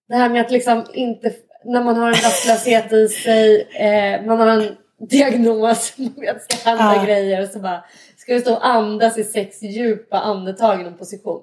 Det 0.07 0.15
här 0.15 0.29
med 0.29 0.41
att 0.41 0.51
liksom 0.51 0.85
inte, 0.93 1.33
när 1.65 1.83
man 1.83 1.95
har 1.97 2.07
en 2.07 2.13
rastlöshet 2.13 2.93
i 2.93 3.07
sig, 3.07 3.67
eh, 3.79 4.25
man 4.25 4.39
har 4.39 4.47
en 4.47 4.75
diagnos, 5.09 5.93
man 5.97 6.13
vet 6.17 6.43
ska 6.43 6.69
hända 6.69 6.95
Ja. 6.97 7.05
grejer 7.05 7.41
och 7.43 7.47
så 7.49 7.59
bara 7.59 7.83
ska 8.17 8.33
du 8.33 8.39
stå 8.41 8.53
och 8.53 8.67
andas 8.67 9.17
i 9.17 9.23
sex 9.23 9.61
djupa 9.63 10.19
andetag 10.19 10.81
i 10.81 10.83
någon 10.83 10.97
position. 10.97 11.41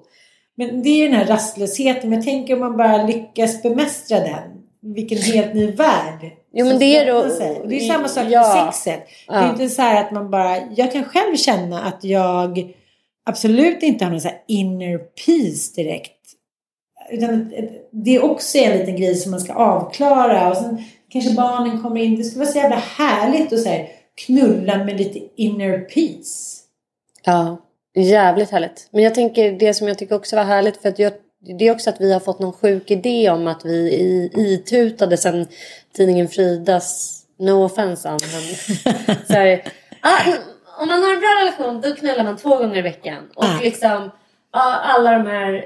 Men 0.55 0.83
det 0.83 0.89
är 0.89 0.97
ju 0.97 1.07
den 1.07 1.17
här 1.17 1.25
rastlösheten. 1.25 2.09
Men 2.09 2.23
tänker 2.23 2.53
om 2.53 2.59
man 2.59 2.77
bara 2.77 3.03
lyckas 3.03 3.61
bemästra 3.63 4.19
den. 4.19 4.61
Vilken 4.95 5.17
helt 5.17 5.53
ny 5.53 5.71
värld. 5.71 6.31
Jo, 6.53 6.65
men 6.65 6.79
det 6.79 6.97
är 6.97 7.05
då-. 7.05 7.59
Och 7.61 7.67
det 7.67 7.75
är 7.75 7.79
samma 7.93 8.07
sak 8.07 8.23
med 8.23 8.31
Ja. 8.31 8.71
sexet. 8.73 8.99
Det 9.27 9.33
Ja. 9.33 9.39
är 9.39 9.49
inte 9.49 9.69
så 9.69 9.81
här 9.81 10.03
att 10.05 10.11
man 10.11 10.29
bara... 10.31 10.57
Jag 10.75 10.91
kan 10.91 11.03
själv 11.03 11.35
känna 11.35 11.81
att 11.81 12.03
jag 12.03 12.73
absolut 13.25 13.83
inte 13.83 14.05
har 14.05 14.11
någon 14.11 14.21
så 14.21 14.29
inner 14.47 14.97
peace 14.97 15.73
direkt. 15.75 16.20
Utan 17.11 17.53
det 17.91 18.15
är 18.15 18.23
också 18.23 18.57
en 18.57 18.77
liten 18.77 18.95
grej 18.95 19.15
som 19.15 19.31
man 19.31 19.39
ska 19.39 19.53
avklara. 19.53 20.49
Och 20.49 20.57
sen 20.57 20.83
kanske 21.09 21.33
barnen 21.33 21.81
kommer 21.81 22.01
in. 22.01 22.15
Det 22.15 22.23
skulle 22.23 22.45
vara 22.45 22.51
så 22.51 22.57
jävla 22.57 22.75
härligt 22.75 23.53
att 23.53 23.59
så 23.59 23.69
här, 23.69 23.87
knulla 24.25 24.77
med 24.83 24.97
lite 24.97 25.19
inner 25.35 25.79
peace. 25.79 26.57
Ja, 27.25 27.57
jävligt 27.95 28.49
härligt. 28.51 28.87
Men 28.91 29.03
jag 29.03 29.15
tänker 29.15 29.51
det 29.51 29.73
som 29.73 29.87
jag 29.87 29.97
tycker 29.97 30.15
också 30.15 30.35
var 30.35 30.43
härligt 30.43 30.81
för 30.81 30.89
att 30.89 30.99
jag, 30.99 31.13
det 31.57 31.67
är 31.67 31.71
också 31.71 31.89
att 31.89 32.01
vi 32.01 32.13
har 32.13 32.19
fått 32.19 32.39
någon 32.39 32.53
sjuk 32.53 32.91
idé 32.91 33.29
om 33.29 33.47
att 33.47 33.65
vi 33.65 33.77
i, 33.93 34.31
itutade 34.35 35.17
sen 35.17 35.47
tidningen 35.93 36.27
Fridas, 36.27 37.17
no 37.39 37.65
offense 37.65 38.09
Ann, 38.09 38.19
så 39.27 39.33
här, 39.33 39.63
ah, 40.01 40.33
om 40.81 40.87
man 40.87 41.03
har 41.03 41.13
en 41.13 41.19
bra 41.19 41.29
relation 41.41 41.81
då 41.81 41.95
knullar 41.95 42.23
man 42.23 42.37
två 42.37 42.57
gånger 42.57 42.77
i 42.77 42.81
veckan. 42.81 43.23
Och 43.35 43.43
Ah. 43.43 43.59
liksom 43.63 44.11
alla 44.51 45.11
de 45.11 45.27
här 45.27 45.65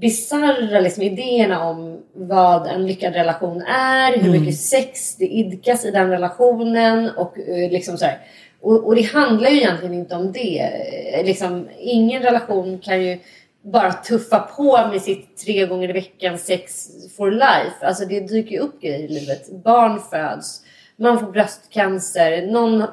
bisarra 0.00 0.80
liksom, 0.80 1.02
idéerna 1.02 1.64
om 1.64 2.02
vad 2.14 2.66
en 2.66 2.86
lyckad 2.86 3.14
relation 3.14 3.62
är, 3.62 4.18
hur 4.18 4.30
mycket 4.30 4.60
sex 4.60 5.16
det 5.16 5.26
idkas 5.26 5.84
i 5.84 5.90
den 5.90 6.10
relationen 6.10 7.10
och 7.16 7.38
eh, 7.38 7.70
liksom 7.70 7.98
så 7.98 8.04
här. 8.04 8.18
Och, 8.60 8.86
och 8.86 8.94
det 8.94 9.02
handlar 9.02 9.50
ju 9.50 9.56
egentligen 9.56 9.94
inte 9.94 10.16
om 10.16 10.32
det. 10.32 10.58
Eh, 10.60 11.24
Liksom, 11.24 11.68
ingen 11.78 12.22
relation 12.22 12.78
kan 12.78 13.02
ju 13.02 13.18
bara 13.62 13.92
tuffa 13.92 14.38
på 14.38 14.88
med 14.92 15.02
sitt 15.02 15.36
tre 15.44 15.66
gånger 15.66 15.90
i 15.90 15.92
veckan 15.92 16.38
sex 16.38 16.88
for 17.16 17.30
life. 17.30 17.86
Alltså 17.86 18.04
det 18.04 18.20
dyker 18.20 18.50
ju 18.50 18.58
upp 18.58 18.80
grejer 18.80 18.98
i 18.98 19.08
livet. 19.08 19.62
Barn 19.64 20.00
föds, 20.10 20.62
man 20.96 21.20
får 21.20 21.32
bröstcancer, 21.32 22.46
någon, 22.46 22.84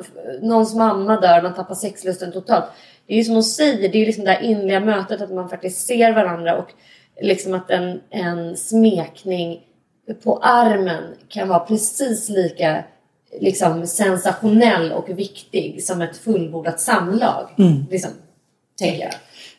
någons 0.41 0.75
mamma 0.75 1.19
dör, 1.21 1.41
man 1.41 1.53
tappar 1.53 1.75
sexlusten 1.75 2.31
totalt. 2.31 2.65
Det 3.11 3.15
är 3.15 3.17
ju 3.17 3.23
som 3.23 3.33
de 3.33 3.43
säger, 3.43 3.89
det 3.89 3.97
är 3.97 3.99
ju 3.99 4.05
liksom 4.05 4.23
det 4.25 4.31
här 4.31 4.41
inliga 4.41 4.79
mötet 4.79 5.21
att 5.21 5.31
man 5.31 5.49
faktiskt 5.49 5.87
ser 5.87 6.11
varandra 6.13 6.57
och 6.57 6.67
liksom 7.21 7.53
att 7.53 7.69
en, 7.69 8.01
en 8.09 8.57
smekning 8.57 9.59
på 10.23 10.37
armen 10.37 11.03
kan 11.29 11.47
vara 11.47 11.59
precis 11.59 12.29
lika 12.29 12.83
liksom 13.41 13.87
sensationell 13.87 14.91
och 14.91 15.09
viktig 15.09 15.83
som 15.83 16.01
ett 16.01 16.17
fullbordat 16.17 16.79
samlag. 16.79 17.49
Liksom, 17.91 18.11
tänker 18.79 18.99
jag. 19.01 19.13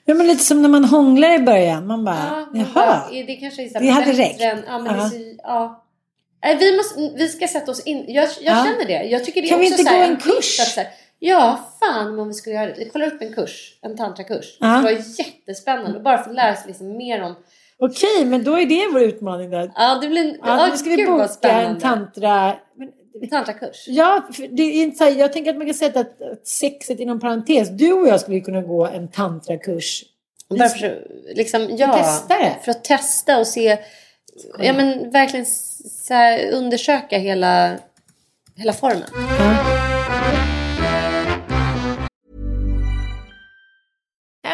Ja, 0.05 0.15
men 0.15 0.27
lite 0.27 0.45
som 0.45 0.63
när 0.63 0.69
man 0.69 0.85
hånglar 0.85 1.31
i 1.35 1.39
början. 1.39 1.87
Man 1.87 2.05
bara, 2.05 2.47
Ja, 2.53 2.59
jaha. 2.75 3.03
bara, 3.11 3.23
det 3.27 3.37
kanske 3.37 3.65
är 3.65 3.69
så 3.69 3.79
Det 3.79 3.89
hade 3.89 4.13
räckt. 4.13 4.41
Än, 4.41 4.63
ja, 4.67 4.79
men 4.79 4.85
det 4.85 4.91
är 4.91 5.03
Ja. 5.03 5.09
så, 5.09 5.17
ja. 5.43 6.57
Vi, 6.61 6.77
måste, 6.77 7.11
vi 7.17 7.29
ska 7.29 7.49
sätta 7.49 7.71
oss 7.71 7.81
in. 7.81 8.05
Jag, 8.09 8.25
jag 8.25 8.57
Ja. 8.57 8.65
känner 8.65 8.85
det. 8.87 9.05
Jag 9.09 9.25
tycker 9.25 9.43
det 9.43 9.49
är 9.49 9.51
Kan 9.51 9.59
vi 9.61 9.67
inte 9.67 9.83
gå 9.83 9.91
en 9.97 10.17
kurs? 10.17 10.61
Att, 10.61 10.77
här, 10.77 10.87
ja, 11.25 11.61
fan 11.81 12.19
om 12.19 12.29
vi 12.29 12.35
skulle 12.35 12.57
göra 12.57 12.67
det. 12.67 12.75
Vi 12.79 12.89
kollar 12.89 13.07
upp 13.07 13.23
en 13.23 13.33
kurs. 13.33 13.79
En 13.83 13.97
tantrakurs. 13.97 14.57
Ja. 14.61 14.67
Det 14.67 14.83
var 14.83 14.91
jättespännande. 15.19 16.01
Bara 16.01 16.19
för 16.23 16.31
att 16.31 16.37
lära 16.37 16.57
sig 16.57 16.67
liksom 16.67 16.97
mer 16.97 17.23
om... 17.23 17.35
Okej, 17.79 18.25
men 18.25 18.45
då 18.45 18.59
är 18.61 18.67
det 18.67 18.89
vår 18.93 19.03
utmaning 19.03 19.51
då. 19.51 19.71
Ja, 19.75 19.99
det 20.03 20.09
blir... 20.09 20.25
Ja, 20.25 20.39
Ja, 20.45 20.67
nu 20.67 20.77
ska 20.77 20.91
vi 20.91 21.07
boka 21.07 21.51
en 21.51 21.79
tantra... 21.81 22.57
Men, 22.77 22.89
En 23.23 23.29
tantrakurs. 23.29 23.85
ja, 23.89 24.29
det 24.51 24.63
är 24.63 24.83
inte 24.83 24.99
så 24.99 25.05
här, 25.05 25.11
jag 25.11 25.33
tänker 25.33 25.51
att 25.51 25.57
man 25.57 25.67
kan 25.67 25.75
sätta 25.75 26.01
att 26.01 26.23
att 26.23 26.47
sexet 26.47 27.01
inom 27.01 27.21
parentes. 27.21 27.69
Du 27.69 27.93
och 27.93 28.09
jag 28.09 28.21
skulle 28.21 28.41
kunna 28.41 28.63
gå 28.63 28.87
en 28.87 29.09
tantrakurs. 29.09 30.05
Bara 30.49 30.69
för, 30.69 31.07
liksom, 31.35 31.69
ja, 31.71 31.93
testa 31.93 32.39
det. 32.39 32.57
För 32.65 32.71
att 32.71 32.85
testa 32.85 33.39
och 33.39 33.47
se... 33.47 33.79
Ja, 34.59 34.73
men 34.73 35.11
verkligen 35.11 35.47
så 36.07 36.15
här, 36.15 36.51
undersöka 36.53 37.19
hela, 37.19 37.77
hela 38.57 38.73
formen. 38.73 39.82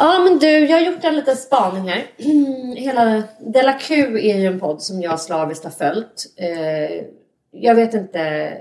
Ja 0.00 0.18
men 0.18 0.38
du, 0.38 0.66
jag 0.66 0.76
har 0.76 0.84
gjort 0.84 1.04
en 1.04 1.16
liten 1.16 1.36
spaning 1.36 1.88
här. 1.88 2.06
Mm, 2.18 2.76
hela 2.76 3.22
Della 3.38 3.72
Q 3.72 4.18
är 4.18 4.38
ju 4.38 4.46
en 4.46 4.60
podd 4.60 4.82
som 4.82 5.02
jag 5.02 5.20
slaviskt 5.20 5.64
har 5.64 5.70
följt. 5.70 6.26
Eh, 6.36 7.04
jag 7.50 7.74
vet 7.74 7.94
inte, 7.94 8.52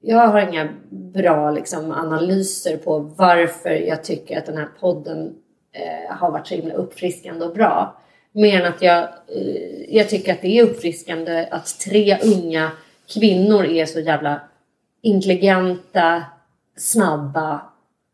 jag 0.00 0.26
har 0.26 0.48
inga 0.48 0.68
bra 0.90 1.50
liksom, 1.50 1.92
analyser 1.92 2.76
på 2.76 2.98
varför 2.98 3.70
jag 3.70 4.04
tycker 4.04 4.38
att 4.38 4.46
den 4.46 4.56
här 4.56 4.68
podden 4.80 5.34
eh, 5.72 6.16
har 6.16 6.30
varit 6.30 6.46
så 6.46 6.54
himla 6.54 6.74
uppfriskande 6.74 7.44
och 7.44 7.54
bra. 7.54 8.00
Mer 8.32 8.60
än 8.60 8.72
att 8.72 8.82
jag, 8.82 9.02
eh, 9.02 9.96
jag 9.96 10.08
tycker 10.08 10.32
att 10.32 10.42
det 10.42 10.58
är 10.58 10.62
uppfriskande 10.62 11.48
att 11.50 11.78
tre 11.78 12.18
unga 12.22 12.70
kvinnor 13.14 13.64
är 13.64 13.86
så 13.86 14.00
jävla 14.00 14.40
intelligenta, 15.02 16.22
snabba 16.76 17.60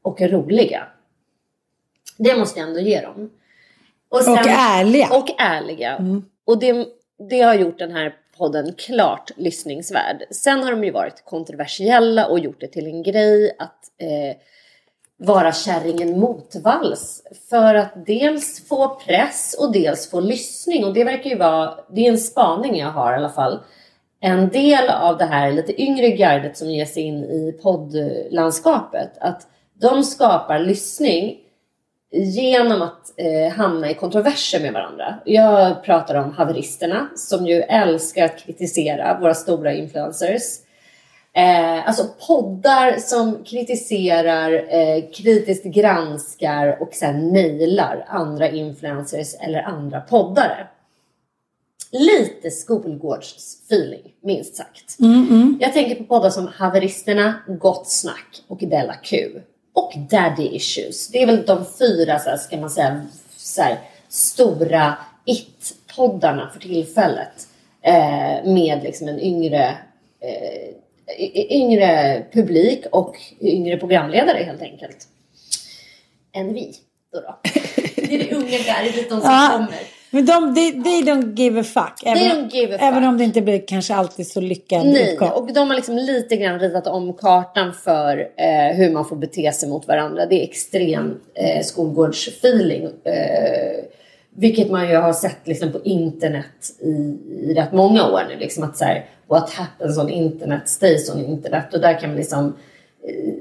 och 0.02 0.20
roliga. 0.20 0.82
Det 2.18 2.36
måste 2.36 2.60
jag 2.60 2.68
ändå 2.68 2.80
ge 2.80 3.00
dem. 3.00 3.30
Och 4.08 4.22
ärliga. 4.46 5.08
Och 5.10 5.40
ärliga. 5.40 6.22
Och 6.46 6.58
det, 6.58 6.86
det 7.28 7.40
har 7.40 7.54
gjort 7.54 7.78
den 7.78 7.90
här 7.90 8.14
podden 8.38 8.74
klart 8.78 9.30
lyssningsvärd. 9.36 10.22
Sen 10.30 10.62
har 10.62 10.70
de 10.70 10.84
ju 10.84 10.90
varit 10.90 11.24
kontroversiella 11.24 12.26
och 12.26 12.38
gjort 12.38 12.60
det 12.60 12.68
till 12.68 12.86
en 12.86 13.02
grej 13.02 13.56
att 13.58 13.78
eh, 14.00 14.36
vara 15.16 15.52
kärringen 15.52 16.20
motvalls. 16.20 17.22
För 17.50 17.74
att 17.74 18.06
dels 18.06 18.68
få 18.68 18.94
press 18.94 19.56
och 19.58 19.72
dels 19.72 20.10
få 20.10 20.20
lyssning. 20.20 20.84
Och 20.84 20.94
det 20.94 21.04
verkar 21.04 21.30
ju 21.30 21.36
vara, 21.36 21.74
det 21.90 22.06
är 22.06 22.10
en 22.10 22.18
spaning 22.18 22.78
jag 22.78 22.90
har 22.90 23.12
i 23.12 23.16
alla 23.16 23.30
fall. 23.30 23.60
En 24.20 24.48
del 24.48 24.88
av 24.88 25.18
det 25.18 25.24
här 25.24 25.52
lite 25.52 25.82
yngre 25.82 26.10
gardet 26.10 26.56
som 26.56 26.70
ger 26.70 26.84
sig 26.84 27.02
in 27.02 27.24
i 27.24 27.58
poddlandskapet. 27.62 29.10
Att 29.20 29.46
de 29.80 30.04
skapar 30.04 30.58
lyssning 30.58 31.36
genom 32.12 32.82
att 32.82 33.12
eh, 33.16 33.52
hamna 33.52 33.90
i 33.90 33.94
kontroverser 33.94 34.60
med 34.60 34.72
varandra. 34.72 35.14
Jag 35.24 35.84
pratar 35.84 36.14
om 36.14 36.32
haveristerna 36.32 37.08
som 37.16 37.46
ju 37.46 37.54
älskar 37.54 38.24
att 38.24 38.38
kritisera 38.38 39.18
våra 39.20 39.34
stora 39.34 39.72
influencers. 39.72 40.42
Eh, 41.32 41.88
alltså 41.88 42.06
poddar 42.26 42.96
som 42.98 43.44
kritiserar, 43.44 44.52
eh, 44.52 45.10
kritiskt 45.10 45.64
granskar 45.64 46.82
och 46.82 46.94
sen 46.94 47.32
mejlar 47.32 48.04
andra 48.08 48.50
influencers 48.50 49.34
eller 49.40 49.62
andra 49.62 50.00
poddare. 50.00 50.66
Lite 51.92 52.50
skolgårdsfeeling, 52.50 54.14
minst 54.20 54.56
sagt. 54.56 54.96
Jag 55.60 55.72
tänker 55.72 55.94
på 55.94 56.04
poddar 56.04 56.30
som 56.30 56.46
Haveristerna, 56.46 57.34
Gott 57.46 57.88
Snack 57.88 58.42
och 58.48 58.58
Della 58.58 58.94
Q. 58.94 59.40
Och 59.78 59.92
Daddy 60.10 60.48
Issues. 60.56 61.08
Det 61.08 61.22
är 61.22 61.26
väl 61.26 61.46
de 61.46 61.64
fyra, 61.78 62.18
så 62.18 62.30
här, 62.30 62.36
ska 62.36 62.56
man 62.56 62.70
säga, 62.70 63.06
så 63.36 63.62
här, 63.62 63.78
stora 64.08 64.96
it-poddarna 65.24 66.50
för 66.52 66.60
tillfället. 66.60 67.48
Eh, 67.82 68.44
med 68.44 68.80
liksom 68.82 69.08
en 69.08 69.20
yngre, 69.20 69.78
eh, 70.20 71.56
yngre 71.56 72.24
publik 72.32 72.86
och 72.92 73.16
yngre 73.40 73.76
programledare 73.76 74.38
helt 74.44 74.62
enkelt. 74.62 75.08
Än 76.32 76.54
vi. 76.54 76.74
Då 77.12 77.20
då. 77.20 77.38
Det 77.96 78.14
är 78.14 78.18
det 78.18 78.34
unga 78.36 78.58
gardet, 78.58 78.94
de 79.10 79.20
som 79.20 79.30
Ja. 79.30 79.48
kommer. 79.52 79.97
Men 80.10 80.26
de, 80.26 80.54
they, 80.54 80.82
they 80.82 81.02
don't 81.02 81.34
give 81.34 81.60
a 81.60 81.64
fuck. 81.64 82.02
Även, 82.04 82.22
don't 82.22 82.50
give 82.52 82.74
a 82.74 82.78
fuck. 82.78 82.88
även 82.88 83.04
om 83.04 83.18
det 83.18 83.24
inte 83.24 83.40
blir 83.42 83.66
kanske 83.66 83.94
alltid 83.94 84.26
så 84.26 84.40
lyckad 84.40 84.86
Nej, 84.86 85.12
utgång. 85.12 85.28
och 85.30 85.52
de 85.52 85.68
har 85.68 85.76
liksom 85.76 85.96
lite 85.96 86.36
grann 86.36 86.60
ritat 86.60 86.86
om 86.86 87.12
kartan 87.12 87.74
för 87.74 88.18
eh, 88.18 88.76
hur 88.76 88.90
man 88.90 89.04
får 89.04 89.16
bete 89.16 89.52
sig 89.52 89.68
mot 89.68 89.88
varandra. 89.88 90.26
Det 90.26 90.40
är 90.40 90.44
extrem 90.44 91.20
eh, 91.34 91.62
skolgårdsfeeling. 91.62 92.84
Eh, 92.84 93.84
vilket 94.30 94.70
man 94.70 94.88
ju 94.88 94.96
har 94.96 95.12
sett 95.12 95.38
liksom, 95.44 95.72
på 95.72 95.80
internet 95.84 96.74
i, 96.80 96.88
i 97.50 97.54
rätt 97.56 97.72
många 97.72 98.10
år 98.10 98.22
nu. 98.28 98.36
Liksom 98.38 98.64
att 98.64 98.76
så 98.76 98.84
här, 98.84 99.04
what 99.26 99.50
happens 99.50 99.98
on 99.98 100.10
internet 100.10 100.68
stays 100.68 101.14
on 101.14 101.24
internet. 101.24 101.74
Och 101.74 101.80
där 101.80 102.00
kan 102.00 102.10
man 102.10 102.16
liksom 102.18 102.56
eh, 103.08 103.34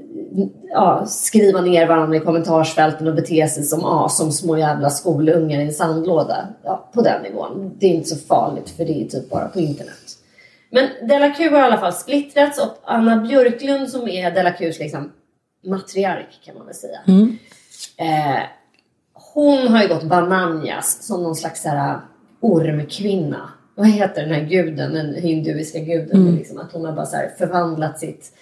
ja, 0.70 1.06
skriva 1.06 1.60
ner 1.60 1.86
varandra 1.86 2.16
i 2.16 2.20
kommentarsfälten 2.20 3.08
och 3.08 3.14
bete 3.14 3.48
sig 3.48 3.64
som, 3.64 3.80
ja, 3.80 4.08
som 4.08 4.32
små 4.32 4.58
jävla 4.58 4.90
skolungar 4.90 5.60
i 5.60 5.62
en 5.62 5.72
sandlåda. 5.72 6.48
Ja, 6.62 6.90
på 6.94 7.02
den 7.02 7.22
nivån. 7.22 7.76
Det 7.78 7.86
är 7.86 7.90
inte 7.90 8.08
så 8.08 8.16
farligt 8.16 8.70
för 8.70 8.84
det 8.84 9.02
är 9.02 9.08
typ 9.08 9.30
bara 9.30 9.48
på 9.48 9.60
internet. 9.60 9.94
Men 10.70 11.08
Della 11.08 11.30
Q 11.30 11.50
har 11.50 11.58
i 11.58 11.62
alla 11.62 11.78
fall 11.78 11.92
splittrats 11.92 12.58
och 12.62 12.68
Anna 12.84 13.16
Björklund 13.16 13.88
som 13.88 14.08
är 14.08 14.30
Della 14.30 14.52
Qs 14.52 14.78
liksom 14.78 15.12
matriark 15.66 16.40
kan 16.44 16.54
man 16.54 16.66
väl 16.66 16.74
säga. 16.74 16.98
Eh, 17.96 18.42
hon 19.34 19.68
har 19.68 19.82
ju 19.82 19.88
gått 19.88 20.02
bananjas 20.02 20.98
som 21.02 21.22
någon 21.22 21.36
slags 21.36 21.62
så 21.62 21.68
här, 21.68 22.00
ormkvinna. 22.40 23.50
Vad 23.74 23.88
heter 23.88 24.22
den 24.22 24.34
här 24.34 24.44
guden, 24.44 24.94
den 24.94 25.14
hinduiska 25.14 25.78
guden? 25.78 26.36
Liksom, 26.36 26.58
att 26.58 26.72
hon 26.72 26.84
har 26.84 26.92
bara 26.92 27.06
så 27.06 27.16
här, 27.16 27.30
förvandlat 27.38 27.98
sitt 27.98 28.32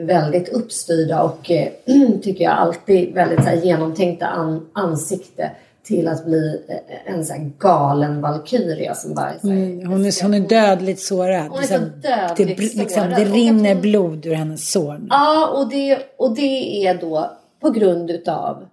väldigt 0.00 0.48
uppstyrda 0.48 1.22
och 1.22 1.50
eh, 1.50 1.68
tycker 2.22 2.44
jag 2.44 2.52
alltid 2.52 3.14
väldigt 3.14 3.38
så 3.42 3.48
här, 3.48 3.56
genomtänkta 3.56 4.26
an- 4.26 4.68
ansikte 4.72 5.50
till 5.82 6.08
att 6.08 6.24
bli 6.26 6.60
eh, 6.68 7.14
en 7.14 7.24
så 7.24 7.32
här, 7.32 7.50
galen 7.58 8.20
valkyria 8.20 8.94
som 8.94 9.14
bara 9.14 9.32
så 9.40 9.48
här, 9.48 9.56
Mm, 9.56 9.86
hon, 9.86 10.04
är, 10.04 10.22
hon 10.22 10.34
är 10.34 10.40
dödligt 10.40 11.00
sårad. 11.00 11.48
Hon 11.48 11.58
är 11.58 11.62
så 11.62 11.78
dödligt 11.78 12.58
det, 12.58 12.78
liksom, 12.78 12.88
sårad. 13.02 13.16
det 13.16 13.24
rinner 13.24 13.72
hon- 13.72 13.82
blod 13.82 14.26
ur 14.26 14.34
hennes 14.34 14.70
sår. 14.72 15.06
Ja, 15.10 15.46
och 15.48 15.68
det, 15.70 15.98
och 16.16 16.34
det 16.34 16.86
är 16.86 16.94
då 17.00 17.30
på 17.60 17.70
grund 17.70 18.10
utav 18.10 18.66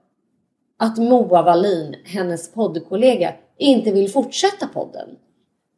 att 0.80 0.98
Moa 0.98 1.42
Wallin, 1.42 1.96
hennes 2.06 2.52
poddkollega, 2.52 3.34
inte 3.58 3.92
vill 3.92 4.12
fortsätta 4.12 4.68
podden. 4.68 5.08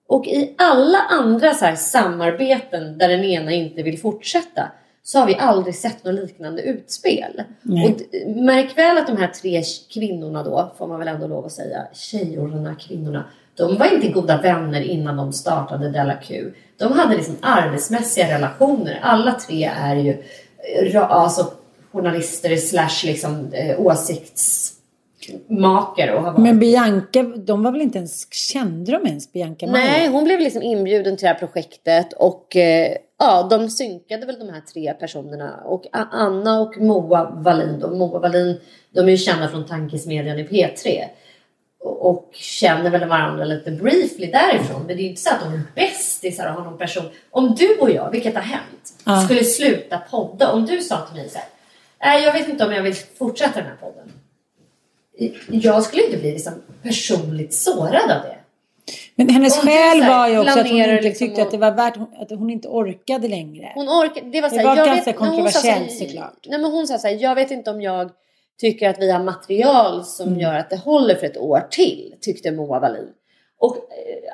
Och 0.07 0.27
i 0.27 0.55
alla 0.57 0.97
andra 0.97 1.53
så 1.53 1.65
samarbeten 1.75 2.97
där 2.97 3.07
den 3.09 3.23
ena 3.23 3.51
inte 3.51 3.83
vill 3.83 3.99
fortsätta 3.99 4.71
så 5.05 5.19
har 5.19 5.27
vi 5.27 5.35
aldrig 5.35 5.75
sett 5.75 6.03
något 6.03 6.15
liknande 6.15 6.61
utspel. 6.61 7.43
Nej. 7.61 7.85
Och 7.85 8.27
märk 8.35 8.77
väl 8.77 8.97
att 8.97 9.07
de 9.07 9.17
här 9.17 9.27
tre 9.27 9.63
kvinnorna 9.93 10.43
då, 10.43 10.73
får 10.77 10.87
man 10.87 10.99
väl 10.99 11.07
ändå 11.07 11.27
lov 11.27 11.45
att 11.45 11.51
säga, 11.51 11.87
tjejorna, 11.93 12.75
kvinnorna, 12.75 13.25
de 13.55 13.77
var 13.77 13.93
inte 13.93 14.07
goda 14.07 14.41
vänner 14.41 14.81
innan 14.81 15.17
de 15.17 15.33
startade 15.33 15.89
Della 15.89 16.13
Q. 16.15 16.51
De 16.77 16.91
hade 16.91 17.15
liksom 17.15 17.35
arbetsmässiga 17.41 18.37
relationer. 18.37 18.99
Alla 19.01 19.31
tre 19.31 19.63
är 19.63 19.95
ju 19.95 20.23
eh, 20.93 21.11
alltså, 21.11 21.53
journalister 21.91 22.55
slash 22.55 23.05
liksom, 23.05 23.53
eh, 23.53 23.79
åsiktsmakare. 25.29 26.13
Och 26.15 26.23
har 26.23 26.31
varit 26.31 26.43
Men 26.43 26.59
Bianca, 26.59 27.23
de 27.23 27.63
var 27.63 27.71
väl 27.71 27.81
inte 27.81 27.97
ens, 27.97 28.33
kände 28.33 28.91
de 28.91 29.07
ens 29.07 29.31
Bianca 29.33 29.67
Maja? 29.67 29.83
Nej, 29.83 30.07
hon 30.07 30.23
blev 30.23 30.39
liksom 30.39 30.61
inbjuden 30.61 31.17
till 31.17 31.25
det 31.25 31.31
här 31.33 31.39
projektet 31.39 32.13
och 32.13 32.55
eh, 32.55 32.97
ja, 33.19 33.47
de 33.49 33.69
synkade 33.69 34.25
väl 34.25 34.39
de 34.39 34.49
här 34.49 34.61
tre 34.61 34.93
personerna. 34.93 35.61
Och 35.65 35.85
Anna 35.91 36.59
och 36.59 36.77
Moa 36.77 37.29
Wallin, 37.35 37.79
då, 37.79 37.89
Moa 37.95 38.19
Wallin, 38.19 38.59
de 38.91 38.99
är 39.07 39.11
ju 39.11 39.17
kända 39.17 39.47
från 39.47 39.65
Tankesmedjan 39.65 40.39
i 40.39 40.43
P3. 40.43 41.03
Och, 41.83 42.09
och 42.09 42.29
känner 42.33 42.89
väl 42.89 43.09
varandra 43.09 43.45
lite 43.45 43.71
briefly 43.71 44.31
därifrån. 44.31 44.77
Men 44.77 44.87
det 44.87 44.93
är 45.01 45.03
ju 45.03 45.09
inte 45.09 45.21
så 45.21 45.29
att 45.29 45.41
de 45.43 45.53
är 45.53 45.61
bästisar 45.75 46.47
och 46.47 46.53
har 46.53 46.63
någon 46.63 46.77
person. 46.77 47.03
Om 47.31 47.55
du 47.55 47.77
och 47.79 47.89
jag, 47.91 48.11
vilket 48.11 48.35
har 48.35 48.41
hänt, 48.41 48.93
Ja. 49.05 49.21
skulle 49.21 49.43
sluta 49.43 49.97
podda. 49.97 50.51
Om 50.51 50.65
du 50.65 50.81
sa 50.81 51.05
till 51.05 51.15
mig 51.15 51.29
så 51.29 51.37
här, 51.37 51.47
nej 52.03 52.23
jag 52.23 52.33
vet 52.33 52.49
inte 52.49 52.65
om 52.65 52.71
jag 52.71 52.83
vill 52.83 52.95
fortsätta 52.95 53.59
den 53.59 53.69
här 53.69 53.75
podden. 53.75 54.11
Jag 55.47 55.83
skulle 55.83 56.05
inte 56.05 56.17
bli 56.17 56.31
liksom 56.31 56.53
personligt 56.83 57.53
sårad 57.53 58.11
av 58.11 58.21
det. 58.21 58.35
Men 59.15 59.29
hennes 59.29 59.57
skäl 59.57 60.01
här 60.01 60.09
var 60.19 60.27
ju 60.27 60.39
också 60.39 60.59
att 60.59 60.67
hon 60.69 60.77
inte 60.77 61.01
liksom 61.01 61.27
tyckte 61.27 61.41
att- 61.41 61.51
det 61.51 61.57
var 61.57 61.71
värt, 61.71 61.97
att 62.19 62.29
hon 62.29 62.49
inte 62.49 62.67
orkade 62.67 63.27
längre. 63.27 63.71
Hon 63.75 63.87
orkar, 63.89 64.21
det 64.31 64.41
var, 64.41 64.49
så 64.49 64.55
Det 64.55 64.61
här, 64.61 64.67
var 64.67 64.75
jag 64.77 64.85
ganska 64.87 65.11
vet, 65.11 65.15
sa 65.19 65.25
så 65.25 65.25
här- 65.25 65.31
kontroversiellt 65.31 65.91
såklart. 65.91 66.45
Nej 66.47 66.59
men 66.59 66.71
hon 66.71 66.87
sa 66.87 66.97
så 66.97 67.07
här, 67.07 67.17
jag 67.21 67.35
vet 67.35 67.51
inte 67.51 67.71
om 67.71 67.81
jag 67.81 68.09
tycker 68.61 68.89
att 68.89 68.99
vi 68.99 69.11
har 69.11 69.23
material 69.23 70.05
som 70.05 70.27
Mm. 70.27 70.39
gör 70.39 70.53
att 70.53 70.69
det 70.69 70.75
håller 70.77 71.15
för 71.15 71.25
ett 71.25 71.37
år 71.37 71.67
till, 71.71 72.13
tyckte 72.21 72.51
Moa 72.51 72.79
Wallin. 72.79 73.07
Och 73.59 73.75
eh, 73.77 73.81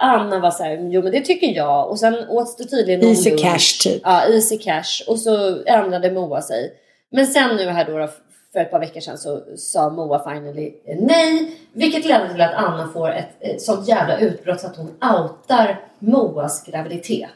Anna 0.10 0.40
var 0.40 0.52
så 0.52 0.64
här, 0.64 0.90
jo 0.92 1.02
men 1.02 1.12
det 1.12 1.22
tycker 1.22 1.48
jag. 1.48 1.90
Och 1.90 2.00
sen 2.00 2.30
åts 2.30 2.56
det 2.56 2.64
tydligen 2.66 3.00
någon 3.00 3.10
Easy 3.10 3.30
lunch. 3.30 3.42
cash, 3.44 3.90
typ. 3.92 4.02
Ja, 4.06 4.24
easy 4.26 4.58
cash. 4.58 5.04
Och 5.08 5.20
så 5.20 5.64
ändrade 5.66 6.12
Moa 6.12 6.42
sig. 6.42 6.74
Men 7.12 7.28
sen 7.28 7.56
nu 7.56 7.66
här 7.70 7.86
då 7.86 8.10
för 8.54 8.60
ett 8.60 8.72
par 8.72 8.80
veckor 8.80 9.00
sedan 9.02 9.18
så 9.18 9.42
sa 9.58 9.90
Moa 9.90 10.30
finally 10.34 10.74
nej. 11.02 11.58
Vilket 11.74 12.06
ledde 12.06 12.32
till 12.32 12.42
att 12.42 12.54
Anna 12.54 12.90
får 12.94 13.12
ett, 13.12 13.30
ett 13.40 13.62
sånt 13.62 13.88
jävla 13.88 14.18
utbrott 14.20 14.62
så 14.62 14.68
att 14.68 14.78
hon 14.78 14.88
outar 14.88 15.86
Moas 16.00 16.64
graviditet 16.66 17.30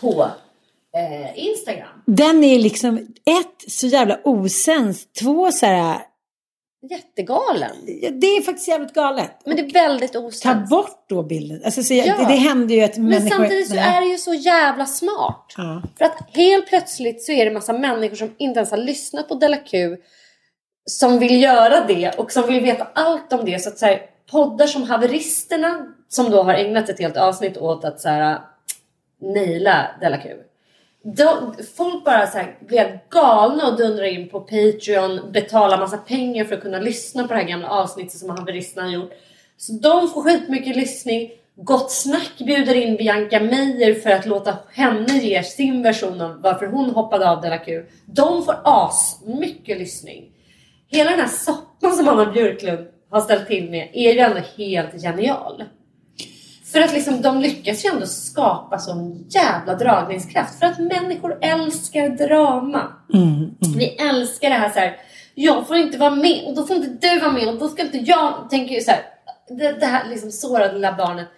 på 0.00 0.30
eh, 0.96 1.38
Instagram. 1.48 2.02
Den 2.06 2.44
är 2.44 2.58
liksom 2.58 2.96
ett 3.40 3.70
så 3.72 3.86
jävla 3.86 4.18
osens, 4.24 5.06
två 5.12 5.52
så 5.52 5.66
här, 5.66 5.98
Jättegalen. 6.90 7.70
det 8.20 8.26
är 8.26 8.42
faktiskt 8.42 8.68
jävligt 8.68 8.94
galet. 8.94 9.30
Men 9.44 9.56
det 9.56 9.62
är 9.62 9.72
väldigt 9.72 10.12
Ta 10.12 10.18
osens. 10.18 10.70
bort 10.70 11.04
då 11.08 11.22
bilden. 11.22 11.60
Alltså, 11.64 11.82
så 11.82 11.94
jag, 11.94 12.06
Ja. 12.06 12.16
det, 12.18 12.24
det 12.24 12.34
händer 12.38 12.74
ju 12.74 12.82
att 12.82 12.96
Men 12.96 13.06
människor... 13.08 13.28
samtidigt 13.36 13.68
så 13.68 13.76
är 13.76 14.00
det 14.00 14.06
ju 14.06 14.18
så 14.18 14.34
jävla 14.34 14.86
smart. 14.86 15.54
Ja. 15.56 15.82
För 15.98 16.04
att 16.04 16.18
helt 16.36 16.66
plötsligt 16.66 17.22
så 17.24 17.32
är 17.32 17.44
det 17.44 17.50
massa 17.50 17.72
människor 17.72 18.16
som 18.16 18.34
inte 18.38 18.58
ens 18.58 18.70
har 18.70 18.78
lyssnat 18.78 19.28
på 19.28 19.34
Della 19.34 19.56
Q 19.56 19.96
som 20.86 21.18
vill 21.18 21.42
göra 21.42 21.84
det 21.86 22.18
och 22.18 22.32
som 22.32 22.46
vill 22.46 22.62
veta 22.62 22.86
allt 22.94 23.32
om 23.32 23.44
det. 23.44 23.62
Så 23.62 23.68
att 23.68 23.78
så 23.78 23.86
här, 23.86 24.02
poddar 24.30 24.66
som 24.66 24.82
Haveristerna 24.82 25.86
som 26.08 26.30
då 26.30 26.42
har 26.42 26.54
ägnat 26.54 26.88
ett 26.88 26.98
helt 26.98 27.16
avsnitt 27.16 27.56
åt 27.56 27.84
att 27.84 28.00
så 28.00 28.08
här, 28.08 28.32
äh, 28.32 28.38
naila 29.18 29.86
Della 30.00 30.16
Q. 30.16 30.28
De, 31.02 31.54
folk 31.76 32.04
bara 32.04 32.26
så 32.26 32.38
här, 32.38 32.58
blev 32.60 32.98
galna 33.10 33.66
och 33.66 33.76
dundrar 33.76 34.04
in 34.04 34.28
på 34.28 34.40
Patreon, 34.40 35.32
betalar 35.32 35.78
massa 35.78 35.96
pengar 35.96 36.44
för 36.44 36.56
att 36.56 36.62
kunna 36.62 36.78
lyssna 36.78 37.22
på 37.22 37.34
det 37.34 37.40
här 37.40 37.48
gamla 37.48 37.68
avsnittet 37.68 38.18
som 38.20 38.30
Haveristerna 38.30 38.86
har 38.86 38.92
gjort. 38.92 39.12
Så 39.56 39.72
de 39.72 40.08
får 40.08 40.22
skitmycket 40.22 40.76
lyssning. 40.76 41.30
Gott 41.54 41.90
Snack 41.90 42.32
bjuder 42.38 42.74
in 42.74 42.96
Bianca 42.96 43.40
Meijer 43.40 43.94
för 43.94 44.10
att 44.10 44.26
låta 44.26 44.56
henne 44.72 45.18
ge 45.18 45.42
sin 45.42 45.82
version 45.82 46.20
av 46.20 46.40
varför 46.42 46.66
hon 46.66 46.90
hoppade 46.90 47.30
av 47.30 47.40
Della 47.40 47.58
Q. 47.58 47.84
De 48.06 48.44
får 48.44 48.56
as 48.64 49.20
mycket 49.24 49.78
lyssning. 49.78 50.30
Hela 50.88 51.10
den 51.10 51.20
här 51.20 51.28
soppan 51.28 51.96
som 51.96 52.08
Anna 52.08 52.32
Björklund 52.32 52.86
har 53.10 53.20
ställt 53.20 53.46
till 53.46 53.70
med 53.70 53.90
är 53.92 54.12
ju 54.12 54.18
ändå 54.18 54.40
helt 54.56 55.02
genial. 55.02 55.64
För 56.72 56.80
att 56.80 56.92
liksom, 56.92 57.22
de 57.22 57.40
lyckas 57.40 57.84
ju 57.84 57.88
ändå 57.88 58.06
skapa 58.06 58.78
sån 58.78 59.26
jävla 59.28 59.74
dragningskraft. 59.74 60.58
För 60.58 60.66
att 60.66 60.78
människor 60.78 61.38
älskar 61.40 62.08
drama. 62.08 62.92
Vi 63.76 63.88
älskar 63.88 64.48
det 64.50 64.56
här 64.56 64.70
så 64.70 64.78
här. 64.78 64.96
Jag 65.34 65.66
får 65.68 65.76
inte 65.76 65.98
vara 65.98 66.14
med 66.14 66.44
och 66.46 66.54
då 66.56 66.66
får 66.66 66.76
inte 66.76 67.08
du 67.08 67.20
vara 67.20 67.32
med 67.32 67.48
och 67.48 67.58
då 67.58 67.68
ska 67.68 67.82
inte 67.82 67.98
jag... 67.98 68.50
Tänker 68.50 68.74
ju 68.74 68.80
så 68.80 68.90
här. 68.90 69.02
Det, 69.48 69.72
det 69.72 69.86
här 69.86 70.08
liksom 70.08 70.30
sårade 70.30 70.72
lilla 70.72 70.92
barnet. 70.92 71.28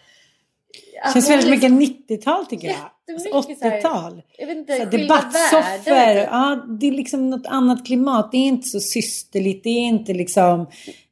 Att 1.03 1.13
känns 1.13 1.31
väldigt 1.31 1.51
liksom- 1.51 1.77
mycket 1.77 2.11
90-tal 2.11 2.47
tycker 2.47 2.69
jag. 2.69 2.77
Jättemycket 3.09 3.35
Alltså, 3.35 3.55
så 3.61 3.69
här- 3.69 3.79
80-tal. 3.81 4.23
Jag 4.39 4.47
vet 4.47 4.57
Så 4.57 4.61
inte, 4.61 4.73
här, 4.73 4.87
skilda 4.91 5.15
Debattsoffor. 5.15 6.17
Ja, 6.17 6.65
det 6.81 6.89
är 6.89 6.93
liksom 6.93 7.31
något 7.31 7.47
annat 7.47 7.87
klimat. 7.87 8.33
Det 8.33 8.37
är 8.39 8.47
inte 8.47 8.69
så 8.69 8.81
systerligt. 8.81 9.65
Det 9.65 9.71
är 9.71 9.87
inte 9.87 10.13
liksom... 10.15 10.67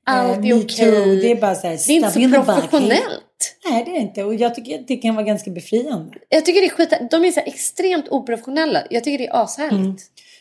Allt 0.07 0.39
är 0.39 0.43
me 0.43 0.55
okej. 0.55 1.17
Det 1.17 1.31
är 1.31 1.41
bara 1.41 1.55
så 1.55 1.67
här... 1.67 1.79
Det 1.87 1.93
är 1.93 1.97
inte 1.97 2.11
så 2.11 2.45
professionellt. 2.45 3.57
Nej, 3.71 3.85
det 3.85 3.91
är 3.91 3.95
det 3.95 4.01
inte. 4.01 4.25
Och 4.25 4.35
jag 4.35 4.55
tycker 4.55 4.79
att 4.79 4.89
det 4.89 4.97
kan 4.97 5.15
vara 5.15 5.27
ganska 5.27 5.51
befriande. 5.51 6.13
Jag 6.29 6.45
tycker 6.45 6.61
det 6.61 6.67
är 6.67 6.71
skit. 6.71 6.93
De 7.11 7.25
är 7.25 7.33
så 7.33 7.41
extremt 7.41 8.09
oprofessionella. 8.09 8.83
Jag 8.91 9.05
tycker 9.05 9.19
det 9.19 9.27
är 9.27 9.43
ashärligt. 9.45 9.73
Mm. 9.73 9.97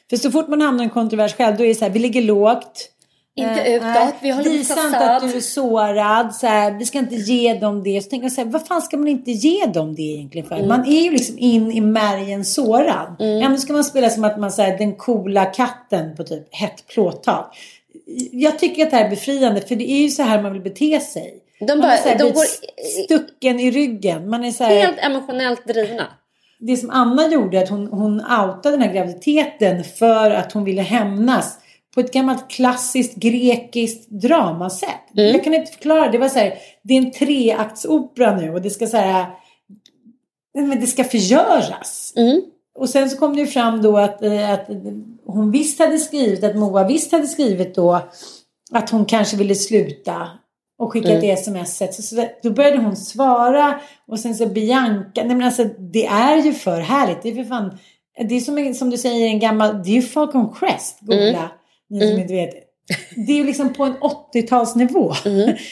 För 0.10 0.18
så 0.18 0.32
fort 0.32 0.48
man 0.48 0.62
hamnar 0.62 0.84
i 0.84 0.88
en 0.88 0.90
kontrovers 0.90 1.34
själv, 1.34 1.58
då 1.58 1.64
är 1.64 1.68
det 1.68 1.76
så 1.76 1.86
här, 1.86 1.92
vi 1.92 2.00
ligger 2.00 2.22
lågt. 2.22 2.90
Inte 3.38 3.62
Eh, 3.62 3.74
utåt, 3.76 3.84
nej, 3.88 4.14
vi 4.22 4.32
på 4.34 4.38
Visa 4.50 4.86
inte 4.86 5.10
att 5.10 5.22
du 5.32 5.38
är 5.38 5.42
sårad. 5.42 6.36
Så 6.36 6.48
här, 6.48 6.72
vi 6.72 6.86
ska 6.86 7.00
inte 7.00 7.16
ge 7.16 7.54
dem 7.54 7.84
det. 7.84 8.02
Så 8.04 8.10
tänker 8.10 8.26
jag 8.26 8.32
så 8.32 8.42
här, 8.42 8.48
vad 8.50 8.68
fan 8.68 8.82
ska 8.82 8.98
man 8.98 9.08
inte 9.08 9.32
ge 9.32 9.66
dem 9.66 9.96
det 9.96 10.02
egentligen 10.02 10.48
för? 10.48 10.56
Mm. 10.56 10.68
Man 10.68 10.86
är 10.88 11.02
ju 11.02 11.12
liksom 11.12 11.36
in 11.40 11.72
i 11.72 11.82
märgen 11.82 12.46
sårad. 12.46 13.16
Ändå 13.20 13.58
ska 13.58 13.74
man 13.74 13.84
spela 13.84 14.10
som 14.10 14.24
att 14.24 14.40
man 14.40 14.50
är 14.50 14.78
den 14.78 14.96
coola 14.96 15.46
katten 15.46 16.16
på 16.16 16.24
typ 16.24 16.56
hett 16.56 16.88
plåttak. 16.88 17.58
Jag 18.32 18.60
tycker 18.60 18.84
att 18.84 18.92
det 18.92 18.98
här 18.98 19.06
är 19.06 19.10
befriande 19.10 19.62
för 19.62 19.76
det 19.76 19.92
är 19.92 20.02
ju 20.02 20.10
så 20.10 20.24
här 20.24 20.42
man 20.42 20.54
vill 20.54 20.62
bete 20.62 21.00
sig. 21.00 21.34
De 21.60 21.66
man 21.68 21.82
bara- 21.82 21.94
är 21.94 21.98
så 21.98 22.10
här, 22.10 22.18
de 22.20 22.24
går- 22.32 23.04
stucken 23.04 23.60
i 23.60 23.72
ryggen. 23.72 24.30
Man 24.30 24.46
är 24.46 24.52
så 24.52 24.64
här, 24.64 24.76
Helt 24.76 24.98
emotionellt 25.00 25.68
drivna. 25.68 26.08
det 26.60 26.78
som 26.78 26.90
Anna 26.90 27.28
gjorde, 27.28 27.60
att 27.60 27.70
hon, 27.70 27.88
hon 27.88 28.14
outade 28.22 28.72
den 28.72 28.82
här 28.82 28.94
graviditeten 28.94 29.84
för 29.84 30.32
att 30.32 30.52
hon 30.52 30.64
ville 30.64 30.82
hämnas 30.82 31.58
på 31.96 32.00
ett 32.02 32.14
gammalt 32.14 32.50
klassiskt 32.50 33.16
grekiskt 33.16 34.10
dramasätt. 34.10 35.02
Jag 35.34 35.44
kan 35.44 35.54
inte 35.54 35.72
förklara. 35.72 36.12
Det 36.12 36.18
var 36.18 36.30
så 36.30 36.40
här, 36.40 36.54
det 36.82 36.94
är 36.94 36.98
en 36.98 37.12
treaktsopera 37.12 38.38
nu 38.38 38.54
och 38.54 38.62
det 38.62 38.70
ska 38.70 38.88
så 38.88 38.98
här, 38.98 39.26
men 40.54 40.80
det 40.80 40.88
ska 40.88 41.04
förgöras. 41.04 42.14
Mm. 42.16 42.42
Och 42.80 42.90
sen 42.90 43.10
så 43.10 43.18
kom 43.18 43.36
det 43.36 43.42
ju 43.42 43.48
fram 43.48 43.82
då 43.82 43.98
att, 43.98 44.24
eh, 44.24 44.52
att 44.52 44.68
hon 45.26 45.52
visst 45.52 45.80
hade 45.80 45.98
skrivit, 45.98 46.44
att 46.44 46.56
Moa 46.56 46.88
visst 46.88 47.12
hade 47.12 47.28
skrivit 47.28 47.76
då 47.76 48.00
att 48.72 48.90
hon 48.90 49.06
kanske 49.06 49.38
ville 49.38 49.56
sluta 49.56 50.28
och 50.80 50.92
skickat 50.94 51.12
Mm. 51.12 51.22
det 51.22 51.38
smset. 51.38 51.94
Så, 51.94 52.02
så 52.02 52.28
då 52.44 52.50
började 52.50 52.78
hon 52.78 52.96
svara 52.96 53.80
och 54.08 54.20
sen 54.20 54.36
så 54.36 54.46
Bianca, 54.46 55.24
nej 55.24 55.36
men 55.36 55.44
alltså 55.44 55.64
det 55.80 56.06
är 56.06 56.38
ju 56.38 56.54
för 56.54 56.80
härligt. 56.80 57.22
Det 57.24 57.30
är 57.30 57.36
för 57.36 57.44
fan, 57.44 57.78
det 58.30 58.36
är 58.36 58.40
som, 58.40 58.74
som 58.74 58.90
du 58.90 58.98
säger 58.98 59.28
en 59.28 59.40
gammal, 59.40 59.84
det 59.84 59.90
är 59.90 59.96
ju 59.96 60.02
Falcon 60.02 60.54
Crest, 60.54 60.98
googla, 61.00 61.28
Mm. 61.28 61.50
Ni 61.90 62.08
som 62.10 62.20
inte 62.20 62.34
vet. 62.34 62.54
Det 63.16 63.32
är 63.32 63.38
ju 63.38 63.44
liksom 63.44 63.74
på 63.74 63.84
en 63.84 63.98
80-talsnivå. 63.98 65.28
Mm. 65.28 65.56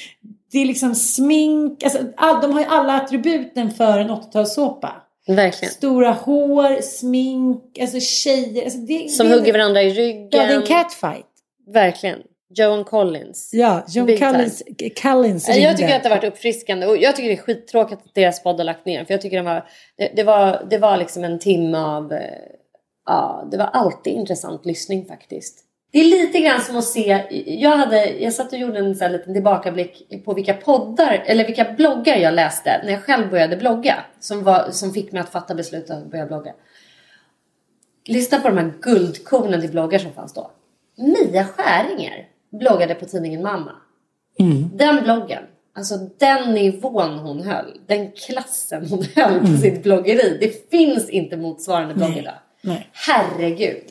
Det 0.52 0.60
är 0.60 0.66
liksom 0.66 0.96
smink, 0.96 1.84
alltså, 1.84 2.00
all, 2.18 2.42
de 2.42 2.52
har 2.52 2.60
ju 2.60 2.66
alla 2.66 2.94
attributen 2.94 3.72
för 3.72 4.00
en 4.00 4.10
80-talssåpa. 4.10 4.90
Verkligen. 5.28 5.74
Stora 5.74 6.12
hår, 6.12 6.82
smink, 6.82 7.80
alltså 7.82 8.00
tjejer. 8.00 8.64
Alltså 8.64 8.80
det, 8.80 9.12
Som 9.12 9.30
det, 9.30 9.36
hugger 9.36 9.54
varandra 9.54 9.82
i 9.82 9.94
ryggen. 9.94 10.30
Ja, 10.32 10.46
det 10.46 10.54
är 10.54 10.58
en 10.58 10.66
catfight. 10.66 11.26
Verkligen. 11.68 12.20
Joan 12.56 12.84
Collins. 12.84 13.50
Ja, 13.54 13.86
John 13.88 14.06
Big 14.06 14.20
Collins, 14.20 14.64
Collins 15.02 15.48
Nej, 15.48 15.62
Jag 15.62 15.70
ringde. 15.70 15.78
tycker 15.78 15.96
att 15.96 16.04
det 16.04 16.10
har 16.10 16.16
varit 16.16 16.34
uppfriskande 16.34 16.88
och 16.88 16.98
jag 16.98 17.16
tycker 17.16 17.30
det 17.30 17.36
är 17.36 17.42
skittråkigt 17.42 18.02
att 18.06 18.16
deras 18.16 18.44
podd 18.44 18.58
har 18.58 18.64
lagt 18.64 18.86
ner. 18.86 19.06
För 19.06 19.14
jag 19.14 19.22
tycker 19.22 19.38
det 19.38 19.44
var, 19.44 19.68
det, 19.98 20.12
det 20.16 20.24
var, 20.24 20.68
det 20.70 20.78
var 20.78 20.98
liksom 20.98 21.24
en 21.24 21.40
timme 21.40 21.78
av, 21.78 22.14
eh, 22.14 22.20
ja, 23.06 23.48
det 23.52 23.58
var 23.58 23.66
alltid 23.66 24.14
intressant 24.14 24.66
lyssning 24.66 25.06
faktiskt. 25.06 25.60
Det 25.94 26.00
är 26.00 26.04
lite 26.04 26.40
grann 26.40 26.62
som 26.62 26.78
att 26.78 26.84
se, 26.86 27.24
jag, 27.46 27.78
hade, 27.78 28.10
jag 28.10 28.34
satt 28.34 28.54
och 28.54 28.60
gjorde 28.60 28.80
en 28.80 29.00
här 29.00 29.10
liten 29.10 29.34
tillbakablick 29.34 30.24
på 30.26 30.34
vilka 30.34 30.54
poddar, 30.54 31.24
eller 31.26 31.46
vilka 31.46 31.74
bloggar 31.78 32.18
jag 32.18 32.34
läste 32.34 32.82
när 32.84 32.92
jag 32.92 33.04
själv 33.04 33.30
började 33.30 33.58
blogga. 33.58 33.96
Som, 34.20 34.44
var, 34.44 34.72
som 34.72 34.94
fick 34.94 35.12
mig 35.12 35.22
att 35.22 35.30
fatta 35.30 35.56
beslutet 35.56 35.92
att 35.92 36.12
börja 36.12 36.26
blogga. 36.26 36.54
Lyssna 38.06 38.40
på 38.40 38.48
de 38.48 38.58
här 38.58 38.74
guldkornen 38.82 39.62
till 39.62 39.70
bloggar 39.72 40.00
som 40.00 40.14
fanns 40.14 40.34
då. 40.34 40.52
Mia 40.96 41.46
Skäringer 41.46 42.28
bloggade 42.52 42.96
på 42.96 43.06
tidningen 43.06 43.44
Mamma. 43.44 43.72
Den 44.74 45.04
bloggen, 45.04 45.44
alltså 45.76 45.96
den 46.18 46.54
nivån 46.54 47.20
hon 47.20 47.42
höll, 47.42 47.80
den 47.88 48.12
klassen 48.12 48.88
hon 48.90 49.04
höll 49.16 49.40
på 49.40 49.58
sitt 49.62 49.84
bloggeri. 49.84 50.38
Det 50.40 50.70
finns 50.72 51.10
inte 51.10 51.38
motsvarande 51.38 51.94
blogg 51.94 52.18
idag. 52.18 52.38
Herregud. 52.92 53.84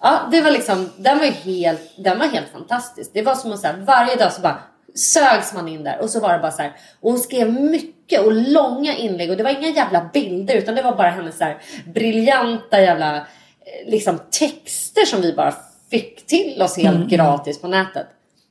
Ja, 0.00 0.28
det 0.30 0.40
var 0.40 0.50
liksom, 0.50 0.90
den 0.96 1.18
var 1.18 1.26
helt, 1.26 1.80
den 1.96 2.18
var 2.18 2.26
helt 2.26 2.48
fantastisk. 2.48 3.10
Det 3.14 3.22
var 3.22 3.34
som 3.34 3.52
att 3.52 3.60
så 3.60 3.66
här, 3.66 3.76
varje 3.76 4.16
dag 4.16 4.32
så 4.32 4.40
bara 4.40 4.58
sögs 4.94 5.54
man 5.54 5.68
in 5.68 5.84
där 5.84 6.00
och 6.00 6.10
så 6.10 6.20
var 6.20 6.32
det 6.32 6.38
bara 6.38 6.52
så 6.52 6.62
här. 6.62 6.72
Och 7.00 7.10
hon 7.10 7.20
skrev 7.20 7.52
mycket 7.52 8.20
och 8.20 8.32
långa 8.32 8.96
inlägg 8.96 9.30
och 9.30 9.36
det 9.36 9.42
var 9.42 9.50
inga 9.50 9.68
jävla 9.68 10.10
bilder 10.12 10.54
utan 10.54 10.74
det 10.74 10.82
var 10.82 10.96
bara 10.96 11.10
hennes 11.10 11.38
så 11.38 11.44
här 11.44 11.62
briljanta 11.86 12.80
jävla 12.80 13.16
eh, 13.16 13.90
liksom 13.90 14.18
texter 14.30 15.04
som 15.04 15.20
vi 15.20 15.32
bara 15.32 15.54
fick 15.90 16.26
till 16.26 16.62
oss 16.62 16.76
helt 16.76 17.10
gratis 17.10 17.60
på 17.60 17.68
nätet. 17.68 18.06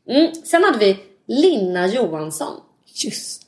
Mm. 0.10 0.34
Sen 0.34 0.64
hade 0.64 0.78
vi 0.78 0.98
Linna 1.28 1.88
Johansson. 1.88 2.54
Just 3.06 3.47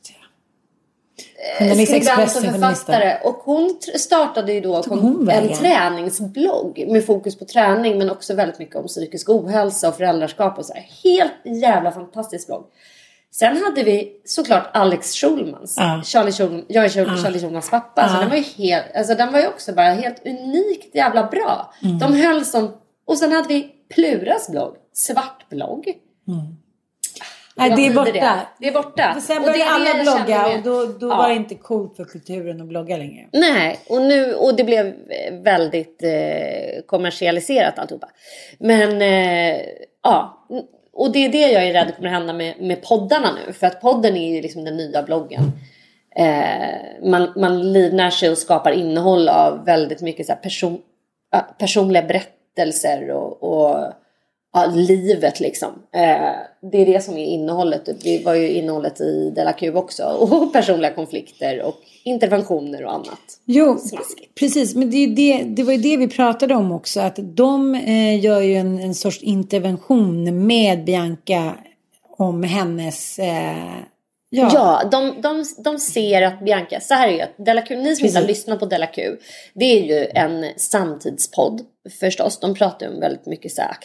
Skribent 1.86 2.36
och 2.36 2.42
författare. 2.44 3.18
Och 3.24 3.36
hon 3.36 3.80
startade 3.96 4.54
ju 4.54 4.62
då 4.62 4.84
hon 4.88 5.30
en 5.30 5.54
träningsblogg 5.54 6.86
med 6.88 7.06
fokus 7.06 7.40
på 7.40 7.46
träning 7.46 7.98
men 7.98 8.10
också 8.10 8.34
väldigt 8.34 8.60
mycket 8.60 8.76
om 8.76 8.88
psykisk 8.88 9.30
ohälsa 9.30 9.90
och 9.90 9.96
föräldraskap 9.96 10.58
och 10.58 10.66
så 10.66 10.74
här. 10.74 10.86
Helt 11.04 11.62
jävla 11.62 11.92
fantastisk 11.92 12.48
blogg. 12.48 12.64
Sen 13.32 13.58
hade 13.64 13.84
vi 13.84 14.22
såklart 14.26 14.70
Alex 14.74 15.14
Schulmans. 15.16 15.76
Ja. 15.78 16.02
Charlie 16.06 16.32
Schulman, 16.32 16.66
jag 16.68 16.86
är 16.86 16.90
Charlie, 16.90 17.22
Charlie 17.24 17.40
Schulmans 17.40 17.70
pappa. 17.70 18.10
Så 18.10 18.16
Ja. 18.16 18.20
den 18.20 18.30
var 18.30 18.38
ju 18.38 18.44
helt, 18.44 18.86
alltså 18.96 19.16
den 19.16 19.32
var 19.34 19.40
ju 19.40 19.48
också 19.48 19.74
bara 19.74 19.90
helt 19.94 20.26
unikt 20.26 20.96
jävla 20.96 21.24
bra. 21.28 21.74
Mm. 21.84 22.00
De 22.00 22.14
höll 22.14 22.46
som, 22.46 22.72
och 23.06 23.18
sen 23.18 23.32
hade 23.32 23.48
vi 23.48 23.72
Pluras 23.94 24.50
blogg, 24.50 24.76
Svart 24.94 25.50
blogg. 25.50 25.86
Nej, 27.60 27.74
det 27.76 27.86
är 27.88 27.94
borta. 27.94 28.40
Det 28.60 28.68
är 28.68 28.74
borta. 28.74 29.14
För 29.14 29.22
sen 29.22 29.42
det 29.42 29.52
började 29.52 29.84
det 29.84 29.92
alla 30.02 30.04
blogga 30.04 30.48
och 30.58 30.64
då, 30.64 30.86
då 31.00 31.08
Ja. 31.08 31.18
var 31.18 31.30
det 31.30 31.36
inte 31.36 31.56
coolt 31.56 31.96
för 31.96 32.06
kulturen 32.06 32.62
att 32.62 32.68
blogga 32.68 32.98
längre. 32.98 33.26
Nej, 33.32 33.80
och, 33.90 34.02
nu, 34.02 34.34
och 34.34 34.56
det 34.56 34.64
blev 34.64 34.86
eh, 34.88 35.34
väldigt 35.44 36.04
eh, 36.04 36.82
kommersialiserat 36.86 37.80
alltihopa. 37.80 38.10
Men 38.60 39.02
eh, 39.02 39.62
ja, 40.04 40.48
och 40.94 41.12
det 41.12 41.26
är 41.26 41.30
det 41.30 41.52
jag 41.52 41.64
är 41.68 41.74
rädd 41.74 41.96
kommer 41.96 42.10
hända 42.10 42.34
med, 42.34 42.62
med 42.62 42.82
poddarna 42.84 43.30
nu. 43.46 43.54
För 43.54 43.68
att 43.68 43.82
podden 43.82 44.18
är 44.18 44.36
ju 44.36 44.42
liksom 44.42 44.66
den 44.66 44.78
nya 44.78 45.04
bloggen. 45.04 45.52
Eh, 46.16 47.10
man, 47.10 47.34
man 47.36 47.74
livnär 47.74 48.10
sig 48.10 48.30
och 48.30 48.38
skapar 48.38 48.72
innehåll 48.72 49.30
av 49.30 49.66
väldigt 49.66 50.02
mycket 50.02 50.26
så 50.26 50.34
person, 50.34 50.82
personliga 51.58 52.04
berättelser 52.04 53.12
och, 53.12 53.44
och 53.44 53.94
ja, 54.54 54.66
livet 54.66 55.40
liksom. 55.40 55.70
Eh, 55.94 56.70
det 56.72 56.78
är 56.82 56.86
det 56.86 57.04
som 57.04 57.18
är 57.18 57.26
innehållet. 57.26 57.90
Det 58.04 58.26
var 58.26 58.34
ju 58.34 58.50
innehållet 58.50 59.02
i 59.02 59.32
Della 59.36 59.54
Q 59.54 59.74
också. 59.74 60.04
Och 60.20 60.54
personliga 60.54 60.94
konflikter 60.94 61.62
och 61.62 61.76
interventioner 62.04 62.86
och 62.86 62.94
annat. 62.94 63.40
Jo, 63.46 63.78
Smaskigt. 63.78 64.36
precis. 64.36 64.76
Men 64.76 64.92
det, 64.92 65.08
det, 65.08 65.44
det 65.44 65.64
var 65.64 65.74
ju 65.74 65.80
det 65.80 65.98
vi 65.98 66.08
pratade 66.08 66.56
om 66.56 66.72
också. 66.72 67.00
Att 67.00 67.20
de 67.22 67.76
eh, 67.76 68.20
gör 68.20 68.42
ju 68.42 68.56
en, 68.56 68.80
en 68.80 68.96
sorts 68.96 69.24
intervention 69.24 70.48
med 70.48 70.86
Bianca 70.86 71.56
om 72.18 72.44
hennes... 72.44 73.20
Eh, 73.20 73.80
ja. 74.30 74.50
Ja, 74.54 74.90
de, 74.92 75.22
de, 75.22 75.46
de 75.64 75.80
ser 75.80 76.22
att 76.22 76.46
Bianca, 76.46 76.80
så 76.80 76.94
här 76.94 77.08
är 77.08 77.12
ju 77.12 77.44
Della 77.44 77.62
Q, 77.62 77.76
ni 77.76 77.96
som 77.96 78.06
inte 78.06 78.20
har 78.20 78.28
lyssnat 78.28 78.60
på 78.60 78.66
Della 78.66 78.88
Q, 78.88 79.18
det 79.54 79.66
är 79.66 79.84
ju 79.84 80.06
en 80.06 80.46
samtidspodd 80.58 81.62
förstås. 82.00 82.40
De 82.40 82.56
pratar 82.56 82.86
ju 82.86 82.94
om 82.94 83.00
väldigt 83.00 83.26
mycket 83.26 83.52
så 83.52 83.62
här 83.62 83.78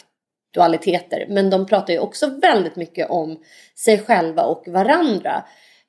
dualiteter. 0.54 1.26
men 1.28 1.50
de 1.50 1.66
pratar 1.66 1.92
ju 1.92 1.98
också 1.98 2.26
väldigt 2.42 2.76
mycket 2.76 3.10
om 3.10 3.40
sig 3.76 3.98
själva 3.98 4.42
och 4.42 4.64
varandra. 4.68 5.44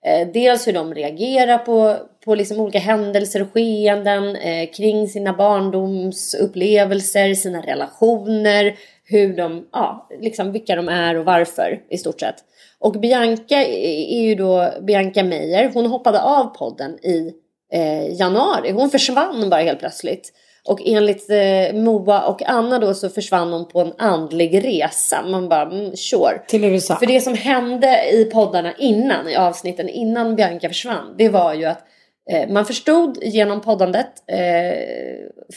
Eh, 0.05 0.27
dels 0.33 0.67
hur 0.67 0.73
de 0.73 0.93
reagerar 0.93 1.57
på, 1.57 1.97
på 2.25 2.35
liksom 2.35 2.59
olika 2.59 2.79
händelser 2.79 3.41
och 3.41 3.53
skeenden 3.53 4.35
eh, 4.35 4.69
kring 4.71 5.07
sina 5.07 5.33
barndomsupplevelser, 5.33 7.33
sina 7.33 7.61
relationer, 7.61 8.75
hur 9.03 9.37
de, 9.37 9.67
ja, 9.71 10.09
liksom 10.21 10.51
vilka 10.51 10.75
de 10.75 10.89
är 10.89 11.15
och 11.15 11.25
varför 11.25 11.81
i 11.89 11.97
stort 11.97 12.19
sett. 12.19 12.35
Och 12.79 12.93
Bianca 12.93 13.63
är 13.63 14.21
ju 14.21 14.35
då 14.35 14.69
Bianca 14.81 15.23
Meijer. 15.23 15.71
Hon 15.73 15.85
hoppade 15.85 16.21
av 16.21 16.43
podden 16.43 17.05
i 17.05 17.33
eh, 17.73 18.19
januari. 18.19 18.71
Hon 18.71 18.89
försvann 18.89 19.49
bara 19.49 19.61
helt 19.61 19.79
plötsligt. 19.79 20.33
Och 20.67 20.81
enligt 20.85 21.29
eh, 21.29 21.73
Moa 21.73 22.21
och 22.25 22.43
Anna 22.49 22.79
då 22.79 22.93
så 22.93 23.09
försvann 23.09 23.53
hon 23.53 23.67
på 23.67 23.81
en 23.81 23.93
andlig 23.97 24.65
resa. 24.65 25.21
Man 25.27 25.49
bara, 25.49 25.61
mm, 25.61 25.95
sure. 25.95 26.41
Till 26.47 26.63
USA. 26.63 26.95
För 26.95 27.05
det 27.05 27.21
som 27.21 27.33
hände 27.33 28.09
i 28.11 28.25
poddarna 28.25 28.73
innan, 28.77 29.29
i 29.29 29.35
avsnitten 29.35 29.89
innan 29.89 30.35
Bianca 30.35 30.67
försvann, 30.67 31.15
det 31.17 31.29
var 31.29 31.53
ju 31.53 31.65
att 31.65 31.83
eh, 32.31 32.49
man 32.49 32.65
förstod 32.65 33.17
genom 33.23 33.61
poddandet, 33.61 34.07
eh, 34.27 34.37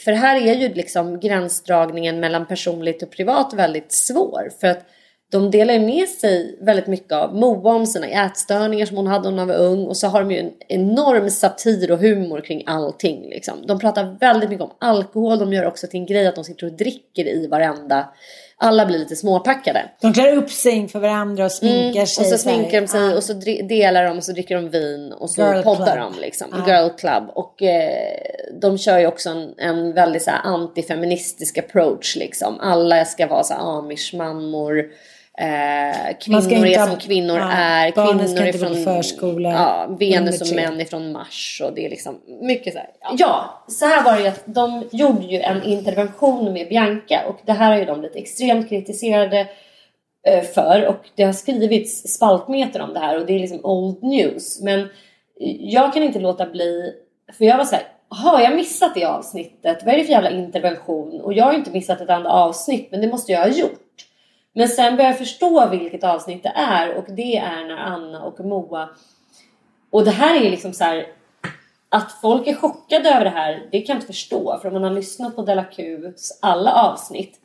för 0.03 0.11
här 0.11 0.47
är 0.47 0.53
ju 0.53 0.73
liksom 0.73 1.19
gränsdragningen 1.19 2.19
mellan 2.19 2.45
personligt 2.45 3.03
och 3.03 3.11
privat 3.11 3.53
väldigt 3.53 3.91
svår. 3.91 4.49
För 4.61 4.67
att 4.67 4.85
de 5.31 5.51
delar 5.51 5.73
ju 5.73 5.79
med 5.79 6.07
sig 6.09 6.57
väldigt 6.61 6.87
mycket 6.87 7.11
av 7.11 7.35
Moa 7.35 7.73
om 7.75 7.85
sina 7.85 8.07
ätstörningar 8.07 8.85
som 8.85 8.97
hon 8.97 9.07
hade 9.07 9.31
när 9.31 9.37
hon 9.39 9.47
var 9.47 9.55
ung 9.55 9.85
och 9.85 9.97
så 9.97 10.07
har 10.07 10.19
de 10.21 10.31
ju 10.31 10.39
en 10.39 10.51
enorm 10.67 11.29
satir 11.29 11.91
och 11.91 11.97
humor 11.99 12.41
kring 12.41 12.63
allting. 12.65 13.29
Liksom. 13.29 13.67
De 13.67 13.79
pratar 13.79 14.17
väldigt 14.19 14.49
mycket 14.49 14.63
om 14.63 14.71
alkohol, 14.79 15.39
de 15.39 15.53
gör 15.53 15.65
också 15.65 15.87
till 15.87 15.99
en 15.99 16.05
grej 16.05 16.27
att 16.27 16.35
de 16.35 16.43
sitter 16.43 16.65
och 16.67 16.73
dricker 16.73 17.27
i 17.27 17.47
varenda... 17.47 18.09
Alla 18.61 18.85
blir 18.85 18.99
lite 18.99 19.15
småpackade. 19.15 19.89
De 20.01 20.13
klär 20.13 20.37
upp 20.37 20.49
sig 20.51 20.71
inför 20.71 20.99
varandra 20.99 21.45
och 21.45 21.51
sminkar 21.51 21.95
Mm, 21.99 22.07
sig. 22.07 22.21
och 22.25 22.31
så 22.31 22.37
sminkar 22.37 22.81
de 22.81 22.87
sig 22.87 23.01
Ja. 23.09 23.15
och 23.15 23.23
så 23.23 23.33
delar 23.63 24.03
de 24.03 24.17
och 24.17 24.23
så 24.23 24.31
dricker 24.31 24.55
de 24.55 24.69
vin 24.69 25.11
och 25.13 25.29
så 25.29 25.41
Girl 25.41 25.63
poddar 25.63 25.95
club. 25.95 26.13
de 26.13 26.21
liksom. 26.21 26.47
Ja. 26.51 26.73
Girl 26.73 26.89
club. 26.89 27.23
Och 27.35 27.63
eh, 27.63 28.17
de 28.61 28.77
kör 28.77 28.99
ju 28.99 29.07
också 29.07 29.29
en, 29.29 29.53
en 29.57 29.93
väldigt 29.93 30.23
så 30.23 30.31
här 30.31 30.41
antifeministisk 30.43 31.57
approach 31.57 32.15
liksom. 32.15 32.59
Alla 32.59 33.05
ska 33.05 33.27
vara 33.27 33.43
så 33.43 33.53
här 33.53 33.61
amish-mammor. 33.79 34.85
Eh, 35.39 36.17
kvinnor 36.19 36.65
är 36.65 36.87
som 36.87 36.97
kvinnor 36.97 37.37
ja, 37.37 37.51
är. 37.51 37.91
barnen 37.91 38.17
Kvinnor 38.17 38.27
ska 38.27 38.43
är 38.43 38.47
inte 38.47 38.59
gå 38.59 38.65
på 38.65 38.73
från 38.73 38.83
förskola 38.83 39.49
Ja, 39.49 39.95
Venus 39.99 40.41
och 40.41 40.55
män 40.55 40.81
är 40.81 40.85
från 40.85 41.11
Mars. 41.11 41.61
Och 41.65 41.73
det 41.73 41.85
är 41.85 41.89
liksom 41.89 42.19
mycket 42.41 42.73
så 42.73 42.79
här. 42.79 42.89
Ja, 43.17 43.63
så 43.67 43.85
här 43.85 44.03
var 44.03 44.13
det 44.13 44.21
ju 44.21 44.27
att 44.27 44.43
de 44.45 44.83
gjorde 44.91 45.25
ju 45.25 45.39
en 45.39 45.63
intervention 45.63 46.53
med 46.53 46.69
Bianca. 46.69 47.21
Och 47.27 47.39
det 47.45 47.51
här 47.51 47.73
är 47.73 47.79
ju 47.79 47.85
de 47.85 48.01
lite 48.01 48.19
extremt 48.19 48.69
kritiserade 48.69 49.47
eh, 50.27 50.43
för 50.43 50.87
och 50.87 51.09
det 51.15 51.23
har 51.23 51.33
skrivits 51.33 52.13
spaltmeter 52.13 52.81
om 52.81 52.93
det 52.93 52.99
här 52.99 53.19
och 53.19 53.25
det 53.25 53.35
är 53.35 53.39
liksom 53.39 53.65
old 53.65 54.03
news. 54.03 54.61
Men 54.61 54.87
jag 55.59 55.93
kan 55.93 56.03
inte 56.03 56.19
låta 56.19 56.45
bli, 56.45 56.93
för 57.37 57.45
jag 57.45 57.57
var 57.57 57.65
så 57.65 57.75
här, 57.75 57.83
har 58.09 58.41
jag 58.41 58.55
missat 58.55 58.95
det 58.95 59.05
avsnittet? 59.05 59.83
Vad 59.85 59.93
är 59.93 59.97
det 59.97 60.03
för 60.03 60.11
jävla 60.11 60.31
intervention? 60.31 61.21
Och 61.21 61.33
jag 61.33 61.45
har 61.45 61.53
inte 61.53 61.71
missat 61.71 62.01
ett 62.01 62.09
enda 62.09 62.29
avsnitt, 62.29 62.87
men 62.91 63.01
det 63.01 63.07
måste 63.07 63.31
jag 63.31 63.39
ha 63.39 63.47
gjort. 63.47 63.79
Men 64.53 64.67
sen 64.67 64.95
börjar 64.95 65.09
jag 65.09 65.17
förstå 65.17 65.67
vilket 65.69 66.03
avsnitt 66.03 66.43
det 66.43 66.53
är 66.55 66.93
och 66.97 67.05
det 67.07 67.37
är 67.37 67.67
när 67.67 67.77
Anna 67.77 68.23
och 68.23 68.39
Moa 68.45 68.89
och 69.91 70.05
det 70.05 70.11
här 70.11 70.41
är 70.45 70.49
liksom 70.51 70.73
så 70.73 70.83
här 70.83 71.05
att 71.89 72.11
folk 72.21 72.47
är 72.47 72.55
chockade 72.55 73.09
över 73.09 73.23
det 73.25 73.29
här, 73.29 73.67
det 73.71 73.81
kan 73.81 73.93
jag 73.93 73.97
inte 73.97 74.07
förstå. 74.07 74.59
För 74.61 74.67
om 74.67 74.73
man 74.73 74.83
har 74.83 74.91
lyssnat 74.91 75.35
på 75.35 75.41
Della 75.41 75.63
Qs 75.63 76.39
alla 76.41 76.73
avsnitt 76.73 77.35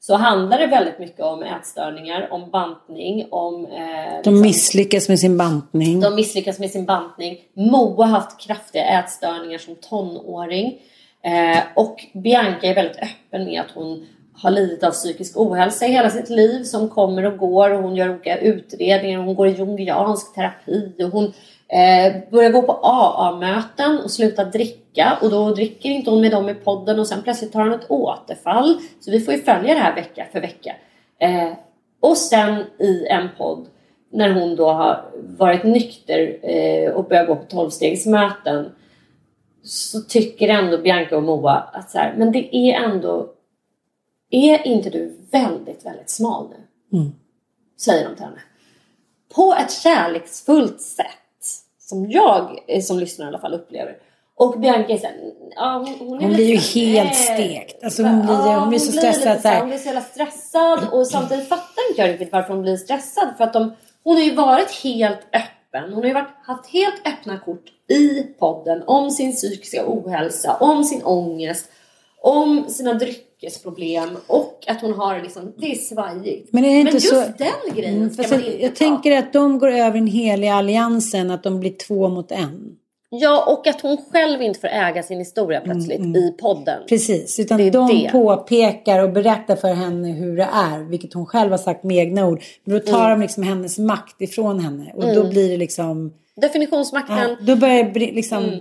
så 0.00 0.14
handlar 0.14 0.58
det 0.58 0.66
väldigt 0.66 0.98
mycket 0.98 1.20
om 1.20 1.42
ätstörningar, 1.42 2.28
om 2.30 2.50
bantning, 2.50 3.26
om... 3.30 3.64
Eh, 3.66 3.70
De 3.70 4.16
liksom- 4.16 4.40
misslyckas 4.40 5.08
med 5.08 5.18
sin 5.20 5.36
bantning. 5.36 6.00
de 6.00 6.14
misslyckas 6.14 6.58
med 6.58 6.70
sin 6.70 6.86
bantning. 6.86 7.38
Moa 7.54 8.06
har 8.06 8.12
haft 8.12 8.40
kraftiga 8.40 8.84
ätstörningar 8.84 9.58
som 9.58 9.74
tonåring. 9.74 10.78
Eh, 11.22 11.58
och 11.76 12.06
Bianca 12.12 12.66
är 12.66 12.74
väldigt 12.74 12.96
öppen 12.98 13.44
med 13.44 13.60
att 13.60 13.70
hon 13.74 14.06
har 14.42 14.50
lidit 14.50 14.84
av 14.84 14.90
psykisk 14.90 15.36
ohälsa 15.36 15.86
i 15.86 15.92
hela 15.92 16.10
sitt 16.10 16.28
liv 16.28 16.62
som 16.62 16.88
kommer 16.88 17.26
och 17.26 17.38
går 17.38 17.70
och 17.70 17.82
hon 17.82 17.96
gör 17.96 18.10
olika 18.10 18.38
utredningar. 18.38 19.18
Hon 19.20 19.34
går 19.34 19.48
i 19.48 19.52
jungiansk 19.52 20.34
terapi 20.34 20.94
och 21.04 21.10
hon 21.10 21.24
eh, 21.68 22.30
börjar 22.30 22.50
gå 22.50 22.62
på 22.62 22.72
AA-möten 22.82 23.98
och 24.04 24.10
slutar 24.10 24.44
dricka 24.44 25.18
och 25.22 25.30
då 25.30 25.50
dricker 25.50 25.88
inte 25.88 26.10
hon 26.10 26.20
med 26.20 26.30
dem 26.30 26.48
i 26.48 26.54
podden 26.54 27.00
och 27.00 27.06
sen 27.06 27.22
plötsligt 27.22 27.52
tar 27.52 27.60
hon 27.60 27.72
ett 27.72 27.90
återfall. 27.90 28.78
Så 29.00 29.10
vi 29.10 29.20
får 29.20 29.34
ju 29.34 29.40
följa 29.40 29.74
det 29.74 29.80
här 29.80 29.94
vecka 29.94 30.26
för 30.32 30.40
vecka. 30.40 30.74
Eh, 31.18 31.52
och 32.00 32.16
sen 32.16 32.64
i 32.78 33.06
en 33.06 33.28
podd 33.38 33.66
när 34.12 34.30
hon 34.30 34.56
då 34.56 34.68
har 34.68 35.04
varit 35.38 35.64
nykter 35.64 36.36
eh, 36.42 36.92
och 36.92 37.04
börjar 37.04 37.26
gå 37.26 37.36
på 37.36 37.44
tolvstegsmöten 37.44 38.72
så 39.62 40.00
tycker 40.00 40.48
ändå 40.48 40.78
Bianca 40.78 41.16
och 41.16 41.22
Moa 41.22 41.52
att 41.72 41.90
så 41.90 41.98
här, 41.98 42.14
men 42.16 42.32
det 42.32 42.56
är 42.56 42.84
ändå 42.84 43.28
är 44.30 44.66
inte 44.66 44.90
du 44.90 45.16
väldigt, 45.30 45.86
väldigt 45.86 46.10
smal 46.10 46.48
nu? 46.48 46.98
Mm. 46.98 47.12
Säger 47.80 48.08
de 48.08 48.14
till 48.14 48.24
henne. 48.24 48.40
På 49.34 49.54
ett 49.54 49.72
kärleksfullt 49.72 50.80
sätt. 50.80 51.06
Som 51.78 52.10
jag 52.10 52.58
eh, 52.68 52.82
som 52.82 52.98
lyssnar 52.98 53.26
i 53.26 53.28
alla 53.28 53.38
fall 53.38 53.54
upplever. 53.54 53.96
Och 54.34 54.60
Bianca 54.60 54.92
är 54.92 54.98
såhär, 54.98 55.16
ja, 55.56 55.72
hon, 55.98 56.08
hon, 56.08 56.18
är 56.18 56.22
Hon 56.22 56.32
blir 56.34 56.46
ju 56.48 56.56
helt 56.56 57.10
nej. 57.10 57.14
stekt. 57.64 57.84
Alltså 57.84 58.02
hon 58.02 58.22
blir- 58.26 58.58
hon 58.60 58.68
blir 58.68 58.78
så 58.78 58.92
stressad 58.92 59.36
lite 59.36 59.42
så. 59.42 59.48
Hon 59.58 59.68
blir 59.68 59.78
så 59.78 59.86
jävla 59.86 60.00
stressad 60.00 60.88
och 60.92 61.06
samtidigt 61.06 61.48
fattar 61.48 61.88
inte 61.90 62.00
jag 62.02 62.10
riktigt 62.10 62.32
varför 62.32 62.52
hon 62.54 62.62
blir 62.62 62.76
stressad. 62.76 63.28
För 63.36 63.44
att 63.44 63.52
de, 63.52 63.72
hon 64.04 64.16
har 64.16 64.22
ju 64.22 64.34
varit 64.34 64.70
helt 64.70 65.18
öppen. 65.32 65.84
Hon 65.92 65.94
har 65.94 66.04
ju 66.08 66.12
varit, 66.14 66.28
haft 66.42 66.66
helt 66.66 67.06
öppna 67.06 67.38
kort 67.38 67.64
i 67.88 68.22
podden 68.22 68.82
om 68.86 69.10
sin 69.10 69.32
psykiska 69.32 69.84
ohälsa, 69.86 70.56
om 70.60 70.84
sin 70.84 71.02
ångest, 71.04 71.70
om 72.22 72.64
sina 72.68 72.94
dryckesproblem 73.40 74.08
och 74.26 74.64
att 74.66 74.80
hon 74.80 74.92
har 74.92 75.20
liksom, 75.22 75.52
det 75.56 75.66
är 75.72 75.74
svajigt. 75.74 76.52
Men 76.52 76.64
är 76.64 76.70
det 76.74 76.80
inte 76.80 76.92
just 76.92 77.08
så- 77.08 77.14
den 77.38 77.74
grejen 77.76 77.96
Mm, 77.96 78.10
ska 78.10 78.22
fast 78.22 78.34
man 78.34 78.40
jag, 78.44 78.50
inte 78.52 78.62
jag 78.64 78.76
ta. 78.76 78.84
tänker 78.84 79.18
att 79.18 79.32
de 79.32 79.58
går 79.58 79.70
över 79.70 79.92
den 79.98 80.06
heliga 80.06 80.54
alliansen, 80.54 81.30
att 81.30 81.42
de 81.42 81.60
blir 81.60 81.72
två 81.86 82.08
mot 82.08 82.32
en. 82.32 82.76
Ja, 83.12 83.44
och 83.52 83.66
att 83.66 83.80
hon 83.80 83.96
själv 84.12 84.42
inte 84.42 84.60
får 84.60 84.68
äga 84.68 85.02
sin 85.02 85.18
historia 85.18 85.60
plötsligt 85.60 86.00
i 86.00 86.34
podden. 86.40 86.74
Mm, 86.76 86.86
Precis, 86.88 87.40
utan 87.40 87.58
Det 87.58 87.70
de 87.70 87.88
det. 87.88 88.08
påpekar 88.12 89.02
och 89.04 89.12
berättar 89.12 89.56
för 89.56 89.72
henne 89.74 90.12
hur 90.12 90.36
det 90.36 90.48
är, 90.52 90.78
vilket 90.90 91.14
hon 91.14 91.26
själv 91.26 91.50
har 91.50 91.58
sagt 91.58 91.84
med 91.84 91.96
egna 91.96 92.26
ord. 92.26 92.42
Men 92.64 92.78
då 92.78 92.84
tar 92.92 93.04
Mm. 93.06 93.10
de 93.20 93.22
liksom 93.22 93.42
hennes 93.42 93.78
makt 93.78 94.22
ifrån 94.22 94.60
henne 94.60 94.92
och 94.94 95.14
då 95.14 95.24
blir 95.30 95.48
det 95.50 95.56
liksom, 95.56 96.12
Definitionsmakten. 96.40 97.16
ja, 97.18 97.36
då 97.40 97.56
börjar 97.56 97.84
det 97.84 98.00
liksom... 98.12 98.44
Mm. 98.44 98.60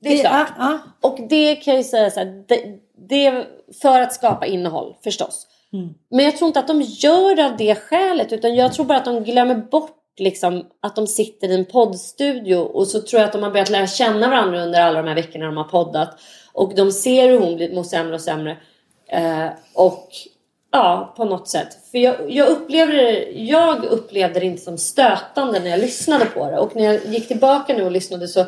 Det 0.00 0.08
är 0.20 0.20
klart. 0.20 0.48
ja, 0.58 0.78
Och 1.00 1.18
det 1.28 1.54
kan 1.56 1.74
jag 1.74 1.80
ju 1.80 1.84
säga 1.88 2.10
så 2.10 2.20
här, 2.20 2.44
det, 2.48 2.60
det 3.08 3.26
är 3.26 3.46
för 3.82 4.00
att 4.00 4.12
skapa 4.14 4.46
innehåll 4.46 4.94
förstås. 5.04 5.46
Mm. 5.72 5.94
Men 6.10 6.24
jag 6.24 6.36
tror 6.36 6.48
inte 6.48 6.58
att 6.60 6.68
de 6.68 6.82
gör 6.82 7.34
det 7.34 7.46
av 7.46 7.56
det 7.56 7.74
skälet 7.74 8.32
utan 8.32 8.54
jag 8.54 8.72
tror 8.72 8.86
bara 8.86 8.98
att 8.98 9.04
de 9.04 9.24
glömmer 9.24 9.54
bort 9.54 9.92
liksom, 10.18 10.64
att 10.82 10.96
de 10.96 11.06
sitter 11.06 11.48
i 11.48 11.54
en 11.54 11.64
poddstudio 11.64 12.56
och 12.56 12.86
så 12.88 13.00
tror 13.00 13.20
jag 13.20 13.26
att 13.26 13.32
de 13.32 13.42
har 13.42 13.50
börjat 13.50 13.70
lära 13.70 13.86
känna 13.86 14.28
varandra 14.28 14.62
under 14.62 14.80
alla 14.80 15.02
de 15.02 15.08
här 15.08 15.14
veckorna 15.14 15.46
de 15.46 15.56
har 15.56 15.64
poddat. 15.64 16.08
Och 16.52 16.74
de 16.74 16.92
ser 16.92 17.28
hur 17.28 17.38
hon 17.40 17.74
mår 17.74 17.82
sämre 17.82 18.14
och 18.14 18.20
sämre. 18.20 18.56
Eh, 19.08 19.46
och 19.74 20.08
Ja, 20.70 21.14
på 21.16 21.24
något 21.24 21.48
sätt. 21.48 21.68
För 21.90 21.98
jag, 21.98 22.30
jag, 22.30 22.48
upplevde, 22.48 22.96
det- 22.96 23.30
jag 23.30 23.84
upplevde 23.84 24.40
det 24.40 24.46
inte 24.46 24.62
som 24.62 24.78
stötande 24.78 25.60
när 25.60 25.70
jag 25.70 25.80
lyssnade 25.80 26.24
på 26.24 26.50
det. 26.50 26.58
Och 26.58 26.76
när 26.76 26.84
jag 26.84 27.06
gick 27.06 27.28
tillbaka 27.28 27.74
nu 27.74 27.84
och 27.84 27.90
lyssnade 27.90 28.28
så 28.28 28.44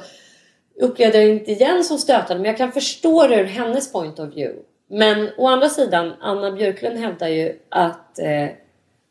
upplevde 0.80 1.22
jag 1.22 1.30
inte 1.30 1.52
igen 1.52 1.84
som 1.84 1.98
stötande. 1.98 2.42
Men 2.42 2.44
jag 2.44 2.56
kan 2.56 2.72
förstå 2.72 3.26
det 3.26 3.40
ur 3.40 3.44
hennes 3.44 3.92
point 3.92 4.18
of 4.18 4.36
view. 4.36 4.62
Men 4.90 5.28
å 5.36 5.46
andra 5.48 5.68
sidan, 5.68 6.12
Anna 6.20 6.52
Björklund 6.52 6.98
hävdar 6.98 7.28
ju 7.28 7.58
att, 7.68 8.18
eh, 8.18 8.48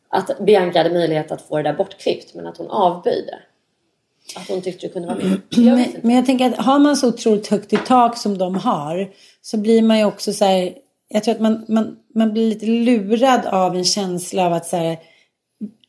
att 0.10 0.40
Bianca 0.40 0.78
hade 0.80 0.94
möjlighet 0.94 1.32
att 1.32 1.42
få 1.42 1.58
det 1.58 1.64
där 1.64 1.74
bortklippt. 1.74 2.34
Men 2.34 2.48
att 2.48 2.58
hon 2.58 2.68
avböjde. 2.68 3.40
Att 4.36 4.50
hon 4.50 4.62
tyckte 4.62 4.88
det 4.88 4.94
kunde 4.94 5.08
vara 5.08 5.18
med. 5.18 5.42
Jag 5.50 5.78
Men, 5.78 5.86
men 6.02 6.16
jag 6.16 6.26
tänker 6.26 6.46
att 6.46 6.58
har 6.58 6.80
man 6.80 6.98
så 6.98 7.08
otroligt 7.08 7.48
högt 7.48 7.74
i 7.74 7.78
tak 7.78 8.18
som 8.18 8.38
de 8.38 8.56
har 8.56 9.10
så 9.42 9.58
blir 9.58 9.82
man 9.82 9.98
ju 9.98 10.06
också 10.06 10.34
så 10.34 10.46
här, 10.46 10.74
jag 11.08 11.24
tror 11.24 11.36
att 11.36 11.42
man, 11.42 11.66
man, 11.68 11.98
man 12.16 12.34
blir 12.34 12.50
lite 12.50 12.66
lurad 12.66 13.46
av 13.46 13.76
en 13.76 13.86
känsla 13.86 14.46
av 14.46 14.54
att 14.54 14.66
så 14.66 14.78
här, 14.78 14.98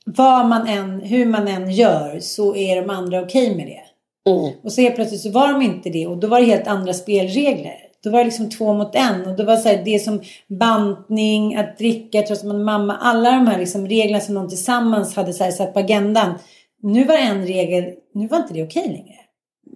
vad 0.04 0.46
man 0.46 0.68
än, 0.68 1.00
hur 1.00 1.26
man 1.26 1.48
än 1.48 1.70
gör 1.70 2.20
så 2.20 2.56
är 2.56 2.82
de 2.82 2.90
andra 2.90 3.22
okej 3.22 3.56
med 3.56 3.66
det. 3.66 3.87
Mm. 4.30 4.52
Och 4.62 4.72
så 4.72 4.80
helt 4.80 4.94
plötsligt 4.94 5.20
så 5.20 5.30
var 5.30 5.52
de 5.52 5.62
inte 5.62 5.90
det 5.90 6.06
och 6.06 6.16
då 6.18 6.26
var 6.28 6.40
det 6.40 6.46
helt 6.46 6.66
andra 6.66 6.92
spelregler. 6.92 7.74
Då 8.04 8.10
var 8.10 8.18
det 8.18 8.24
liksom 8.24 8.50
två 8.50 8.72
mot 8.72 8.94
en 8.94 9.26
och 9.26 9.36
då 9.36 9.44
var 9.44 9.56
så 9.56 9.68
här, 9.68 9.82
det 9.84 9.98
som 9.98 10.20
bantning, 10.48 11.56
att 11.56 11.78
dricka 11.78 12.22
trots 12.22 12.40
att 12.42 12.46
man 12.48 12.64
mamma. 12.64 12.96
Alla 12.96 13.30
de 13.30 13.46
här 13.46 13.58
liksom 13.58 13.88
reglerna 13.88 14.20
som 14.20 14.34
de 14.34 14.48
tillsammans 14.48 15.16
hade 15.16 15.32
så 15.32 15.44
här 15.44 15.50
satt 15.50 15.72
på 15.72 15.78
agendan. 15.78 16.34
Nu 16.82 17.04
var 17.04 17.16
en 17.16 17.46
regel, 17.46 17.84
nu 18.14 18.26
var 18.28 18.38
inte 18.38 18.54
det 18.54 18.62
okej 18.64 18.86
längre. 18.88 19.14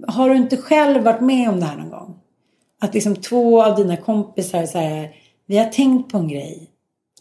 Har 0.07 0.29
du 0.31 0.37
inte 0.37 0.57
själv 0.57 1.03
varit 1.03 1.21
med 1.21 1.49
om 1.49 1.61
det 1.61 1.67
här 1.67 1.77
någon 1.77 1.91
gång? 1.91 2.15
Att 2.81 2.95
liksom 2.95 3.17
två 3.17 3.63
av 3.63 3.77
dina 3.77 3.97
kompisar 3.97 4.67
så 4.67 4.79
här, 4.79 5.11
vi 5.47 5.59
har 5.59 5.65
tänkt 5.67 6.13
på 6.13 6.19
en 6.19 6.29
grej. 6.29 6.69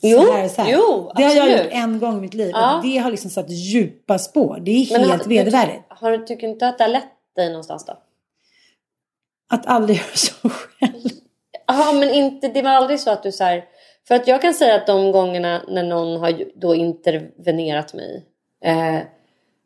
Så 0.02 0.08
Jo, 0.08 0.20
här, 0.34 0.48
så 0.48 0.62
här. 0.62 0.72
jo, 0.72 1.12
Det 1.16 1.24
har 1.24 1.32
jag 1.34 1.52
gjort 1.52 1.68
en 1.72 2.00
gång 2.00 2.18
i 2.18 2.22
mitt 2.22 2.34
liv 2.34 2.52
Ja. 2.54 2.78
och 2.78 2.84
det 2.84 2.98
har 2.98 3.12
liksom 3.12 3.30
satt 3.32 3.50
djupa 3.50 4.18
spår. 4.20 4.60
Det 4.66 4.72
är 4.72 4.86
helt 4.86 5.22
har- 5.24 5.30
vedervärdigt. 5.30 5.82
Har 5.90 6.12
du, 6.12 6.18
tycker 6.26 6.48
inte 6.48 6.68
att 6.68 6.78
det 6.78 6.84
har 6.84 6.92
lett 6.92 7.04
dig 7.36 7.50
någonstans 7.50 7.86
då? 7.86 7.98
Att 9.50 9.66
aldrig 9.66 9.98
göra 9.98 10.16
så 10.16 10.50
själv. 10.50 11.10
Ja, 11.68 11.92
men 11.94 12.10
inte, 12.10 12.48
det 12.48 12.62
var 12.62 12.70
aldrig 12.70 13.00
så 13.00 13.12
att 13.12 13.24
du 13.24 13.32
så 13.32 13.44
här, 13.44 13.66
För 14.08 14.16
att 14.16 14.28
jag 14.28 14.42
kan 14.42 14.54
säga 14.54 14.76
att 14.76 14.88
de 14.88 15.12
gångerna 15.12 15.62
när 15.68 15.84
någon 15.84 16.20
har 16.20 16.44
då 16.56 16.76
intervenerat 16.76 17.94
mig. 17.94 18.26
Eh, 18.64 19.00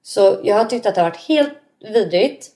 så 0.03 0.39
jag 0.43 0.55
har 0.55 0.66
tyckt 0.66 0.86
att 0.86 0.95
det 0.95 1.01
har 1.01 1.09
varit 1.09 1.28
helt 1.28 1.53
vidrigt. 1.80 2.51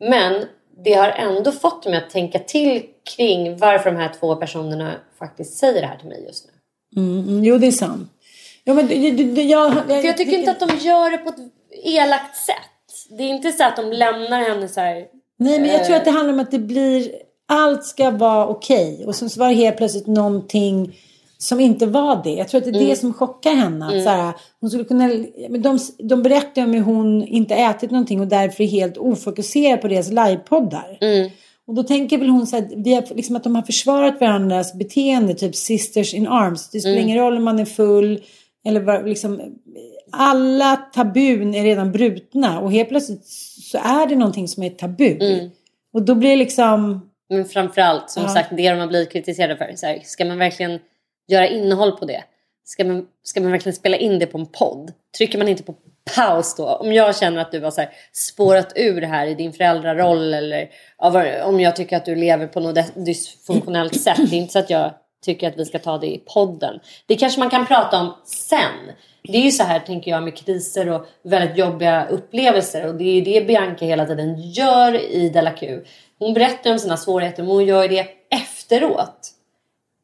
Men 0.00 0.44
det 0.84 0.94
har 0.94 1.08
ändå 1.08 1.52
fått 1.52 1.86
mig 1.86 1.96
att 1.96 2.10
tänka 2.10 2.38
till 2.38 2.86
kring 3.16 3.56
varför 3.56 3.90
de 3.90 3.96
här 3.96 4.12
två 4.20 4.36
personerna 4.36 4.94
faktiskt 5.18 5.56
säger 5.56 5.80
det 5.80 5.86
här 5.86 5.96
till 5.96 6.08
mig 6.08 6.24
just 6.26 6.46
nu. 6.46 6.52
Mm, 7.02 7.28
mm, 7.28 7.44
jo, 7.44 7.58
det 7.58 7.66
är 7.66 7.72
sant. 7.72 8.10
Jo, 8.64 8.74
men, 8.74 9.02
jag, 9.02 9.20
jag, 9.38 9.86
För 9.86 10.04
jag 10.04 10.16
tycker 10.16 10.38
inte 10.38 10.50
att 10.50 10.60
de 10.60 10.76
gör 10.76 11.10
det 11.10 11.18
på 11.18 11.28
ett 11.28 11.52
elakt 11.70 12.36
sätt. 12.36 12.56
Det 13.08 13.22
är 13.24 13.28
inte 13.28 13.52
så 13.52 13.64
att 13.64 13.76
de 13.76 13.92
lämnar 13.92 14.40
henne 14.48 14.68
så 14.68 14.80
här. 14.80 15.04
Nej, 15.38 15.60
men 15.60 15.70
jag 15.70 15.84
tror 15.84 15.94
Eh. 15.94 15.98
att 15.98 16.04
det 16.04 16.10
handlar 16.10 16.34
om 16.34 16.40
att 16.40 16.50
det 16.50 16.58
blir... 16.58 17.10
Allt 17.50 17.84
ska 17.84 18.10
vara 18.10 18.46
okej. 18.46 19.04
Och 19.06 19.14
så 19.14 19.40
var 19.40 19.48
det 19.48 19.54
helt 19.54 19.76
plötsligt 19.76 20.06
någonting 20.06 20.96
som 21.38 21.60
inte 21.60 21.86
var 21.86 22.20
det. 22.24 22.30
Jag 22.30 22.48
tror 22.48 22.58
att 22.58 22.64
det 22.64 22.70
är 22.70 22.74
Mm. 22.74 22.88
det 22.88 22.96
som 22.96 23.12
chockar 23.12 23.54
henne. 23.54 23.86
Att 23.86 24.02
så 24.04 24.08
här, 24.10 24.32
hon 24.60 24.70
skulle 24.70 24.84
kunna, 24.84 25.06
men 25.48 25.62
de, 25.62 25.78
de 25.98 26.22
berättar 26.22 26.62
om 26.64 26.72
hur 26.72 26.80
hon 26.80 27.24
inte 27.24 27.54
ätit 27.54 27.90
någonting 27.90 28.20
och 28.20 28.26
därför 28.26 28.64
är 28.64 28.68
helt 28.68 28.96
ofokuserad 28.98 29.80
på 29.80 29.88
deras 29.88 30.08
livepoddar. 30.08 30.98
Mm. 31.00 31.30
Och 31.66 31.74
då 31.74 31.82
tänker 31.82 32.18
väl 32.18 32.28
hon 32.28 32.46
så 32.46 32.56
här, 32.56 32.68
vi 32.76 32.94
har, 32.94 33.04
liksom 33.14 33.36
att 33.36 33.44
de 33.44 33.54
har 33.54 33.62
försvarat 33.62 34.20
varandras 34.20 34.74
beteende, 34.74 35.34
typ 35.34 35.56
sisters 35.56 36.14
in 36.14 36.26
arms. 36.26 36.70
Det 36.70 36.80
spelar 36.80 36.96
Mm. 36.96 37.08
ingen 37.08 37.18
roll 37.24 37.36
om 37.36 37.44
man 37.44 37.58
är 37.58 37.64
full 37.64 38.20
eller 38.66 39.04
liksom, 39.04 39.40
alla 40.12 40.76
tabun 40.76 41.54
är 41.54 41.62
redan 41.62 41.92
brutna 41.92 42.60
och 42.60 42.72
helt 42.72 42.88
plötsligt 42.88 43.24
så 43.70 43.78
är 43.78 44.06
det 44.06 44.16
någonting 44.16 44.48
som 44.48 44.62
är 44.62 44.70
tabu. 44.70 45.18
Mm. 45.20 45.50
Och 45.92 46.02
då 46.02 46.14
blir 46.14 46.30
det 46.30 46.36
liksom, 46.36 47.10
Men 47.30 47.44
framförallt 47.44 48.10
som 48.10 48.22
Ja. 48.22 48.28
sagt 48.28 48.50
det 48.56 48.70
de 48.70 48.78
har 48.80 48.86
blivit 48.86 49.12
kritiserade 49.12 49.56
för. 49.56 49.72
Så 49.76 49.86
här, 49.86 50.00
ska 50.04 50.24
man 50.24 50.38
verkligen 50.38 50.78
göra 51.28 51.48
innehåll 51.48 51.92
på 51.92 52.04
det? 52.04 52.24
Ska 52.64 52.84
man, 52.84 53.06
ska 53.22 53.40
man 53.40 53.50
verkligen 53.50 53.76
spela 53.76 53.96
in 53.96 54.18
det 54.18 54.26
på 54.26 54.38
en 54.38 54.46
podd? 54.46 54.92
Trycker 55.18 55.38
man 55.38 55.48
inte 55.48 55.62
på 55.62 55.74
paus 56.16 56.54
då? 56.56 56.66
Om 56.66 56.92
jag 56.92 57.16
känner 57.16 57.40
att 57.40 57.52
du 57.52 57.60
har 57.60 57.70
så 57.70 57.80
här, 57.80 57.90
spårat 58.12 58.72
ur 58.76 59.02
här 59.02 59.26
i 59.26 59.34
din 59.34 59.52
föräldraroll 59.52 60.34
eller 60.34 60.68
om 61.44 61.60
jag 61.60 61.76
tycker 61.76 61.96
att 61.96 62.04
du 62.04 62.14
lever 62.14 62.46
på 62.46 62.60
något 62.60 62.76
dys- 62.76 63.04
dysfunktionellt 63.04 64.00
sätt. 64.00 64.16
Det 64.30 64.36
är 64.36 64.40
inte 64.40 64.52
så 64.52 64.58
att 64.58 64.70
jag 64.70 64.94
tycker 65.24 65.48
att 65.48 65.56
vi 65.58 65.64
ska 65.64 65.78
ta 65.78 65.98
det 65.98 66.06
i 66.06 66.18
podden. 66.34 66.80
Det 67.06 67.14
kanske 67.16 67.40
man 67.40 67.50
kan 67.50 67.66
prata 67.66 68.00
om 68.00 68.14
sen. 68.26 68.94
Det 69.32 69.38
är 69.38 69.42
ju 69.42 69.50
så 69.50 69.62
här 69.62 69.80
tänker 69.80 70.10
jag 70.10 70.22
med 70.22 70.36
kriser 70.36 70.88
och 70.88 71.06
väldigt 71.22 71.58
jobbiga 71.58 72.06
upplevelser 72.06 72.86
och 72.86 72.94
det 72.94 73.04
är 73.04 73.14
ju 73.14 73.20
det 73.20 73.46
Bianca 73.46 73.84
hela 73.84 74.06
tiden 74.06 74.40
gör 74.40 74.94
i 74.94 75.28
Della 75.28 75.50
Q. 75.50 75.80
Hon 76.18 76.34
berättar 76.34 76.72
om 76.72 76.78
sina 76.78 76.96
svårigheter 76.96 77.42
men 77.42 77.52
hon 77.52 77.64
gör 77.64 77.88
det 77.88 78.06
efteråt. 78.30 79.34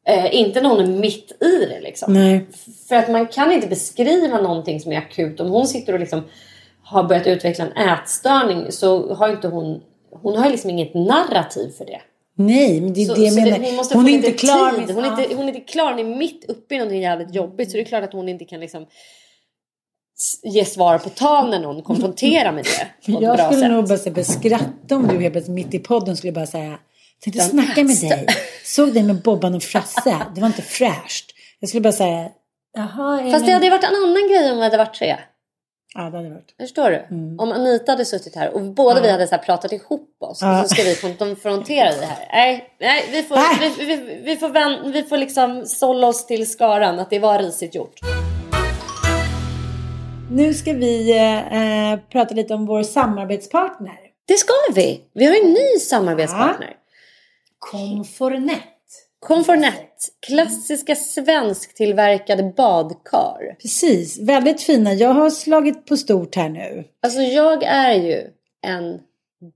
Eh, 0.07 0.35
inte 0.35 0.61
när 0.61 0.69
hon 0.69 0.79
är 0.79 0.87
mitt 0.87 1.31
i 1.43 1.65
det 1.65 1.79
liksom. 1.81 2.13
nej. 2.13 2.45
För 2.87 2.95
att 2.95 3.09
man 3.09 3.27
kan 3.27 3.51
inte 3.51 3.67
beskriva 3.67 4.41
någonting 4.41 4.79
som 4.79 4.91
är 4.91 4.97
akut. 4.97 5.39
Om 5.39 5.49
hon 5.49 5.67
sitter 5.67 5.93
och 5.93 5.99
liksom 5.99 6.23
har 6.83 7.03
börjat 7.03 7.27
utveckla 7.27 7.65
en 7.65 7.89
ätstörning 7.89 8.71
så 8.71 9.13
har 9.13 9.29
inte 9.29 9.47
hon... 9.47 9.81
Hon 10.21 10.37
har 10.37 10.49
liksom 10.49 10.69
inget 10.69 10.93
narrativ 10.93 11.69
för 11.77 11.85
det. 11.85 12.01
Nej, 12.37 12.81
men 12.81 12.93
det 12.93 13.01
är 13.01 13.05
Så, 13.05 13.13
det 13.15 13.21
jag 13.21 13.35
menar. 13.35 13.59
det, 13.59 13.95
hon 13.95 14.07
är 14.07 14.11
inte 14.11 14.31
klar. 14.31 14.71
Hon 14.93 15.05
är 15.05 15.21
inte, 15.21 15.35
hon 15.35 15.43
är 15.43 15.47
inte 15.47 15.71
klar. 15.71 15.91
Hon 15.91 15.99
är 15.99 16.17
mitt 16.17 16.45
uppe 16.47 16.75
i 16.75 16.77
någonting 16.77 17.01
jävligt 17.01 17.35
jobbigt. 17.35 17.71
Så 17.71 17.77
det 17.77 17.83
är 17.83 17.85
klart 17.85 18.03
att 18.03 18.13
hon 18.13 18.29
inte 18.29 18.45
kan 18.45 18.59
liksom 18.59 18.85
ge 20.43 20.65
svar 20.65 20.97
på 20.97 21.09
tal 21.09 21.49
när 21.49 21.59
någon 21.59 21.81
konfronterar 21.83 22.51
med 22.51 22.63
det 22.65 23.11
på 23.13 23.23
Jag 23.23 23.39
skulle 23.39 23.61
sätt. 23.61 23.71
nog 23.71 23.87
bara 23.87 24.11
börja 24.11 24.23
skratta 24.25 24.95
om 24.95 25.07
du 25.07 25.19
helt 25.21 25.33
plötsligt 25.33 25.55
mitt 25.55 25.73
i 25.73 25.79
podden 25.79 26.17
skulle 26.17 26.33
bara 26.33 26.45
säga 26.45 26.79
Tänkte 27.21 27.41
snacka 27.41 27.83
med 27.83 27.97
dig. 28.01 28.27
Såg 28.63 28.93
dig 28.93 29.03
med 29.03 29.21
Bobban 29.21 29.55
och 29.55 29.63
Frasse. 29.63 30.17
Det 30.35 30.41
var 30.41 30.47
inte 30.47 30.61
fräscht. 30.61 31.31
Jag 31.59 31.69
skulle 31.69 31.81
bara 31.81 31.93
säga 31.93 32.29
Jaha, 32.77 33.31
Fast 33.31 33.45
det 33.45 33.51
hade 33.51 33.65
ju 33.65 33.71
varit 33.71 33.83
en 33.83 33.95
annan 33.95 34.27
grej 34.29 34.51
om 34.51 34.57
vi 34.57 34.63
hade 34.63 34.77
varit 34.77 34.93
tre. 34.93 35.15
Ja, 35.97 36.01
det 36.01 36.17
hade 36.17 36.29
varit. 36.29 36.55
Förstår 36.59 36.89
du? 36.89 37.05
Om 37.39 37.51
Anita 37.51 37.91
hade 37.91 38.05
suttit 38.05 38.35
här 38.35 38.53
och 38.53 38.61
båda 38.61 39.01
vi 39.01 39.11
hade 39.11 39.27
så 39.27 39.37
pratat 39.37 39.71
ihop 39.71 40.15
oss 40.19 40.41
Ja. 40.41 40.61
och 40.61 40.69
så 40.69 40.75
ska 40.75 40.83
vi 40.83 41.15
konfrontera 41.17 41.89
det 41.89 42.05
här. 42.05 42.27
Nej, 42.31 42.69
nej 42.79 43.09
vi, 43.11 43.23
får, 43.23 43.35
Nej. 43.35 43.73
vi, 43.79 43.85
vi, 43.85 44.21
vi, 44.23 44.35
får 44.37 44.49
vän, 44.49 44.91
vi 44.91 45.03
får 45.03 45.17
liksom 45.17 45.65
sålla 45.65 46.07
oss 46.07 46.27
till 46.27 46.51
skaran 46.51 46.99
att 46.99 47.09
det 47.09 47.19
var 47.19 47.39
risigt 47.39 47.75
gjort. 47.75 47.99
Nu 50.31 50.53
ska 50.53 50.73
vi 50.73 51.11
eh, 51.17 51.91
eh, 51.93 51.99
prata 52.11 52.35
lite 52.35 52.53
om 52.53 52.65
vår 52.65 52.83
samarbetspartner. 52.83 53.97
Det 54.27 54.37
ska 54.37 54.53
vi! 54.75 55.01
Vi 55.13 55.25
har 55.25 55.35
en 55.45 55.49
ny 55.53 55.79
samarbetspartner. 55.79 56.73
Confornet. 57.59 58.59
Confornet, 59.27 60.09
klassiska 60.27 60.95
svensktillverkade 60.95 62.43
badkar. 62.43 63.55
Precis, 63.61 64.19
väldigt 64.19 64.61
fina. 64.61 64.93
Jag 64.93 65.13
har 65.13 65.29
slagit 65.29 65.85
på 65.85 65.97
stort 65.97 66.35
här 66.35 66.49
nu. 66.49 66.83
Alltså 67.01 67.19
jag 67.19 67.63
är 67.63 67.93
ju 67.93 68.27
en 68.61 68.99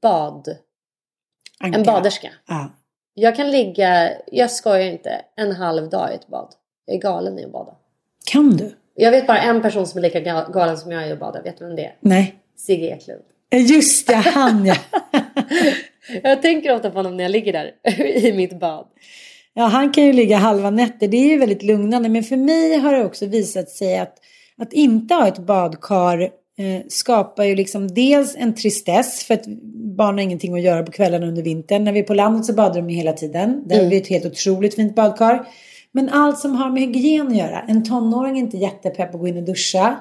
bad... 0.02 0.58
Anka. 1.60 1.80
En 1.80 1.86
baderska. 1.86 2.30
Ja. 2.48 2.72
Jag 3.14 3.36
kan 3.36 3.52
ligga, 3.52 4.12
jag 4.32 4.52
skojar 4.52 4.88
inte, 4.92 5.22
en 5.36 5.52
halv 5.52 5.90
dag 5.90 6.12
i 6.12 6.16
ett 6.16 6.28
bad. 6.28 6.54
Jag 6.86 6.96
är 6.96 7.00
galen 7.02 7.40
i 7.40 7.46
att 7.46 7.52
bada. 7.52 7.76
Kan 8.32 8.50
du? 8.58 8.72
Jag 8.96 9.12
vet 9.12 9.28
bara 9.28 9.42
en 9.42 9.62
person 9.62 9.88
som 9.88 9.98
är 9.98 10.02
lika 10.02 10.20
ga- 10.20 10.52
galen 10.54 10.78
som 10.78 10.92
jag 10.92 11.08
är 11.08 11.14
att 11.14 11.20
bada. 11.20 11.42
Vet 11.42 11.58
du 11.58 11.66
vem 11.66 11.76
det 11.76 11.86
är? 11.86 11.96
Nej. 12.00 12.36
Sigge 12.58 12.88
Eklund. 12.88 13.22
Just 13.52 14.08
det, 14.08 14.16
han 14.16 14.66
ja. 14.66 14.76
Jag 16.24 16.42
tänker 16.42 16.76
ofta 16.76 16.90
på 16.90 16.98
honom 17.00 17.18
när 17.18 17.24
jag 17.24 17.32
ligger 17.32 17.54
där 17.54 17.76
i 18.02 18.34
mitt 18.34 18.60
bad. 18.60 18.88
Ja, 19.60 19.66
han 19.66 19.92
kan 19.92 20.06
ju 20.06 20.14
ligga 20.14 20.38
halva 20.38 20.70
nätter. 20.70 21.08
Det 21.08 21.18
är 21.18 21.30
ju 21.30 21.38
väldigt 21.38 21.64
lugnande. 21.64 22.10
Men 22.10 22.24
för 22.24 22.38
mig 22.38 22.78
har 22.78 22.94
det 22.94 23.06
också 23.06 23.26
visat 23.26 23.70
sig 23.70 23.98
att, 23.98 24.16
att 24.58 24.74
inte 24.74 25.14
ha 25.14 25.28
ett 25.28 25.40
badkar 25.40 26.22
eh, 26.58 26.82
skapar 26.88 27.44
ju 27.44 27.56
liksom 27.56 27.88
dels 27.88 28.36
en 28.36 28.56
tristess 28.56 29.24
för 29.24 29.34
att 29.34 29.46
barn 29.98 30.16
har 30.16 30.22
ingenting 30.22 30.54
att 30.54 30.62
göra 30.62 30.84
på 30.84 30.92
kvällarna 30.92 31.28
under 31.28 31.42
vintern. 31.42 31.84
När 31.84 31.92
vi 31.92 32.00
är 32.00 32.04
på 32.04 32.14
landet 32.14 32.46
så 32.46 32.54
badar 32.54 32.76
de 32.76 32.90
ju 32.90 32.96
hela 32.96 33.14
tiden. 33.14 33.68
Där 33.68 33.84
har 33.84 33.90
vi 33.90 33.98
ett 33.98 34.08
helt 34.08 34.26
otroligt 34.26 34.76
fint 34.76 34.96
badkar. 34.96 35.48
Men 35.92 36.10
allt 36.10 36.40
som 36.40 36.56
har 36.56 36.70
med 36.70 36.82
hygien 36.82 37.28
att 37.28 37.38
göra. 37.38 37.62
En 37.62 37.84
tonåring 37.84 38.38
är 38.38 38.40
inte 38.40 38.58
jättepepp 38.58 39.16
att 39.16 39.22
gå 39.22 39.28
in 39.28 39.38
och 39.38 39.44
duscha. 39.44 40.00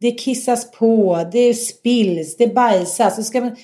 Det 0.00 0.10
kissas 0.10 0.70
på, 0.70 1.24
det 1.32 1.54
spills, 1.54 2.36
det 2.36 2.54
bajsas. 2.54 3.16
Så 3.16 3.22
ska 3.22 3.40
man... 3.40 3.56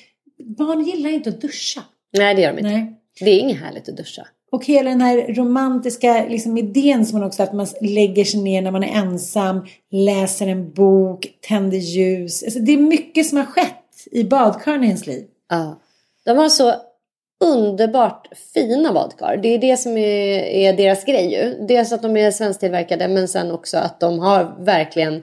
Barn 0.44 0.84
gillar 0.84 1.10
inte 1.10 1.30
att 1.30 1.40
duscha. 1.40 1.82
Nej 2.18 2.34
det 2.34 2.42
gör 2.42 2.52
de 2.52 2.58
inte. 2.58 2.70
Nej. 2.70 2.98
Det 3.20 3.30
är 3.30 3.38
inget 3.38 3.60
härligt 3.60 3.88
att 3.88 3.96
duscha. 3.96 4.26
Och 4.52 4.66
hela 4.66 4.90
den 4.90 5.00
här 5.00 5.34
romantiska 5.34 6.26
liksom, 6.28 6.58
idén 6.58 7.06
som 7.06 7.18
man 7.18 7.26
också 7.28 7.42
har, 7.42 7.46
att 7.46 7.54
man 7.54 7.66
lägger 7.80 8.24
sig 8.24 8.40
ner 8.40 8.62
när 8.62 8.70
man 8.70 8.84
är 8.84 8.98
ensam, 8.98 9.66
läser 9.90 10.46
en 10.46 10.72
bok, 10.72 11.26
tänder 11.40 11.78
ljus. 11.78 12.42
Alltså, 12.42 12.58
det 12.58 12.72
är 12.72 12.76
mycket 12.76 13.26
som 13.26 13.38
har 13.38 13.44
skett 13.44 14.06
i 14.10 14.24
badkaren 14.24 14.84
i 14.84 14.86
ens 14.86 15.06
liv. 15.06 15.24
Ja. 15.50 15.80
De 16.24 16.38
har 16.38 16.48
så 16.48 16.74
underbart 17.44 18.28
fina 18.54 18.92
badkar. 18.92 19.36
Det 19.36 19.48
är 19.48 19.58
det 19.58 19.76
som 19.76 19.96
är, 19.96 20.38
är 20.42 20.72
deras 20.72 21.04
grej 21.04 21.32
ju. 21.32 21.66
Dels 21.66 21.92
att 21.92 22.02
de 22.02 22.16
är 22.16 22.30
svensktillverkade 22.30 23.08
men 23.08 23.28
sen 23.28 23.50
också 23.50 23.78
att 23.78 24.00
de 24.00 24.18
har 24.18 24.56
verkligen, 24.58 25.22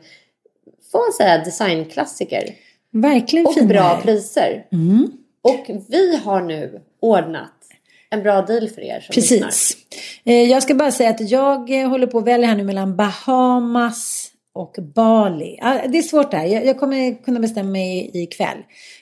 får 0.92 1.00
man 1.00 1.14
säga, 1.14 1.44
designklassiker. 1.44 2.44
Verkligen 2.92 3.46
Och 3.46 3.54
fina 3.54 3.68
bra 3.68 3.82
här. 3.82 4.02
priser. 4.02 4.66
Mm. 4.72 5.12
Och 5.42 5.70
vi 5.88 6.16
har 6.16 6.42
nu 6.42 6.82
ordnat 7.00 7.59
en 8.12 8.24
bra 8.24 8.42
deal 8.42 8.70
för 8.70 8.82
er 8.82 9.00
som 9.00 9.14
lyssnar. 9.16 9.38
Precis. 9.48 9.78
Eh, 10.26 10.34
Jag 10.52 10.64
ska 10.64 10.76
bara 10.76 10.92
säga 10.92 11.10
att 11.10 11.30
jag 11.30 11.82
eh, 11.82 11.90
håller 11.90 12.08
på 12.08 12.18
att 12.18 12.28
välja 12.28 12.48
här 12.48 12.56
nu 12.56 12.64
mellan 12.64 12.96
Bahamas 12.96 14.32
och 14.54 14.76
Bali. 14.96 15.60
Det 15.90 15.98
är 15.98 16.02
svårt 16.02 16.32
där. 16.32 16.46
Jag 16.46 16.66
jag 16.66 16.80
kommer 16.80 17.24
kunna 17.24 17.40
bestämma 17.40 17.70
mig 17.70 18.12
ikväll. 18.14 18.58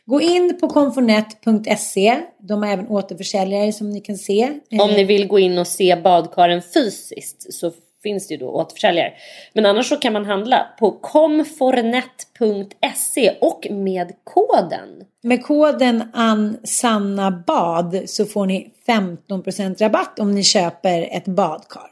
Gå 0.05 0.21
in 0.21 0.57
på 0.59 0.67
konfonet.se. 0.67 2.17
De 2.39 2.63
har 2.63 2.69
även 2.73 2.87
återförsäljare 2.87 3.73
som 3.73 3.89
ni 3.89 4.01
kan 4.01 4.17
se. 4.17 4.41
Eh, 4.71 4.81
Om 4.81 4.89
ni 4.89 5.03
vill 5.03 5.27
gå 5.27 5.39
in 5.39 5.57
och 5.57 5.67
se 5.67 5.95
badkaren 6.03 6.61
fysiskt 6.73 7.53
så 7.53 7.71
finns 8.07 8.27
det 8.27 8.33
ju 8.33 8.37
då 8.37 8.49
återförsäljare. 8.49 9.13
Men 9.53 9.65
annars 9.65 9.89
så 9.89 9.95
kan 9.95 10.13
man 10.13 10.25
handla 10.25 10.67
på 10.79 10.91
komfornet.se 10.91 13.35
och 13.41 13.67
med 13.71 14.11
koden. 14.23 14.89
Med 15.23 15.43
koden 15.43 16.03
ANSANNABAD 16.13 18.01
så 18.05 18.25
får 18.25 18.45
ni 18.45 18.71
15% 18.87 19.79
rabatt 19.79 20.19
om 20.19 20.31
ni 20.31 20.43
köper 20.43 21.09
ett 21.11 21.25
badkar. 21.25 21.89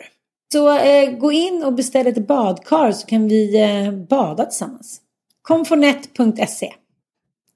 Så 0.54 0.78
eh, 0.78 1.12
gå 1.12 1.32
in 1.32 1.64
och 1.64 1.74
beställ 1.74 2.08
ett 2.08 2.28
badkar 2.28 2.92
så 2.92 3.08
kan 3.08 3.28
vi 3.28 3.62
eh, 3.62 3.92
bada 3.92 4.46
tillsammans. 4.46 5.02
Komfornet.se 5.42 6.74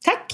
Tack! 0.05 0.33